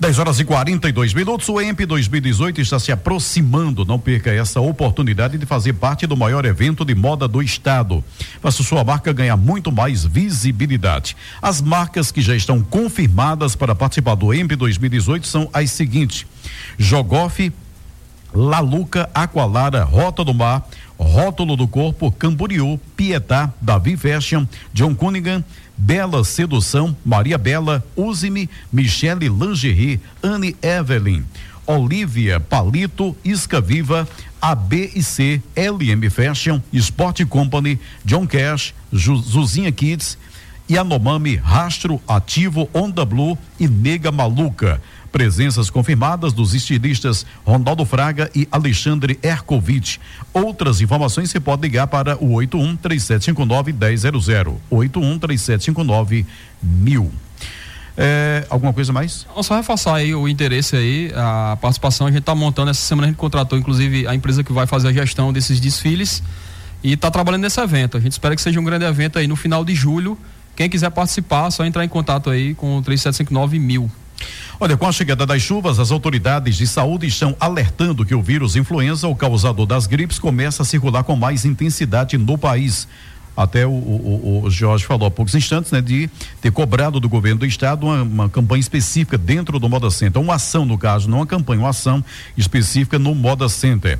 10 0.00 0.18
horas 0.18 0.40
e 0.40 0.46
42 0.46 1.12
minutos. 1.12 1.46
O 1.50 1.60
EMP 1.60 1.84
2018 1.84 2.62
está 2.62 2.78
se 2.78 2.90
aproximando. 2.90 3.84
Não 3.84 3.98
perca 3.98 4.30
essa 4.30 4.58
oportunidade 4.58 5.36
de 5.36 5.44
fazer 5.44 5.74
parte 5.74 6.06
do 6.06 6.16
maior 6.16 6.46
evento 6.46 6.86
de 6.86 6.94
moda 6.94 7.28
do 7.28 7.42
estado. 7.42 8.02
Faça 8.40 8.62
sua 8.62 8.82
marca 8.82 9.12
ganhar 9.12 9.36
muito 9.36 9.70
mais 9.70 10.02
visibilidade. 10.02 11.14
As 11.42 11.60
marcas 11.60 12.10
que 12.10 12.22
já 12.22 12.34
estão 12.34 12.62
confirmadas 12.62 13.54
para 13.54 13.74
participar 13.74 14.14
do 14.14 14.32
EMP 14.32 14.56
2018 14.56 15.26
são 15.26 15.50
as 15.52 15.70
seguintes: 15.70 16.24
Jogoff, 16.78 17.52
Laluca, 18.32 19.10
Aqualara, 19.12 19.84
Rota 19.84 20.24
do 20.24 20.32
Mar, 20.32 20.66
Rótulo 20.98 21.56
do 21.56 21.68
Corpo, 21.68 22.10
Camboriú, 22.10 22.80
Pietá, 22.96 23.52
Davi 23.60 23.98
Fashion, 23.98 24.46
John 24.72 24.94
Cunningham, 24.94 25.44
Bela 25.80 26.22
Sedução, 26.24 26.94
Maria 27.02 27.38
Bela, 27.38 27.82
Use-me, 27.96 28.50
Michele 28.70 29.30
Lingerie, 29.30 29.98
Anne 30.22 30.54
Evelyn, 30.60 31.24
Olivia 31.66 32.38
Palito, 32.38 33.16
Isca 33.24 33.62
Viva, 33.62 34.06
AB 34.42 34.92
e 34.94 35.02
C, 35.02 35.42
LM 35.56 36.10
Fashion, 36.10 36.60
Sport 36.74 37.24
Company, 37.24 37.80
John 38.04 38.26
Cash, 38.26 38.74
Zuzinha 38.92 39.72
Kids, 39.72 40.18
Yanomami, 40.68 41.36
Rastro 41.36 42.00
Ativo, 42.06 42.68
Onda 42.74 43.06
Blue 43.06 43.36
e 43.58 43.66
Nega 43.66 44.12
Maluca. 44.12 44.82
Presenças 45.12 45.68
confirmadas 45.68 46.32
dos 46.32 46.54
estilistas 46.54 47.26
Ronaldo 47.44 47.84
Fraga 47.84 48.30
e 48.34 48.46
Alexandre 48.50 49.18
Erkovic. 49.22 49.98
Outras 50.32 50.80
informações 50.80 51.30
você 51.30 51.40
pode 51.40 51.62
ligar 51.62 51.86
para 51.86 52.16
o 52.22 52.32
81 52.32 52.76
3759 52.76 53.72
1000. 53.72 54.60
81 54.70 55.18
3759 55.18 56.26
1000. 56.62 57.12
É, 57.96 58.46
alguma 58.48 58.72
coisa 58.72 58.92
mais? 58.92 59.26
Só 59.42 59.56
reforçar 59.56 59.96
aí 59.96 60.14
o 60.14 60.28
interesse 60.28 60.76
aí, 60.76 61.12
a 61.14 61.58
participação. 61.60 62.06
A 62.06 62.10
gente 62.10 62.20
está 62.20 62.34
montando 62.34 62.70
essa 62.70 62.80
semana, 62.80 63.08
a 63.08 63.10
gente 63.10 63.18
contratou 63.18 63.58
inclusive 63.58 64.06
a 64.06 64.14
empresa 64.14 64.42
que 64.42 64.52
vai 64.52 64.66
fazer 64.66 64.88
a 64.88 64.92
gestão 64.92 65.32
desses 65.32 65.60
desfiles 65.60 66.22
e 66.82 66.92
está 66.92 67.10
trabalhando 67.10 67.42
nesse 67.42 67.60
evento. 67.60 67.96
A 67.96 68.00
gente 68.00 68.12
espera 68.12 68.34
que 68.34 68.40
seja 68.40 68.58
um 68.58 68.64
grande 68.64 68.84
evento 68.84 69.18
aí 69.18 69.26
no 69.26 69.36
final 69.36 69.64
de 69.64 69.74
julho. 69.74 70.16
Quem 70.56 70.68
quiser 70.68 70.90
participar, 70.90 71.50
só 71.50 71.64
entrar 71.64 71.84
em 71.84 71.88
contato 71.88 72.30
aí 72.30 72.54
com 72.54 72.78
o 72.78 72.82
3759 72.82 73.58
mil. 73.58 73.90
Olha, 74.58 74.76
com 74.76 74.86
a 74.86 74.92
chegada 74.92 75.24
das 75.24 75.40
chuvas, 75.40 75.78
as 75.78 75.90
autoridades 75.90 76.56
de 76.56 76.66
saúde 76.66 77.06
estão 77.06 77.34
alertando 77.40 78.04
que 78.04 78.14
o 78.14 78.22
vírus 78.22 78.56
influenza, 78.56 79.08
o 79.08 79.16
causador 79.16 79.66
das 79.66 79.86
gripes, 79.86 80.18
começa 80.18 80.62
a 80.62 80.66
circular 80.66 81.02
com 81.02 81.16
mais 81.16 81.44
intensidade 81.44 82.18
no 82.18 82.36
país. 82.36 82.86
Até 83.42 83.66
o, 83.66 83.70
o, 83.70 84.42
o, 84.44 84.50
Jorge 84.50 84.84
falou 84.84 85.06
há 85.06 85.10
poucos 85.10 85.34
instantes, 85.34 85.72
né, 85.72 85.80
de 85.80 86.10
ter 86.40 86.52
cobrado 86.52 87.00
do 87.00 87.08
governo 87.08 87.40
do 87.40 87.46
estado 87.46 87.86
uma, 87.86 88.02
uma, 88.02 88.28
campanha 88.28 88.60
específica 88.60 89.16
dentro 89.16 89.58
do 89.58 89.68
Moda 89.68 89.90
Center, 89.90 90.20
uma 90.20 90.34
ação 90.34 90.64
no 90.64 90.76
caso, 90.76 91.08
não 91.08 91.18
uma 91.18 91.26
campanha, 91.26 91.60
uma 91.60 91.70
ação 91.70 92.04
específica 92.36 92.98
no 92.98 93.14
Moda 93.14 93.48
Center. 93.48 93.98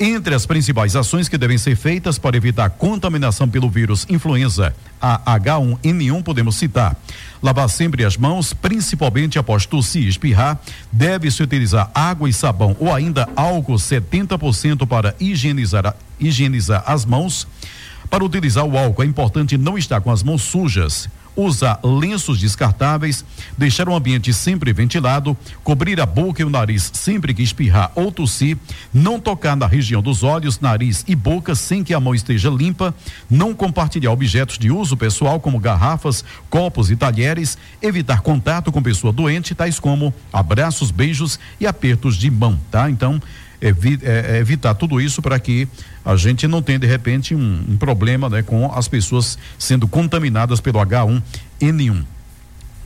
Entre 0.00 0.34
as 0.34 0.46
principais 0.46 0.96
ações 0.96 1.28
que 1.28 1.36
devem 1.36 1.58
ser 1.58 1.76
feitas 1.76 2.18
para 2.18 2.36
evitar 2.36 2.70
contaminação 2.70 3.48
pelo 3.48 3.68
vírus 3.68 4.06
influenza 4.08 4.74
a 5.00 5.38
H1N1 5.38 6.22
podemos 6.22 6.56
citar 6.56 6.96
lavar 7.42 7.68
sempre 7.68 8.04
as 8.04 8.16
mãos, 8.16 8.52
principalmente 8.52 9.38
após 9.38 9.64
tossir 9.64 10.02
e 10.02 10.08
espirrar. 10.08 10.58
Deve-se 10.90 11.42
utilizar 11.42 11.90
água 11.94 12.28
e 12.28 12.32
sabão 12.32 12.76
ou 12.78 12.92
ainda 12.92 13.28
álcool 13.36 13.76
70% 13.76 14.86
para 14.86 15.14
higienizar, 15.20 15.94
higienizar 16.18 16.82
as 16.86 17.04
mãos. 17.04 17.46
Para 18.10 18.24
utilizar 18.24 18.64
o 18.64 18.76
álcool, 18.76 19.02
é 19.02 19.06
importante 19.06 19.58
não 19.58 19.76
estar 19.76 20.00
com 20.00 20.10
as 20.10 20.22
mãos 20.22 20.42
sujas 20.42 21.08
usar 21.38 21.78
lenços 21.84 22.40
descartáveis, 22.40 23.24
deixar 23.56 23.88
o 23.88 23.94
ambiente 23.94 24.32
sempre 24.32 24.72
ventilado, 24.72 25.36
cobrir 25.62 26.00
a 26.00 26.06
boca 26.06 26.42
e 26.42 26.44
o 26.44 26.50
nariz 26.50 26.90
sempre 26.92 27.32
que 27.32 27.42
espirrar 27.42 27.92
ou 27.94 28.10
tossir, 28.10 28.56
não 28.92 29.20
tocar 29.20 29.56
na 29.56 29.66
região 29.66 30.02
dos 30.02 30.24
olhos, 30.24 30.58
nariz 30.58 31.04
e 31.06 31.14
boca 31.14 31.54
sem 31.54 31.84
que 31.84 31.94
a 31.94 32.00
mão 32.00 32.14
esteja 32.14 32.50
limpa, 32.50 32.92
não 33.30 33.54
compartilhar 33.54 34.10
objetos 34.10 34.58
de 34.58 34.70
uso 34.70 34.96
pessoal 34.96 35.38
como 35.38 35.60
garrafas, 35.60 36.24
copos 36.50 36.90
e 36.90 36.96
talheres, 36.96 37.56
evitar 37.80 38.20
contato 38.20 38.72
com 38.72 38.82
pessoa 38.82 39.12
doente, 39.12 39.54
tais 39.54 39.78
como 39.78 40.12
abraços, 40.32 40.90
beijos 40.90 41.38
e 41.60 41.66
apertos 41.66 42.16
de 42.16 42.30
mão, 42.30 42.58
tá? 42.70 42.90
Então, 42.90 43.22
evi 43.60 43.98
é, 44.02 44.36
é, 44.36 44.38
evitar 44.38 44.74
tudo 44.74 45.00
isso 45.00 45.20
para 45.20 45.38
que 45.38 45.68
a 46.04 46.16
gente 46.16 46.46
não 46.46 46.62
tenha 46.62 46.78
de 46.78 46.86
repente 46.86 47.34
um, 47.34 47.64
um, 47.68 47.76
problema 47.76 48.28
né, 48.28 48.42
com 48.42 48.72
as 48.72 48.88
pessoas 48.88 49.38
sendo 49.58 49.86
contaminadas 49.88 50.60
pelo 50.60 50.78
H1N1. 50.80 52.04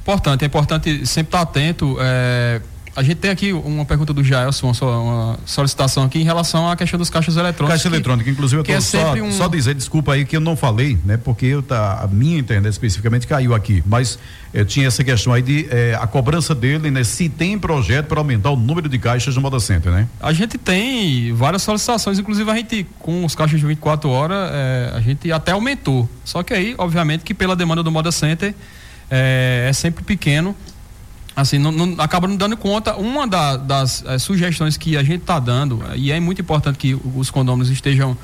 Importante, 0.00 0.42
é 0.42 0.46
importante 0.46 1.06
sempre 1.06 1.28
estar 1.28 1.40
atento. 1.42 1.96
É, 2.00 2.60
a 2.94 3.02
gente 3.02 3.16
tem 3.16 3.30
aqui 3.30 3.52
uma 3.52 3.84
pergunta 3.84 4.12
do 4.12 4.22
Jaelson, 4.22 4.72
uma 4.82 5.38
solicitação 5.46 6.04
aqui 6.04 6.18
em 6.18 6.24
relação 6.24 6.70
à 6.70 6.76
questão 6.76 6.98
dos 6.98 7.08
caixas 7.08 7.36
eletrônicos. 7.36 7.82
Caixa 7.82 7.88
eletrônica, 7.88 8.28
inclusive 8.28 8.60
eu 8.60 8.64
tô, 8.64 8.72
é 8.72 8.80
só, 8.80 9.14
um... 9.14 9.32
só 9.32 9.48
dizer, 9.48 9.74
desculpa 9.74 10.12
aí 10.12 10.26
que 10.26 10.36
eu 10.36 10.40
não 10.40 10.54
falei, 10.56 10.98
né? 11.04 11.16
Porque 11.16 11.46
eu 11.46 11.62
tá, 11.62 12.00
a 12.02 12.06
minha 12.06 12.38
internet 12.38 12.70
especificamente 12.72 13.26
caiu 13.26 13.54
aqui, 13.54 13.82
mas 13.86 14.18
eu 14.52 14.66
tinha 14.66 14.86
essa 14.86 15.02
questão 15.02 15.32
aí 15.32 15.40
de 15.40 15.66
eh, 15.70 15.96
a 15.98 16.06
cobrança 16.06 16.54
dele, 16.54 16.90
né? 16.90 17.02
Se 17.02 17.30
tem 17.30 17.58
projeto 17.58 18.08
para 18.08 18.20
aumentar 18.20 18.50
o 18.50 18.56
número 18.56 18.90
de 18.90 18.98
caixas 18.98 19.34
no 19.34 19.40
Moda 19.40 19.58
Center, 19.58 19.90
né? 19.90 20.06
A 20.20 20.32
gente 20.34 20.58
tem 20.58 21.32
várias 21.32 21.62
solicitações, 21.62 22.18
inclusive 22.18 22.50
a 22.50 22.54
gente 22.54 22.86
com 22.98 23.24
os 23.24 23.34
caixas 23.34 23.58
de 23.58 23.66
24 23.66 24.10
horas, 24.10 24.50
eh, 24.52 24.92
a 24.94 25.00
gente 25.00 25.32
até 25.32 25.52
aumentou. 25.52 26.06
Só 26.24 26.42
que 26.42 26.52
aí, 26.52 26.74
obviamente, 26.76 27.24
que 27.24 27.32
pela 27.32 27.56
demanda 27.56 27.82
do 27.82 27.90
Moda 27.90 28.12
Center 28.12 28.54
é 29.14 29.70
sempre 29.74 30.02
pequeno 30.02 30.56
assim, 31.34 31.58
não, 31.58 31.72
não, 31.72 31.94
acaba 31.98 32.28
não 32.28 32.36
dando 32.36 32.56
conta. 32.56 32.94
Uma 32.96 33.26
da, 33.26 33.56
das 33.56 34.04
é, 34.06 34.18
sugestões 34.18 34.76
que 34.76 34.96
a 34.96 35.02
gente 35.02 35.22
está 35.22 35.38
dando, 35.38 35.82
e 35.94 36.12
é 36.12 36.20
muito 36.20 36.40
importante 36.40 36.78
que 36.78 36.94
os 36.94 37.30
condôminos 37.30 37.70
estejam 37.70 38.16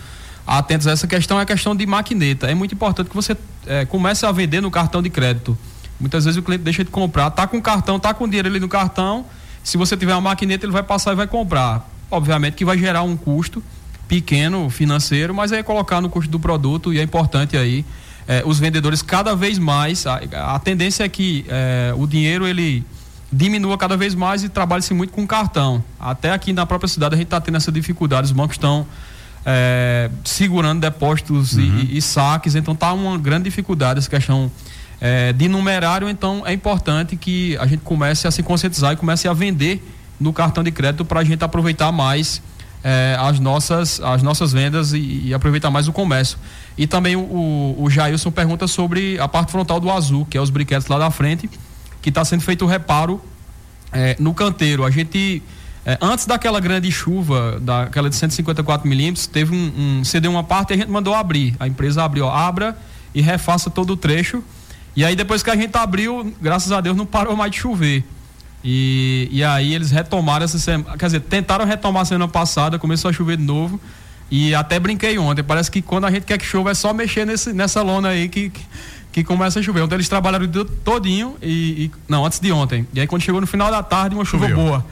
atentos 0.47 0.87
a 0.87 0.93
essa 0.93 1.07
questão, 1.07 1.39
é 1.39 1.43
a 1.43 1.47
questão 1.47 1.77
de 1.77 1.85
maquineta. 1.87 2.47
É 2.51 2.55
muito 2.55 2.75
importante 2.75 3.09
que 3.11 3.17
você 3.17 3.37
é, 3.67 3.85
comece 3.85 4.25
a 4.25 4.33
vender 4.33 4.61
no 4.61 4.71
cartão 4.71 5.03
de 5.03 5.11
crédito. 5.11 5.57
Muitas 6.01 6.25
vezes 6.25 6.39
o 6.39 6.43
cliente 6.43 6.63
deixa 6.63 6.85
de 6.85 6.91
comprar, 6.91 7.31
tá 7.31 7.47
com 7.47 7.61
cartão, 7.61 7.99
tá 7.99 8.15
com 8.15 8.27
dinheiro 8.27 8.49
ali 8.49 8.61
no 8.61 8.69
cartão. 8.69 9.27
Se 9.65 9.77
você 9.77 9.97
tiver 9.97 10.13
uma 10.15 10.21
maquineta, 10.21 10.65
ele 10.65 10.73
vai 10.73 10.83
passar 10.83 11.13
e 11.13 11.17
vai 11.17 11.27
comprar. 11.27 11.91
Obviamente 12.11 12.55
que 12.55 12.65
vai 12.65 12.79
gerar 12.79 13.03
um 13.03 13.17
custo 13.17 13.63
pequeno 14.07 14.71
financeiro, 14.71 15.35
mas 15.35 15.53
aí 15.53 15.59
é 15.59 15.63
colocar 15.63 16.01
no 16.01 16.09
custo 16.09 16.31
do 16.31 16.41
produto 16.41 16.95
e 16.95 16.99
é 16.99 17.03
importante 17.03 17.57
aí 17.57 17.85
os 18.47 18.59
vendedores 18.59 19.03
cada 19.03 19.35
vez 19.35 19.59
mais. 19.59 20.07
A, 20.07 20.21
a 20.55 20.59
tendência 20.59 21.05
é 21.05 21.09
que 21.09 21.45
o 21.97 22.07
dinheiro 22.07 22.47
ele 22.47 22.85
diminua 23.33 23.77
cada 23.77 23.97
vez 23.97 24.15
mais 24.15 24.43
e 24.43 24.49
trabalhe-se 24.49 24.95
muito 24.95 25.13
com 25.13 25.27
cartão. 25.27 25.83
Até 26.01 26.33
aqui 26.33 26.53
na 26.53 26.65
própria 26.65 26.89
cidade 26.89 27.15
a 27.15 27.19
gente 27.19 27.27
está 27.27 27.41
tendo 27.41 27.57
essa 27.57 27.71
dificuldade, 27.71 28.27
os 28.27 28.33
bancos 28.33 28.57
estão 28.57 28.87
é, 29.45 30.11
segurando 30.25 30.81
depósitos 30.81 31.53
uhum. 31.53 31.63
e, 31.63 31.99
e, 31.99 32.03
saques, 32.03 32.55
então 32.55 32.75
está 32.75 32.93
uma 32.93 33.19
grande 33.19 33.45
dificuldade 33.45 33.99
essa 33.99 34.11
questão 34.11 34.51
é, 35.01 35.33
de 35.33 35.49
numerário, 35.49 36.09
então 36.09 36.43
é 36.45 36.53
importante 36.53 37.17
que 37.17 37.57
a 37.59 37.67
gente 37.67 37.81
comece 37.81 38.27
a 38.27 38.31
se 38.31 38.43
conscientizar 38.43 38.93
e 38.93 38.97
comece 38.97 39.29
a 39.29 39.33
vender 39.33 39.83
no 40.19 40.33
cartão 40.33 40.65
de 40.65 40.73
crédito 40.73 41.05
para 41.05 41.21
a 41.21 41.25
gente 41.25 41.45
aproveitar 41.45 41.93
mais 41.93 42.43
é, 42.83 43.17
as, 43.21 43.39
nossas, 43.39 44.01
as 44.01 44.23
nossas 44.23 44.53
vendas 44.53 44.93
e, 44.93 45.27
e, 45.27 45.35
aproveitar 45.35 45.71
mais 45.71 45.87
o 45.87 45.93
comércio. 45.93 46.39
E 46.77 46.87
também 46.87 47.15
o, 47.15 47.21
o, 47.21 47.83
o 47.85 47.91
Jailson 47.91 48.31
pergunta 48.31 48.67
sobre 48.67 49.19
a 49.21 49.29
parte 49.29 49.53
frontal 49.53 49.79
do 49.79 49.91
azul, 49.91 50.25
que 50.25 50.37
é 50.37 50.41
os 50.41 50.51
briquetes 50.51 50.89
lá 50.89 50.99
da 50.99 51.11
frente 51.11 51.49
que 52.01 52.09
está 52.09 52.25
sendo 52.25 52.43
feito 52.43 52.65
o 52.65 52.69
reparo 52.69 53.21
é, 53.93 54.17
no 54.19 54.35
canteiro. 54.35 54.85
A 54.85 54.91
gente, 54.91 55.43
é, 55.85 55.99
antes 56.01 56.27
daquela 56.27 56.61
grande 56.61 56.91
chuva, 56.91 57.59
daquela 57.61 58.09
de 58.09 58.17
154 58.17 58.89
milímetros, 58.89 59.27
teve 59.27 59.55
um, 59.55 59.99
um 60.01 60.05
cedeu 60.05 60.31
uma 60.31 60.45
parte 60.45 60.71
e 60.71 60.75
a 60.75 60.77
gente 60.77 60.91
mandou 60.91 61.15
abrir. 61.15 61.55
A 61.59 61.67
empresa 61.67 62.05
abriu, 62.05 62.27
ó, 62.27 62.31
abra 62.35 62.77
e 63.15 63.21
refaça 63.21 63.71
todo 63.71 63.93
o 63.93 63.97
trecho. 63.97 64.43
E 64.95 65.05
aí 65.05 65.15
depois 65.15 65.43
que 65.43 65.51
a 65.51 65.57
gente 65.57 65.77
abriu, 65.77 66.35
graças 66.41 66.73
a 66.73 66.81
Deus 66.81 66.97
não 66.97 67.07
parou 67.07 67.37
mais 67.37 67.51
de 67.51 67.59
chover. 67.59 68.05
E, 68.65 69.29
e 69.31 69.45
aí 69.45 69.75
eles 69.75 69.91
retomaram 69.91 70.45
essa 70.45 70.59
semana. 70.59 70.97
Quer 70.97 71.07
dizer, 71.07 71.21
tentaram 71.21 71.65
retomar 71.65 72.05
semana 72.05 72.29
passada, 72.29 72.79
começou 72.79 73.09
a 73.09 73.13
chover 73.13 73.37
de 73.37 73.45
novo. 73.45 73.81
E 74.31 74.55
até 74.55 74.79
brinquei 74.79 75.19
ontem. 75.19 75.43
Parece 75.43 75.71
que 75.71 75.81
quando 75.81 76.05
a 76.05 76.11
gente 76.11 76.25
quer 76.25 76.39
que 76.39 76.45
chova 76.45 76.71
é 76.71 76.75
só 76.75 76.93
mexer 76.93 77.25
nesse, 77.25 77.53
nessa 77.53 77.81
lona 77.83 78.11
aí 78.11 78.29
que, 78.29 78.51
que, 78.51 78.61
que 79.13 79.25
começa 79.25 79.61
a 79.61 79.63
chover. 79.63 79.83
Ontem 79.83 79.97
eles 79.97 80.09
trabalharam 80.09 80.45
o 80.45 80.49
dia 80.49 80.65
todinho 80.85 81.37
e, 81.43 81.85
e, 81.85 81.91
Não, 82.09 82.25
antes 82.25 82.39
de 82.39 82.53
ontem. 82.53 82.87
E 82.93 83.01
aí 83.01 83.07
quando 83.07 83.23
chegou 83.23 83.41
no 83.41 83.47
final 83.47 83.71
da 83.71 83.83
tarde, 83.83 84.15
uma 84.15 84.25
chuva 84.25 84.49
Choveu. 84.49 84.65
boa. 84.65 84.87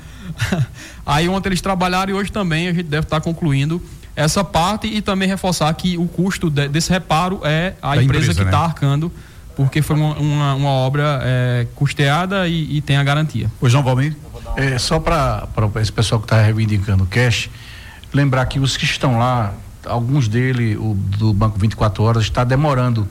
aí 1.04 1.28
ontem 1.28 1.48
eles 1.50 1.60
trabalharam 1.60 2.12
e 2.12 2.14
hoje 2.14 2.32
também 2.32 2.68
a 2.68 2.72
gente 2.72 2.86
deve 2.86 3.04
estar 3.04 3.20
concluindo 3.20 3.80
essa 4.14 4.42
parte 4.42 4.86
e 4.86 5.02
também 5.02 5.28
reforçar 5.28 5.72
que 5.74 5.98
o 5.98 6.06
custo 6.06 6.48
de, 6.48 6.68
desse 6.68 6.90
reparo 6.90 7.40
é 7.44 7.74
a 7.82 7.96
empresa, 7.96 8.24
empresa, 8.24 8.34
que 8.34 8.48
está 8.48 8.60
né? 8.60 8.64
arcando 8.64 9.12
porque 9.56 9.80
foi 9.80 9.96
uma, 9.96 10.14
uma, 10.18 10.54
uma 10.54 10.68
obra 10.68 11.20
é, 11.22 11.66
custeada 11.74 12.46
e, 12.46 12.76
e, 12.76 12.80
tem 12.82 12.98
a 12.98 13.02
garantia. 13.02 13.50
Pois 13.58 13.72
João 13.72 13.82
Valmir? 13.82 14.14
É, 14.54 14.78
só 14.78 15.00
para 15.00 15.48
esse 15.80 15.90
pessoal 15.90 16.20
que 16.20 16.26
está 16.26 16.40
reivindicando 16.40 17.04
o 17.04 17.06
cash, 17.06 17.48
lembrar 18.12 18.44
que 18.46 18.60
os 18.60 18.76
que 18.76 18.84
estão 18.84 19.18
lá, 19.18 19.54
alguns 19.86 20.28
dele, 20.28 20.76
o 20.76 20.94
do 20.94 21.32
Banco 21.32 21.58
24 21.58 22.02
Horas, 22.04 22.22
está 22.24 22.44
demorando 22.44 23.08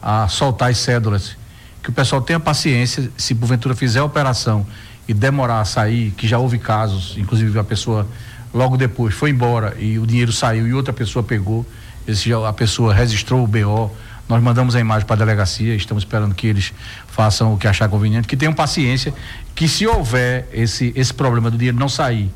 a 0.00 0.28
soltar 0.28 0.70
as 0.70 0.78
cédulas. 0.78 1.36
Que 1.82 1.90
o 1.90 1.92
pessoal 1.92 2.20
tenha 2.20 2.40
paciência, 2.40 3.10
se 3.16 3.34
porventura 3.34 3.74
fizer 3.74 4.00
a 4.00 4.04
operação 4.04 4.66
e 5.06 5.14
demorar 5.14 5.60
a 5.60 5.64
sair, 5.64 6.10
que 6.12 6.26
já 6.26 6.38
houve 6.38 6.58
casos, 6.58 7.14
inclusive 7.16 7.58
a 7.58 7.64
pessoa 7.64 8.06
logo 8.52 8.76
depois 8.76 9.14
foi 9.14 9.30
embora 9.30 9.76
e 9.78 9.98
o 9.98 10.06
dinheiro 10.06 10.32
saiu 10.32 10.66
e 10.66 10.74
outra 10.74 10.92
pessoa 10.92 11.22
pegou, 11.22 11.64
esse, 12.06 12.32
a 12.32 12.52
pessoa 12.52 12.94
registrou 12.94 13.44
o 13.44 13.46
BO 13.46 13.90
nós 14.28 14.42
mandamos 14.42 14.74
a 14.74 14.80
imagem 14.80 15.06
para 15.06 15.14
a 15.14 15.18
delegacia, 15.18 15.74
estamos 15.74 16.02
esperando 16.02 16.34
que 16.34 16.48
eles 16.48 16.72
façam 17.06 17.54
o 17.54 17.58
que 17.58 17.68
achar 17.68 17.88
conveniente, 17.88 18.26
que 18.26 18.36
tenham 18.36 18.52
paciência, 18.52 19.14
que 19.54 19.68
se 19.68 19.86
houver 19.86 20.48
esse, 20.52 20.92
esse 20.96 21.14
problema 21.14 21.50
do 21.50 21.56
dinheiro 21.56 21.78
não 21.78 21.88
sair, 21.88 22.30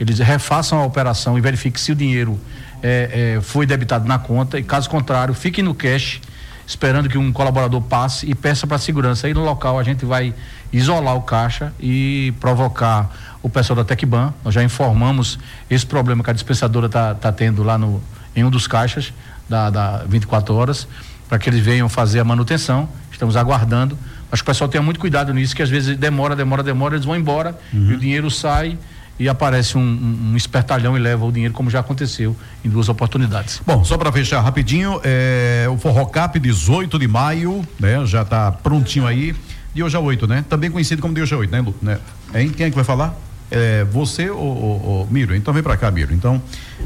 eles 0.00 0.18
refaçam 0.18 0.80
a 0.80 0.84
operação 0.84 1.38
e 1.38 1.40
verifiquem 1.40 1.80
se 1.80 1.92
o 1.92 1.94
dinheiro 1.94 2.38
é, 2.82 3.36
é, 3.36 3.40
foi 3.40 3.66
debitado 3.66 4.06
na 4.06 4.18
conta 4.18 4.58
e 4.58 4.64
caso 4.64 4.90
contrário, 4.90 5.32
fiquem 5.32 5.62
no 5.62 5.74
cash, 5.74 6.20
esperando 6.68 7.08
que 7.08 7.16
um 7.16 7.32
colaborador 7.32 7.80
passe 7.80 8.30
e 8.30 8.34
peça 8.34 8.66
para 8.66 8.76
a 8.76 8.78
segurança. 8.78 9.26
Aí 9.26 9.32
no 9.32 9.42
local 9.42 9.78
a 9.78 9.82
gente 9.82 10.04
vai 10.04 10.34
isolar 10.70 11.16
o 11.16 11.22
caixa 11.22 11.72
e 11.80 12.34
provocar 12.38 13.10
o 13.42 13.48
pessoal 13.48 13.74
da 13.74 13.84
Tecban. 13.84 14.34
Nós 14.44 14.52
já 14.52 14.62
informamos 14.62 15.38
esse 15.70 15.86
problema 15.86 16.22
que 16.22 16.28
a 16.28 16.32
dispensadora 16.34 16.84
está 16.84 17.14
tá 17.14 17.32
tendo 17.32 17.62
lá 17.62 17.78
no, 17.78 18.02
em 18.36 18.44
um 18.44 18.50
dos 18.50 18.66
caixas 18.66 19.14
da, 19.48 19.70
da 19.70 20.04
24 20.06 20.54
horas 20.54 20.86
para 21.26 21.38
que 21.38 21.48
eles 21.48 21.60
venham 21.60 21.88
fazer 21.88 22.20
a 22.20 22.24
manutenção. 22.24 22.86
Estamos 23.10 23.34
aguardando. 23.34 23.98
Acho 24.30 24.44
que 24.44 24.50
o 24.50 24.52
pessoal 24.52 24.68
tenha 24.68 24.82
muito 24.82 25.00
cuidado 25.00 25.32
nisso, 25.32 25.56
que 25.56 25.62
às 25.62 25.70
vezes 25.70 25.96
demora, 25.96 26.36
demora, 26.36 26.62
demora, 26.62 26.96
eles 26.96 27.06
vão 27.06 27.16
embora 27.16 27.58
uhum. 27.72 27.92
e 27.92 27.94
o 27.94 27.98
dinheiro 27.98 28.30
sai 28.30 28.76
e 29.18 29.28
aparece 29.28 29.76
um, 29.76 29.80
um, 29.80 30.32
um, 30.32 30.36
espertalhão 30.36 30.96
e 30.96 31.00
leva 31.00 31.24
o 31.24 31.32
dinheiro, 31.32 31.52
como 31.52 31.68
já 31.68 31.80
aconteceu 31.80 32.36
em 32.64 32.68
duas 32.68 32.88
oportunidades. 32.88 33.60
Bom, 33.66 33.84
só 33.84 33.98
para 33.98 34.12
fechar 34.12 34.40
rapidinho, 34.40 35.00
é, 35.02 35.66
o 35.70 35.76
Forrocap 35.76 36.38
18 36.38 36.98
de 36.98 37.08
maio, 37.08 37.66
né? 37.78 38.04
Já 38.06 38.22
está 38.22 38.52
prontinho 38.52 39.06
aí. 39.06 39.34
De 39.74 39.82
hoje 39.82 39.96
a 39.96 40.00
8, 40.00 40.26
né? 40.26 40.44
Também 40.48 40.70
conhecido 40.70 41.02
como 41.02 41.14
de 41.14 41.20
hoje 41.20 41.34
a 41.34 41.38
8, 41.38 41.50
né, 41.50 41.60
Lu? 41.60 41.74
Né? 41.80 41.98
Hein? 42.34 42.48
Quem 42.50 42.66
é 42.66 42.70
que 42.70 42.74
vai 42.74 42.84
falar? 42.84 43.14
É, 43.50 43.84
você 43.84 44.30
ou, 44.30 44.40
ou, 44.40 44.82
ou 44.82 45.08
Miro? 45.10 45.34
Então 45.36 45.52
vem 45.52 45.62
para 45.62 45.76
cá, 45.76 45.90
Miro. 45.90 46.12
Então, 46.14 46.40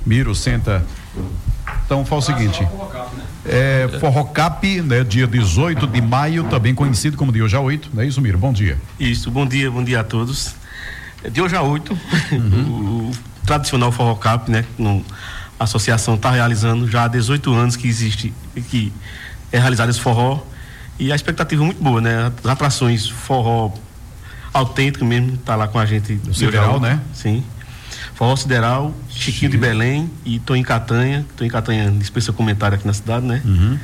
Miro, 0.05 0.35
senta 0.35 0.85
então 1.85 2.05
fala 2.05 2.21
o 2.21 2.25
seguinte. 2.25 2.67
É, 3.45 3.89
Forrocap, 4.01 4.81
né, 4.83 5.05
dia 5.05 5.27
18 5.27 5.87
de 5.87 6.01
maio, 6.01 6.45
também 6.45 6.75
conhecido 6.75 7.17
como 7.17 7.33
dia 7.33 7.45
hoje 7.45 7.57
a 7.57 7.61
8, 7.61 7.91
não 7.93 8.03
é 8.03 8.07
isso, 8.07 8.21
Miro? 8.21 8.39
Bom 8.39 8.53
dia. 8.53 8.79
Isso, 8.99 9.31
bom 9.31 9.47
dia, 9.47 9.71
bom 9.71 9.85
dia 9.85 10.01
a 10.01 10.05
todos. 10.05 10.55
É 11.25 11.31
de 11.31 11.41
hoje 11.41 11.55
a 11.55 11.63
8, 11.63 11.99
uhum. 12.33 13.11
o, 13.11 13.13
tradicional 13.47 13.93
Forrocap, 13.93 14.51
né? 14.51 14.65
No, 14.79 15.05
a 15.59 15.65
associação 15.65 16.15
está 16.15 16.31
realizando 16.31 16.89
já 16.89 17.05
há 17.05 17.09
18 17.09 17.53
anos 17.53 17.77
que 17.77 17.87
existe, 17.87 18.33
que 18.69 18.93
é 19.53 19.59
realizado 19.59 19.91
esse 19.91 20.01
forró. 20.01 20.41
E 20.99 21.13
a 21.13 21.15
expectativa 21.15 21.63
é 21.63 21.67
muito 21.67 21.83
boa, 21.83 22.01
né? 22.01 22.33
As 22.43 22.51
atrações 22.51 23.09
forró 23.09 23.73
autêntico 24.53 25.05
mesmo, 25.05 25.37
tá 25.39 25.55
lá 25.55 25.69
com 25.69 25.79
a 25.79 25.87
gente. 25.87 26.15
Do 26.15 26.35
Sideral, 26.35 26.81
né? 26.81 27.01
Sim. 27.13 27.45
Forró 28.15 28.37
Sideral, 28.37 28.95
Chiquinho 29.09 29.51
Sim. 29.51 29.57
de 29.57 29.59
Belém 29.59 30.11
e 30.25 30.39
tô 30.39 30.55
em 30.55 30.63
Catanha. 30.63 31.25
Tô 31.37 31.45
em 31.45 31.49
Catanha, 31.49 31.91
dispensa 31.91 32.33
comentário 32.33 32.77
aqui 32.77 32.87
na 32.87 32.93
cidade, 32.93 33.25
né? 33.25 33.41
Uhum. 33.45 33.79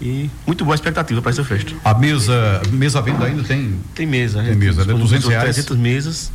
E 0.00 0.30
muito 0.46 0.64
boa 0.64 0.74
expectativa 0.74 1.20
para 1.20 1.30
essa 1.30 1.44
festa. 1.44 1.72
A 1.84 1.92
mesa, 1.92 2.62
mesa 2.70 3.02
venda 3.02 3.26
ainda 3.26 3.42
tem? 3.42 3.78
Tem 3.94 4.06
mesa. 4.06 4.42
Tem 4.42 4.54
mesa, 4.54 4.84
né? 4.84 4.94
200 4.94 5.28
reais? 5.28 5.44
300 5.44 5.76
mesas. 5.76 6.32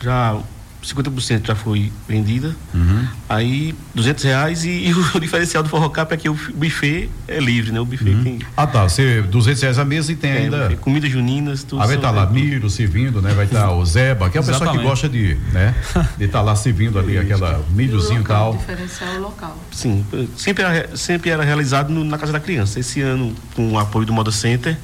Já 0.00 0.40
50% 0.86 1.46
já 1.46 1.54
foi 1.54 1.92
vendida. 2.08 2.54
Uhum. 2.72 3.06
Aí, 3.28 3.74
200 3.94 4.24
reais 4.24 4.64
e, 4.64 4.70
e, 4.70 4.94
o 4.94 5.02
diferencial 5.20 5.62
do 5.62 5.68
Forró 5.68 5.88
Cap 5.88 6.14
é 6.14 6.16
que 6.16 6.28
o 6.28 6.34
buffet 6.54 7.10
é 7.26 7.40
livre, 7.40 7.72
né? 7.72 7.80
O 7.80 7.84
buffet 7.84 8.10
uhum. 8.10 8.22
tem. 8.22 8.38
Ah, 8.56 8.66
tá. 8.66 8.84
Você, 8.84 9.22
200 9.22 9.62
reais 9.62 9.78
a 9.78 9.84
mesa 9.84 10.12
e 10.12 10.16
tem 10.16 10.30
é, 10.30 10.38
ainda. 10.38 10.64
Buffet, 10.64 10.76
comidas 10.76 11.10
juninas, 11.10 11.64
tudo. 11.64 11.82
Ah, 11.82 11.86
vai 11.86 11.96
estar 11.96 12.08
tá 12.08 12.14
lá 12.14 12.26
Miro 12.26 12.70
servindo, 12.70 13.20
né? 13.20 13.34
Vai 13.34 13.46
estar 13.46 13.62
tá 13.62 13.72
o 13.72 13.84
Zeba, 13.84 14.30
que 14.30 14.38
é 14.38 14.40
a 14.40 14.44
pessoa 14.44 14.70
que 14.70 14.78
gosta 14.78 15.08
de, 15.08 15.34
né? 15.52 15.74
De 16.16 16.24
estar 16.24 16.38
tá 16.38 16.44
lá 16.44 16.54
servindo 16.54 16.98
ali 16.98 17.18
aquela 17.18 17.64
milhozinho 17.70 18.20
e 18.20 18.24
tal. 18.24 18.56
diferencial 18.56 19.18
local. 19.18 19.58
Sim, 19.72 20.04
sempre 20.36 20.62
era, 20.62 20.96
sempre 20.96 21.30
era 21.30 21.42
realizado 21.42 21.92
no, 21.92 22.04
na 22.04 22.16
Casa 22.18 22.32
da 22.32 22.40
Criança. 22.40 22.78
Esse 22.78 23.00
ano, 23.00 23.34
com 23.54 23.72
o 23.72 23.78
apoio 23.78 24.06
do 24.06 24.12
Moda 24.12 24.30
Center, 24.30 24.76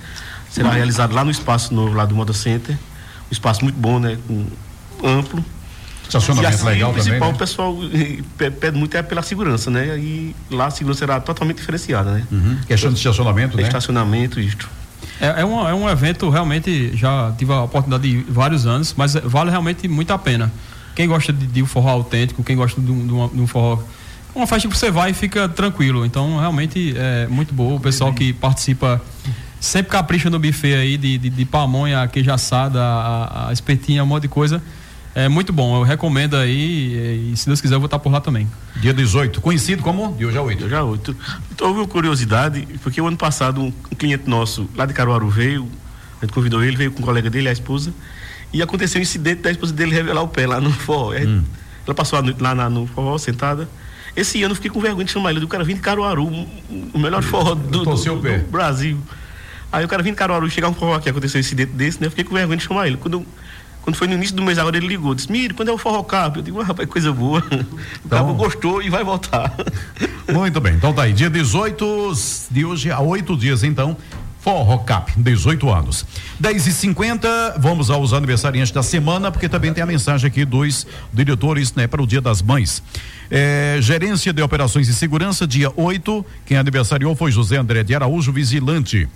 será 0.50 0.68
uhum. 0.68 0.74
realizado 0.74 1.14
lá 1.14 1.24
no 1.24 1.30
espaço 1.30 1.72
novo 1.72 1.94
lá 1.94 2.04
do 2.04 2.14
Moda 2.14 2.32
Center. 2.32 2.74
Um 2.74 3.32
espaço 3.32 3.62
muito 3.62 3.78
bom, 3.78 3.98
né? 3.98 4.18
Com, 4.26 4.46
amplo 5.04 5.44
Estacionamento 6.18 6.54
assim, 6.54 6.66
legal 6.66 6.90
o 6.90 6.92
principal, 6.92 7.18
também, 7.18 7.30
né? 7.30 7.36
o 7.36 7.38
pessoal 7.38 7.78
eh, 8.40 8.50
pede 8.50 8.76
muito 8.76 8.94
é 8.96 9.02
pela 9.02 9.22
segurança, 9.22 9.70
né? 9.70 9.98
E 9.98 10.36
lá 10.50 10.66
a 10.66 10.70
segurança 10.70 11.00
será 11.00 11.20
totalmente 11.20 11.56
diferenciada, 11.58 12.12
né? 12.12 12.26
Uhum. 12.30 12.58
Questão 12.66 12.90
de 12.90 12.98
estacionamento, 12.98 13.56
né? 13.56 13.62
Estacionamento, 13.62 14.38
isto. 14.38 14.68
É, 15.20 15.40
é, 15.40 15.44
um, 15.44 15.66
é 15.66 15.72
um 15.72 15.88
evento 15.88 16.28
realmente, 16.28 16.94
já 16.94 17.32
tive 17.38 17.52
a 17.52 17.62
oportunidade 17.62 18.02
de 18.02 18.30
vários 18.30 18.66
anos, 18.66 18.94
mas 18.96 19.14
vale 19.14 19.50
realmente 19.50 19.88
muito 19.88 20.12
a 20.12 20.18
pena. 20.18 20.52
Quem 20.94 21.08
gosta 21.08 21.32
de, 21.32 21.46
de 21.46 21.62
um 21.62 21.66
forró 21.66 21.90
autêntico, 21.90 22.44
quem 22.44 22.56
gosta 22.56 22.80
de 22.80 22.90
um, 22.90 23.06
de, 23.06 23.12
uma, 23.12 23.28
de 23.28 23.40
um 23.40 23.46
forró 23.46 23.82
uma 24.34 24.46
festa 24.46 24.68
que 24.68 24.76
você 24.76 24.90
vai 24.90 25.10
e 25.10 25.14
fica 25.14 25.48
tranquilo. 25.48 26.06
Então, 26.06 26.38
realmente 26.38 26.94
é 26.96 27.26
muito 27.28 27.54
boa. 27.54 27.76
O 27.76 27.80
pessoal 27.80 28.12
que 28.14 28.32
participa 28.32 29.00
sempre 29.60 29.92
capricha 29.92 30.30
no 30.30 30.38
buffet 30.38 30.74
aí 30.74 30.96
de, 30.96 31.18
de, 31.18 31.30
de 31.30 31.44
pamonha, 31.44 32.08
queijo 32.08 32.32
assada, 32.32 32.82
a, 32.82 33.48
a 33.48 33.52
espetinha, 33.52 34.02
um 34.02 34.06
monte 34.06 34.22
de 34.22 34.28
coisa. 34.28 34.62
É 35.14 35.28
muito 35.28 35.52
bom, 35.52 35.76
eu 35.76 35.82
recomendo 35.82 36.36
aí 36.36 37.30
e 37.32 37.36
se 37.36 37.46
Deus 37.46 37.60
quiser 37.60 37.74
eu 37.74 37.80
vou 37.80 37.86
estar 37.86 37.98
por 37.98 38.10
lá 38.10 38.20
também. 38.20 38.48
Dia 38.76 38.94
18, 38.94 39.42
conhecido 39.42 39.82
como 39.82 40.14
dia 40.14 40.26
hoje 40.26 40.38
8. 40.38 40.68
Dia 40.68 40.82
8. 40.82 41.16
Então 41.50 41.68
houve 41.68 41.80
uma 41.80 41.86
curiosidade, 41.86 42.66
porque 42.82 42.98
o 43.00 43.06
ano 43.06 43.16
passado 43.16 43.60
um, 43.60 43.66
um, 43.66 43.94
cliente 43.96 44.28
nosso 44.28 44.66
lá 44.74 44.86
de 44.86 44.94
Caruaru 44.94 45.28
veio, 45.28 45.68
a 46.18 46.24
gente 46.24 46.32
convidou 46.32 46.64
ele, 46.64 46.76
veio 46.76 46.92
com 46.92 47.02
um 47.02 47.04
colega 47.04 47.28
dele, 47.28 47.48
a 47.48 47.52
esposa, 47.52 47.92
e 48.54 48.62
aconteceu 48.62 48.98
um 48.98 49.02
incidente 49.02 49.42
da 49.42 49.50
esposa 49.50 49.74
dele 49.74 49.92
revelar 49.92 50.22
o 50.22 50.28
pé 50.28 50.46
lá 50.46 50.60
no 50.60 50.72
forró. 50.72 51.14
Hum. 51.14 51.42
Ela 51.86 51.94
passou 51.94 52.18
a 52.18 52.22
noite 52.22 52.42
lá 52.42 52.54
na, 52.54 52.70
no 52.70 52.86
forró, 52.86 53.18
sentada. 53.18 53.68
Esse 54.16 54.42
ano 54.42 54.52
eu 54.52 54.56
fiquei 54.56 54.70
com 54.70 54.80
vergonha 54.80 55.04
de 55.04 55.10
chamar 55.12 55.30
ele, 55.30 55.40
do 55.40 55.48
cara 55.48 55.62
vindo 55.62 55.76
de 55.76 55.82
Caruaru, 55.82 56.26
o 56.26 56.98
melhor 56.98 57.22
forró 57.22 57.54
do, 57.54 57.84
do, 57.84 57.84
do, 57.84 57.94
do 57.94 58.50
Brasil. 58.50 58.98
Aí 59.70 59.84
o 59.84 59.88
cara 59.88 60.02
vindo 60.02 60.14
de 60.14 60.18
Caruaru, 60.18 60.48
chegar 60.50 60.68
um 60.68 60.74
forró 60.74 60.94
aqui, 60.94 61.08
aconteceu 61.08 61.38
um 61.38 61.40
incidente 61.40 61.72
desse, 61.72 62.00
né? 62.00 62.06
Eu 62.06 62.10
fiquei 62.10 62.24
com 62.24 62.34
vergonha 62.34 62.56
de 62.56 62.64
chamar 62.64 62.86
ele. 62.86 62.98
Quando 62.98 63.14
eu, 63.14 63.26
quando 63.82 63.96
foi 63.96 64.06
no 64.06 64.14
início 64.14 64.34
do 64.34 64.42
mês 64.42 64.58
agora, 64.58 64.76
ele 64.76 64.86
ligou, 64.86 65.14
disse, 65.14 65.30
Mire, 65.30 65.52
quando 65.54 65.68
é 65.68 65.72
o 65.72 65.78
Forró 65.78 66.02
Cap? 66.04 66.36
Eu 66.36 66.42
digo, 66.42 66.60
ah, 66.60 66.64
rapaz, 66.64 66.88
coisa 66.88 67.12
boa. 67.12 67.42
O 67.52 68.06
então, 68.06 68.18
cabo 68.18 68.34
gostou 68.34 68.82
e 68.82 68.88
vai 68.88 69.04
voltar. 69.04 69.52
Muito 70.32 70.60
bem, 70.60 70.74
então 70.74 70.92
tá 70.92 71.02
aí, 71.02 71.12
dia 71.12 71.28
18 71.28 72.12
de 72.50 72.64
hoje 72.64 72.90
a 72.90 73.00
oito 73.00 73.36
dias, 73.36 73.62
então. 73.62 73.96
Forró 74.40 74.78
Cap, 74.78 75.12
18 75.16 75.70
anos. 75.70 76.04
10 76.40 76.66
e 76.66 76.72
50 76.72 77.56
vamos 77.60 77.90
aos 77.90 78.12
aniversariantes 78.12 78.72
da 78.72 78.82
semana, 78.82 79.30
porque 79.30 79.48
também 79.48 79.72
tem 79.72 79.84
a 79.84 79.86
mensagem 79.86 80.26
aqui 80.26 80.44
dos 80.44 80.84
diretores, 81.12 81.72
né, 81.74 81.86
para 81.86 82.02
o 82.02 82.06
Dia 82.06 82.20
das 82.20 82.42
Mães. 82.42 82.82
É, 83.30 83.78
gerência 83.80 84.32
de 84.32 84.42
Operações 84.42 84.88
e 84.88 84.94
Segurança, 84.94 85.46
dia 85.46 85.72
8. 85.76 86.26
Quem 86.44 86.56
aniversariou 86.56 87.14
foi 87.14 87.30
José 87.30 87.56
André 87.56 87.84
de 87.84 87.94
Araújo, 87.94 88.32
vigilante 88.32 89.08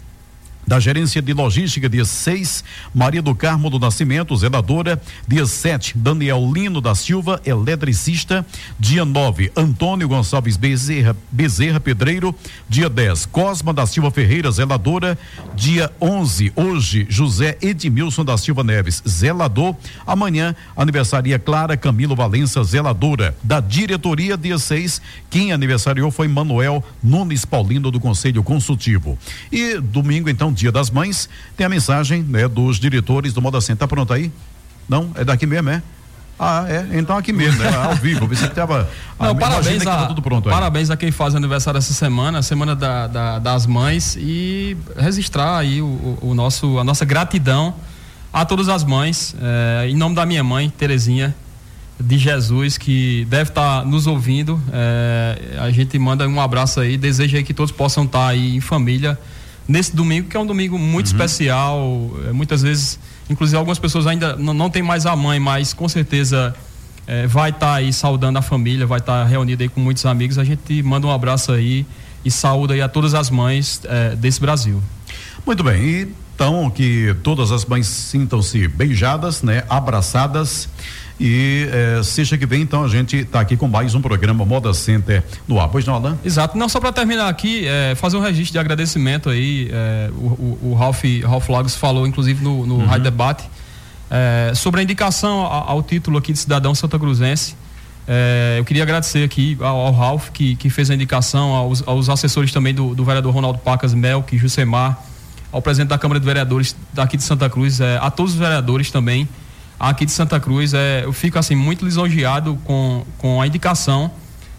da 0.66 0.80
Gerência 0.80 1.22
de 1.22 1.32
Logística, 1.32 1.88
dia 1.88 2.04
6, 2.04 2.64
Maria 2.92 3.22
do 3.22 3.34
Carmo 3.34 3.70
do 3.70 3.78
Nascimento, 3.78 4.36
zeladora. 4.36 5.00
Dia 5.28 5.46
7, 5.46 5.96
Daniel 5.96 6.50
Lino 6.52 6.80
da 6.80 6.94
Silva, 6.94 7.40
eletricista. 7.46 8.44
Dia 8.78 9.04
9, 9.04 9.52
Antônio 9.54 10.08
Gonçalves 10.08 10.56
Bezerra, 10.56 11.16
Bezerra 11.30 11.78
Pedreiro. 11.78 12.34
Dia 12.68 12.88
10, 12.88 13.26
Cosma 13.26 13.72
da 13.72 13.86
Silva 13.86 14.10
Ferreira, 14.10 14.50
zeladora. 14.50 15.16
Dia 15.54 15.92
11, 16.00 16.52
hoje, 16.56 17.06
José 17.08 17.56
Edmilson 17.62 18.24
da 18.24 18.36
Silva 18.36 18.64
Neves, 18.64 19.02
zelador. 19.08 19.76
Amanhã, 20.04 20.54
aniversaria 20.76 21.38
Clara 21.38 21.76
Camilo 21.76 22.16
Valença, 22.16 22.64
zeladora. 22.64 23.36
Da 23.42 23.60
diretoria, 23.60 24.36
dia 24.36 24.58
6, 24.58 25.00
quem 25.30 25.52
aniversariou 25.52 26.10
foi 26.10 26.26
Manuel 26.26 26.84
Nunes 27.02 27.44
Paulino 27.44 27.90
do 27.90 28.00
Conselho 28.00 28.42
Consultivo. 28.42 29.16
E 29.52 29.78
domingo, 29.78 30.28
então, 30.28 30.55
Dia 30.56 30.72
das 30.72 30.90
Mães, 30.90 31.28
tem 31.56 31.66
a 31.66 31.68
mensagem 31.68 32.22
né, 32.22 32.48
dos 32.48 32.80
diretores 32.80 33.32
do 33.32 33.42
Moda 33.42 33.60
Center. 33.60 33.76
Tá 33.76 33.86
pronto 33.86 34.12
aí? 34.12 34.32
Não, 34.88 35.10
é 35.14 35.24
daqui 35.24 35.46
mesmo, 35.46 35.68
é? 35.68 35.82
Ah, 36.38 36.66
é? 36.68 36.98
Então 36.98 37.16
aqui 37.16 37.32
mesmo, 37.32 37.62
é 37.62 37.74
ao 37.74 37.94
vivo. 37.94 38.26
Você 38.26 38.48
tava. 38.48 38.88
Não, 39.18 39.34
parabéns, 39.34 39.82
que 39.82 39.88
a, 39.88 40.06
tudo 40.06 40.20
pronto 40.20 40.48
aí. 40.48 40.54
parabéns 40.54 40.90
a 40.90 40.96
quem 40.96 41.10
faz 41.10 41.34
aniversário 41.34 41.78
essa 41.78 41.94
semana, 41.94 42.38
a 42.38 42.42
semana 42.42 42.74
da, 42.76 43.06
da, 43.06 43.38
das 43.38 43.66
mães, 43.66 44.16
e 44.18 44.76
registrar 44.98 45.58
aí 45.58 45.80
o, 45.80 46.18
o, 46.20 46.34
nosso, 46.34 46.78
a 46.78 46.84
nossa 46.84 47.04
gratidão 47.04 47.74
a 48.32 48.44
todas 48.44 48.68
as 48.68 48.84
mães, 48.84 49.34
eh, 49.40 49.88
em 49.88 49.96
nome 49.96 50.14
da 50.14 50.26
minha 50.26 50.44
mãe, 50.44 50.68
Terezinha 50.68 51.34
de 51.98 52.18
Jesus, 52.18 52.76
que 52.76 53.26
deve 53.30 53.50
estar 53.50 53.80
tá 53.80 53.84
nos 53.86 54.06
ouvindo. 54.06 54.60
Eh, 54.70 55.56
a 55.58 55.70
gente 55.70 55.98
manda 55.98 56.28
um 56.28 56.38
abraço 56.38 56.80
aí, 56.80 56.98
deseja 56.98 57.38
aí 57.38 57.44
que 57.44 57.54
todos 57.54 57.72
possam 57.72 58.04
estar 58.04 58.18
tá 58.18 58.28
aí 58.28 58.56
em 58.56 58.60
família 58.60 59.18
nesse 59.68 59.94
domingo, 59.94 60.28
que 60.28 60.36
é 60.36 60.40
um 60.40 60.46
domingo 60.46 60.78
muito 60.78 61.06
uhum. 61.06 61.12
especial. 61.12 62.10
Eh, 62.26 62.32
muitas 62.32 62.62
vezes, 62.62 62.98
inclusive, 63.28 63.56
algumas 63.56 63.78
pessoas 63.78 64.06
ainda 64.06 64.36
não, 64.36 64.54
não 64.54 64.70
têm 64.70 64.82
mais 64.82 65.06
a 65.06 65.14
mãe, 65.16 65.38
mas 65.40 65.72
com 65.72 65.88
certeza 65.88 66.54
é, 67.06 67.26
vai 67.26 67.50
estar 67.50 67.66
tá 67.66 67.74
aí 67.74 67.92
saudando 67.92 68.36
a 68.36 68.42
família, 68.42 68.86
vai 68.86 68.98
estar 68.98 69.22
tá 69.22 69.28
reunido 69.28 69.62
aí 69.62 69.68
com 69.68 69.80
muitos 69.80 70.04
amigos. 70.06 70.38
A 70.38 70.44
gente 70.44 70.82
manda 70.82 71.06
um 71.06 71.10
abraço 71.10 71.52
aí 71.52 71.86
e 72.24 72.30
saúda 72.30 72.74
aí 72.74 72.80
a 72.80 72.88
todas 72.88 73.14
as 73.14 73.30
mães 73.30 73.80
é, 73.84 74.16
desse 74.16 74.40
Brasil. 74.40 74.82
Muito 75.44 75.62
bem, 75.62 75.82
e 75.82 76.08
então 76.36 76.68
que 76.68 77.16
todas 77.22 77.50
as 77.50 77.64
mães 77.64 77.86
sintam-se 77.86 78.68
beijadas, 78.68 79.42
né, 79.42 79.64
abraçadas. 79.70 80.68
E 81.18 81.66
seja 82.04 82.36
que 82.36 82.44
vem, 82.44 82.60
então 82.60 82.84
a 82.84 82.88
gente 82.88 83.16
está 83.16 83.40
aqui 83.40 83.56
com 83.56 83.66
mais 83.66 83.94
um 83.94 84.02
programa 84.02 84.44
Moda 84.44 84.74
Center 84.74 85.24
no 85.48 85.58
ar. 85.58 85.68
Pois 85.68 85.86
não, 85.86 85.94
Alan? 85.94 86.18
Exato. 86.22 86.58
Não, 86.58 86.68
só 86.68 86.78
para 86.78 86.92
terminar 86.92 87.28
aqui, 87.28 87.66
eh, 87.66 87.94
fazer 87.94 88.18
um 88.18 88.20
registro 88.20 88.52
de 88.52 88.58
agradecimento 88.58 89.30
aí. 89.30 89.70
Eh, 89.72 90.10
o, 90.14 90.26
o, 90.26 90.58
o, 90.70 90.74
Ralph, 90.74 91.02
Ralph 91.24 91.48
Lagos 91.48 91.74
falou, 91.74 92.06
inclusive, 92.06 92.44
no, 92.44 92.66
no 92.66 92.76
uhum. 92.76 92.86
Rádio 92.86 93.04
Debate, 93.04 93.44
sobre 94.54 94.80
a 94.80 94.82
indicação 94.84 95.40
ao, 95.40 95.70
ao, 95.70 95.82
título 95.82 96.18
aqui 96.18 96.32
de 96.32 96.38
cidadão 96.38 96.74
santa 96.74 96.98
cruzense. 96.98 97.56
eu 98.56 98.64
queria 98.64 98.82
agradecer 98.82 99.24
aqui 99.24 99.56
ao, 99.58 99.78
ao 99.78 99.92
Ralph, 99.92 100.28
que, 100.30 100.54
que 100.54 100.70
fez 100.70 100.90
a 100.90 100.94
indicação, 100.94 101.54
aos, 101.54 101.82
aos 101.86 102.08
assessores 102.08 102.52
também 102.52 102.74
do, 102.74 102.94
do 102.94 103.04
vereador 103.04 103.32
Ronaldo 103.32 103.58
Pacas 103.58 103.94
Melk, 103.94 104.36
Jusemar 104.36 105.02
ao 105.50 105.62
presidente 105.62 105.88
da 105.88 105.98
Câmara 105.98 106.20
de 106.20 106.26
Vereadores 106.26 106.76
daqui 106.92 107.16
de 107.16 107.22
Santa 107.22 107.48
Cruz, 107.48 107.80
é, 107.80 107.96
a 107.96 108.10
todos 108.10 108.32
os 108.32 108.38
vereadores 108.38 108.90
também 108.90 109.26
aqui 109.78 110.04
de 110.04 110.12
Santa 110.12 110.38
Cruz. 110.40 110.74
É, 110.74 111.04
eu 111.04 111.12
fico 111.12 111.38
assim 111.38 111.54
muito 111.54 111.84
lisonjeado 111.84 112.58
com, 112.64 113.04
com 113.18 113.40
a 113.40 113.46
indicação. 113.46 114.10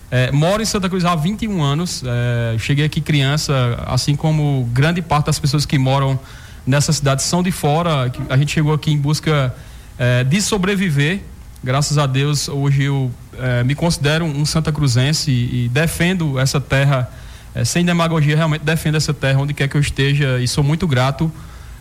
É, 0.10 0.32
moro 0.32 0.62
em 0.62 0.66
Santa 0.66 0.88
Cruz 0.90 1.04
há 1.04 1.16
21 1.16 1.62
anos. 1.62 2.04
É, 2.06 2.58
cheguei 2.58 2.86
aqui 2.86 3.02
criança, 3.02 3.54
assim 3.86 4.16
como 4.16 4.70
grande 4.72 5.02
parte 5.02 5.26
das 5.26 5.40
pessoas 5.40 5.66
que 5.66 5.78
moram 5.78 6.20
nessa 6.66 6.94
cidade 6.94 7.24
são 7.24 7.44
de 7.44 7.52
fora. 7.52 8.12
A 8.30 8.38
gente 8.38 8.52
chegou 8.52 8.74
aqui 8.74 8.92
em 8.92 8.98
busca 8.98 9.54
é, 9.98 10.24
de 10.24 10.42
sobreviver. 10.42 11.22
Graças 11.64 11.98
a 11.98 12.06
Deus, 12.06 12.48
hoje 12.48 12.84
eu 12.84 13.12
é, 13.40 13.64
me 13.64 13.76
considero 13.76 14.26
um 14.26 14.46
Santa 14.46 14.72
Cruzense 14.72 15.32
e, 15.32 15.66
e 15.66 15.70
defendo 15.70 16.40
essa 16.40 16.62
terra 16.62 17.12
é, 17.54 17.66
sem 17.66 17.84
demagogia, 17.84 18.36
realmente 18.36 18.62
defendo 18.62 18.96
essa 18.96 19.14
terra 19.14 19.40
onde 19.40 19.54
quer 19.54 19.68
que 19.68 19.76
eu 19.76 19.82
esteja 19.82 20.40
e 20.40 20.48
sou 20.48 20.64
muito 20.64 20.88
grato 20.88 21.32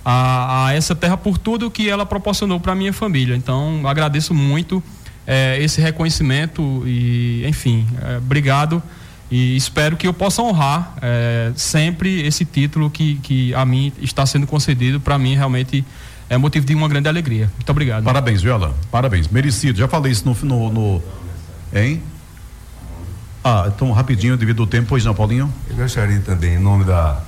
a, 0.09 0.67
a 0.67 0.73
essa 0.73 0.95
terra 0.95 1.17
por 1.17 1.37
tudo 1.37 1.69
que 1.69 1.91
ela 1.91 2.07
proporcionou 2.07 2.61
para 2.61 2.77
minha 2.77 2.93
família. 2.93 3.35
Então, 3.35 3.83
agradeço 3.85 4.33
muito 4.33 4.81
é, 5.27 5.61
esse 5.61 5.81
reconhecimento 5.81 6.85
e, 6.87 7.45
enfim, 7.45 7.85
é, 8.01 8.19
obrigado 8.19 8.81
e 9.29 9.57
espero 9.57 9.97
que 9.97 10.07
eu 10.07 10.15
possa 10.15 10.41
honrar 10.41 10.95
é, 11.03 11.51
sempre 11.57 12.25
esse 12.25 12.45
título 12.45 12.89
que, 12.89 13.17
que 13.17 13.53
a 13.53 13.65
mim 13.65 13.93
está 14.01 14.25
sendo 14.25 14.47
concedido. 14.47 15.01
Para 15.01 15.19
mim, 15.19 15.35
realmente 15.35 15.85
é 16.31 16.37
motivo 16.39 16.65
de 16.65 16.73
uma 16.77 16.87
grande 16.87 17.09
alegria. 17.09 17.51
Muito 17.57 17.69
obrigado. 17.69 18.05
Parabéns, 18.05 18.41
Viola. 18.41 18.77
Parabéns. 18.93 19.27
Merecido. 19.27 19.77
Já 19.77 19.89
falei 19.89 20.13
isso 20.13 20.25
no. 20.25 20.37
no, 20.45 20.71
no 20.71 21.03
hein? 21.75 22.01
Ah, 23.43 23.65
então 23.75 23.91
rapidinho, 23.91 24.37
devido 24.37 24.63
ao 24.63 24.69
tempo, 24.69 24.87
pois 24.89 25.05
não, 25.05 25.15
Paulinho? 25.15 25.53
Eu 25.69 25.77
gostaria 25.77 26.21
também, 26.21 26.55
em 26.55 26.59
nome 26.59 26.85
da, 26.85 27.21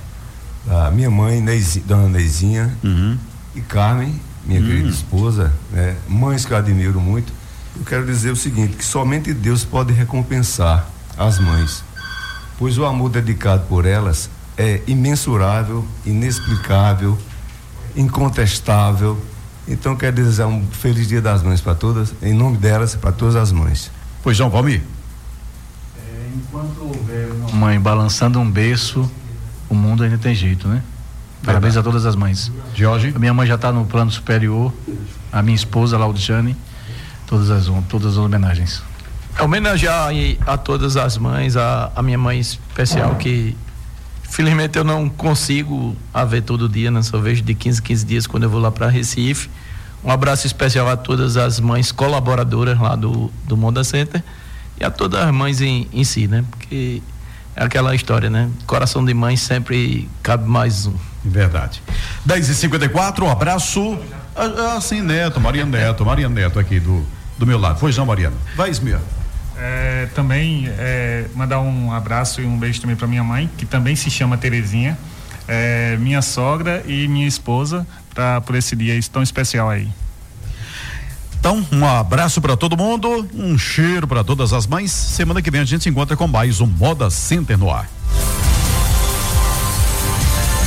da 0.69 0.91
minha 0.91 1.09
mãe, 1.09 1.41
Neizinha, 1.41 1.83
dona 1.87 2.07
Neizinha, 2.07 2.77
uhum. 2.83 3.17
e 3.55 3.61
Carmen, 3.61 4.21
minha 4.45 4.61
uhum. 4.61 4.67
querida 4.67 4.89
esposa, 4.89 5.51
né? 5.71 5.95
mães 6.07 6.45
que 6.45 6.53
eu 6.53 6.57
admiro 6.57 7.01
muito, 7.01 7.33
eu 7.75 7.83
quero 7.83 8.05
dizer 8.05 8.29
o 8.29 8.35
seguinte, 8.35 8.77
que 8.77 8.85
somente 8.85 9.33
Deus 9.33 9.65
pode 9.65 9.91
recompensar 9.91 10.87
as 11.17 11.39
mães, 11.39 11.83
pois 12.59 12.77
o 12.77 12.85
amor 12.85 13.09
dedicado 13.09 13.63
por 13.67 13.83
elas 13.83 14.29
é 14.55 14.81
imensurável, 14.85 15.87
inexplicável, 16.05 17.17
incontestável. 17.95 19.19
Então 19.67 19.95
quero 19.95 20.17
desejar 20.17 20.47
um 20.47 20.65
feliz 20.67 21.07
dia 21.07 21.21
das 21.21 21.41
mães 21.41 21.61
para 21.61 21.73
todas, 21.73 22.13
em 22.21 22.33
nome 22.33 22.57
delas, 22.57 22.95
para 22.95 23.11
todas 23.11 23.35
as 23.35 23.51
mães. 23.51 23.89
Pois 24.21 24.37
não, 24.37 24.49
Valmir 24.49 24.83
enquanto 26.35 26.81
houver 26.81 27.31
uma 27.31 27.51
mãe 27.51 27.79
balançando 27.79 28.39
um 28.39 28.49
berço, 28.49 29.09
o 29.69 29.75
mundo 29.75 30.03
ainda 30.03 30.17
tem 30.17 30.33
jeito, 30.33 30.67
né? 30.67 30.81
Parabéns 31.43 31.77
a 31.77 31.83
todas 31.83 32.05
as 32.05 32.15
mães. 32.15 32.51
Jorge? 32.75 33.13
A 33.15 33.19
minha 33.19 33.33
mãe 33.33 33.47
já 33.47 33.55
está 33.55 33.71
no 33.71 33.85
plano 33.85 34.11
superior, 34.11 34.73
a 35.31 35.41
minha 35.41 35.55
esposa, 35.55 35.97
Laudiane, 35.97 36.55
todas 37.25 37.49
as, 37.49 37.65
todas 37.87 38.13
as 38.13 38.17
homenagens. 38.17 38.83
Homenagear 39.39 40.09
a 40.45 40.57
todas 40.57 40.97
as 40.97 41.17
mães, 41.17 41.55
a, 41.55 41.91
a 41.95 42.01
minha 42.01 42.17
mãe 42.17 42.39
especial, 42.39 43.15
que 43.15 43.55
felizmente 44.23 44.77
eu 44.77 44.83
não 44.83 45.07
consigo 45.07 45.95
a 46.13 46.25
ver 46.25 46.41
todo 46.41 46.67
dia, 46.67 46.91
né? 46.91 47.01
Só 47.01 47.17
vejo 47.19 47.41
de 47.41 47.53
15 47.55 47.81
15 47.81 48.05
dias 48.05 48.27
quando 48.27 48.43
eu 48.43 48.49
vou 48.49 48.59
lá 48.59 48.71
para 48.71 48.89
Recife. 48.89 49.49
Um 50.03 50.11
abraço 50.11 50.45
especial 50.45 50.89
a 50.89 50.97
todas 50.97 51.37
as 51.37 51.59
mães 51.59 51.91
colaboradoras 51.91 52.79
lá 52.79 52.95
do, 52.95 53.31
do 53.45 53.55
Monda 53.55 53.83
Center 53.83 54.23
e 54.79 54.83
a 54.83 54.91
todas 54.91 55.21
as 55.21 55.33
mães 55.33 55.61
em, 55.61 55.87
em 55.91 56.03
si, 56.03 56.27
né? 56.27 56.43
Porque 56.49 57.01
é 57.59 57.65
aquela 57.65 57.93
história, 57.93 58.29
né? 58.29 58.49
Coração 58.65 59.03
de 59.03 59.13
mãe 59.13 59.35
sempre 59.35 60.09
cabe 60.23 60.47
mais 60.47 60.85
um. 60.85 60.93
Verdade. 61.25 61.83
10 62.25 62.47
e 62.47 62.55
54 62.55 63.25
um 63.25 63.29
abraço. 63.29 63.99
Ah, 64.33 64.75
ah, 64.77 64.81
sim, 64.81 65.01
Neto, 65.01 65.41
Maria 65.41 65.65
Neto, 65.65 66.05
Maria 66.05 66.29
Neto 66.29 66.57
aqui 66.57 66.79
do, 66.79 67.05
do 67.37 67.45
meu 67.45 67.59
lado. 67.59 67.77
Pois 67.77 67.97
não, 67.97 68.05
Mariana. 68.05 68.37
Vai, 68.55 68.69
Esmir. 68.69 68.97
É, 69.57 70.07
também 70.15 70.69
é, 70.77 71.25
mandar 71.35 71.59
um 71.59 71.91
abraço 71.91 72.39
e 72.39 72.45
um 72.45 72.57
beijo 72.57 72.79
também 72.79 72.95
para 72.95 73.07
minha 73.07 73.25
mãe, 73.25 73.49
que 73.57 73.65
também 73.65 73.93
se 73.93 74.09
chama 74.09 74.37
Terezinha, 74.37 74.97
é, 75.45 75.97
minha 75.97 76.21
sogra 76.21 76.81
e 76.87 77.09
minha 77.09 77.27
esposa, 77.27 77.85
pra, 78.15 78.39
por 78.39 78.55
esse 78.55 78.73
dia 78.73 78.97
tão 79.11 79.21
especial 79.21 79.69
aí. 79.69 79.89
Então, 81.39 81.65
um 81.71 81.85
abraço 81.85 82.41
para 82.41 82.57
todo 82.57 82.75
mundo, 82.75 83.25
um 83.33 83.57
cheiro 83.57 84.05
para 84.05 84.23
todas 84.25 84.51
as 84.51 84.67
mães. 84.67 84.91
Semana 84.91 85.41
que 85.41 85.49
vem 85.49 85.61
a 85.61 85.65
gente 85.65 85.83
se 85.83 85.89
encontra 85.89 86.17
com 86.17 86.27
mais 86.27 86.59
um 86.59 86.65
Moda 86.65 87.09
Center 87.09 87.57
no 87.57 87.71
ar. 87.71 87.89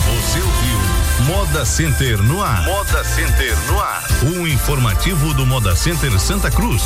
Você 0.06 0.38
ouviu 0.38 1.36
Moda 1.36 1.64
Center 1.66 2.22
no 2.22 2.42
ar. 2.42 2.64
Moda 2.64 3.04
Center 3.04 3.54
no 3.66 3.80
ar. 3.80 4.04
Um 4.34 4.46
informativo 4.46 5.34
do 5.34 5.44
Moda 5.44 5.76
Center 5.76 6.18
Santa 6.18 6.50
Cruz. 6.50 6.82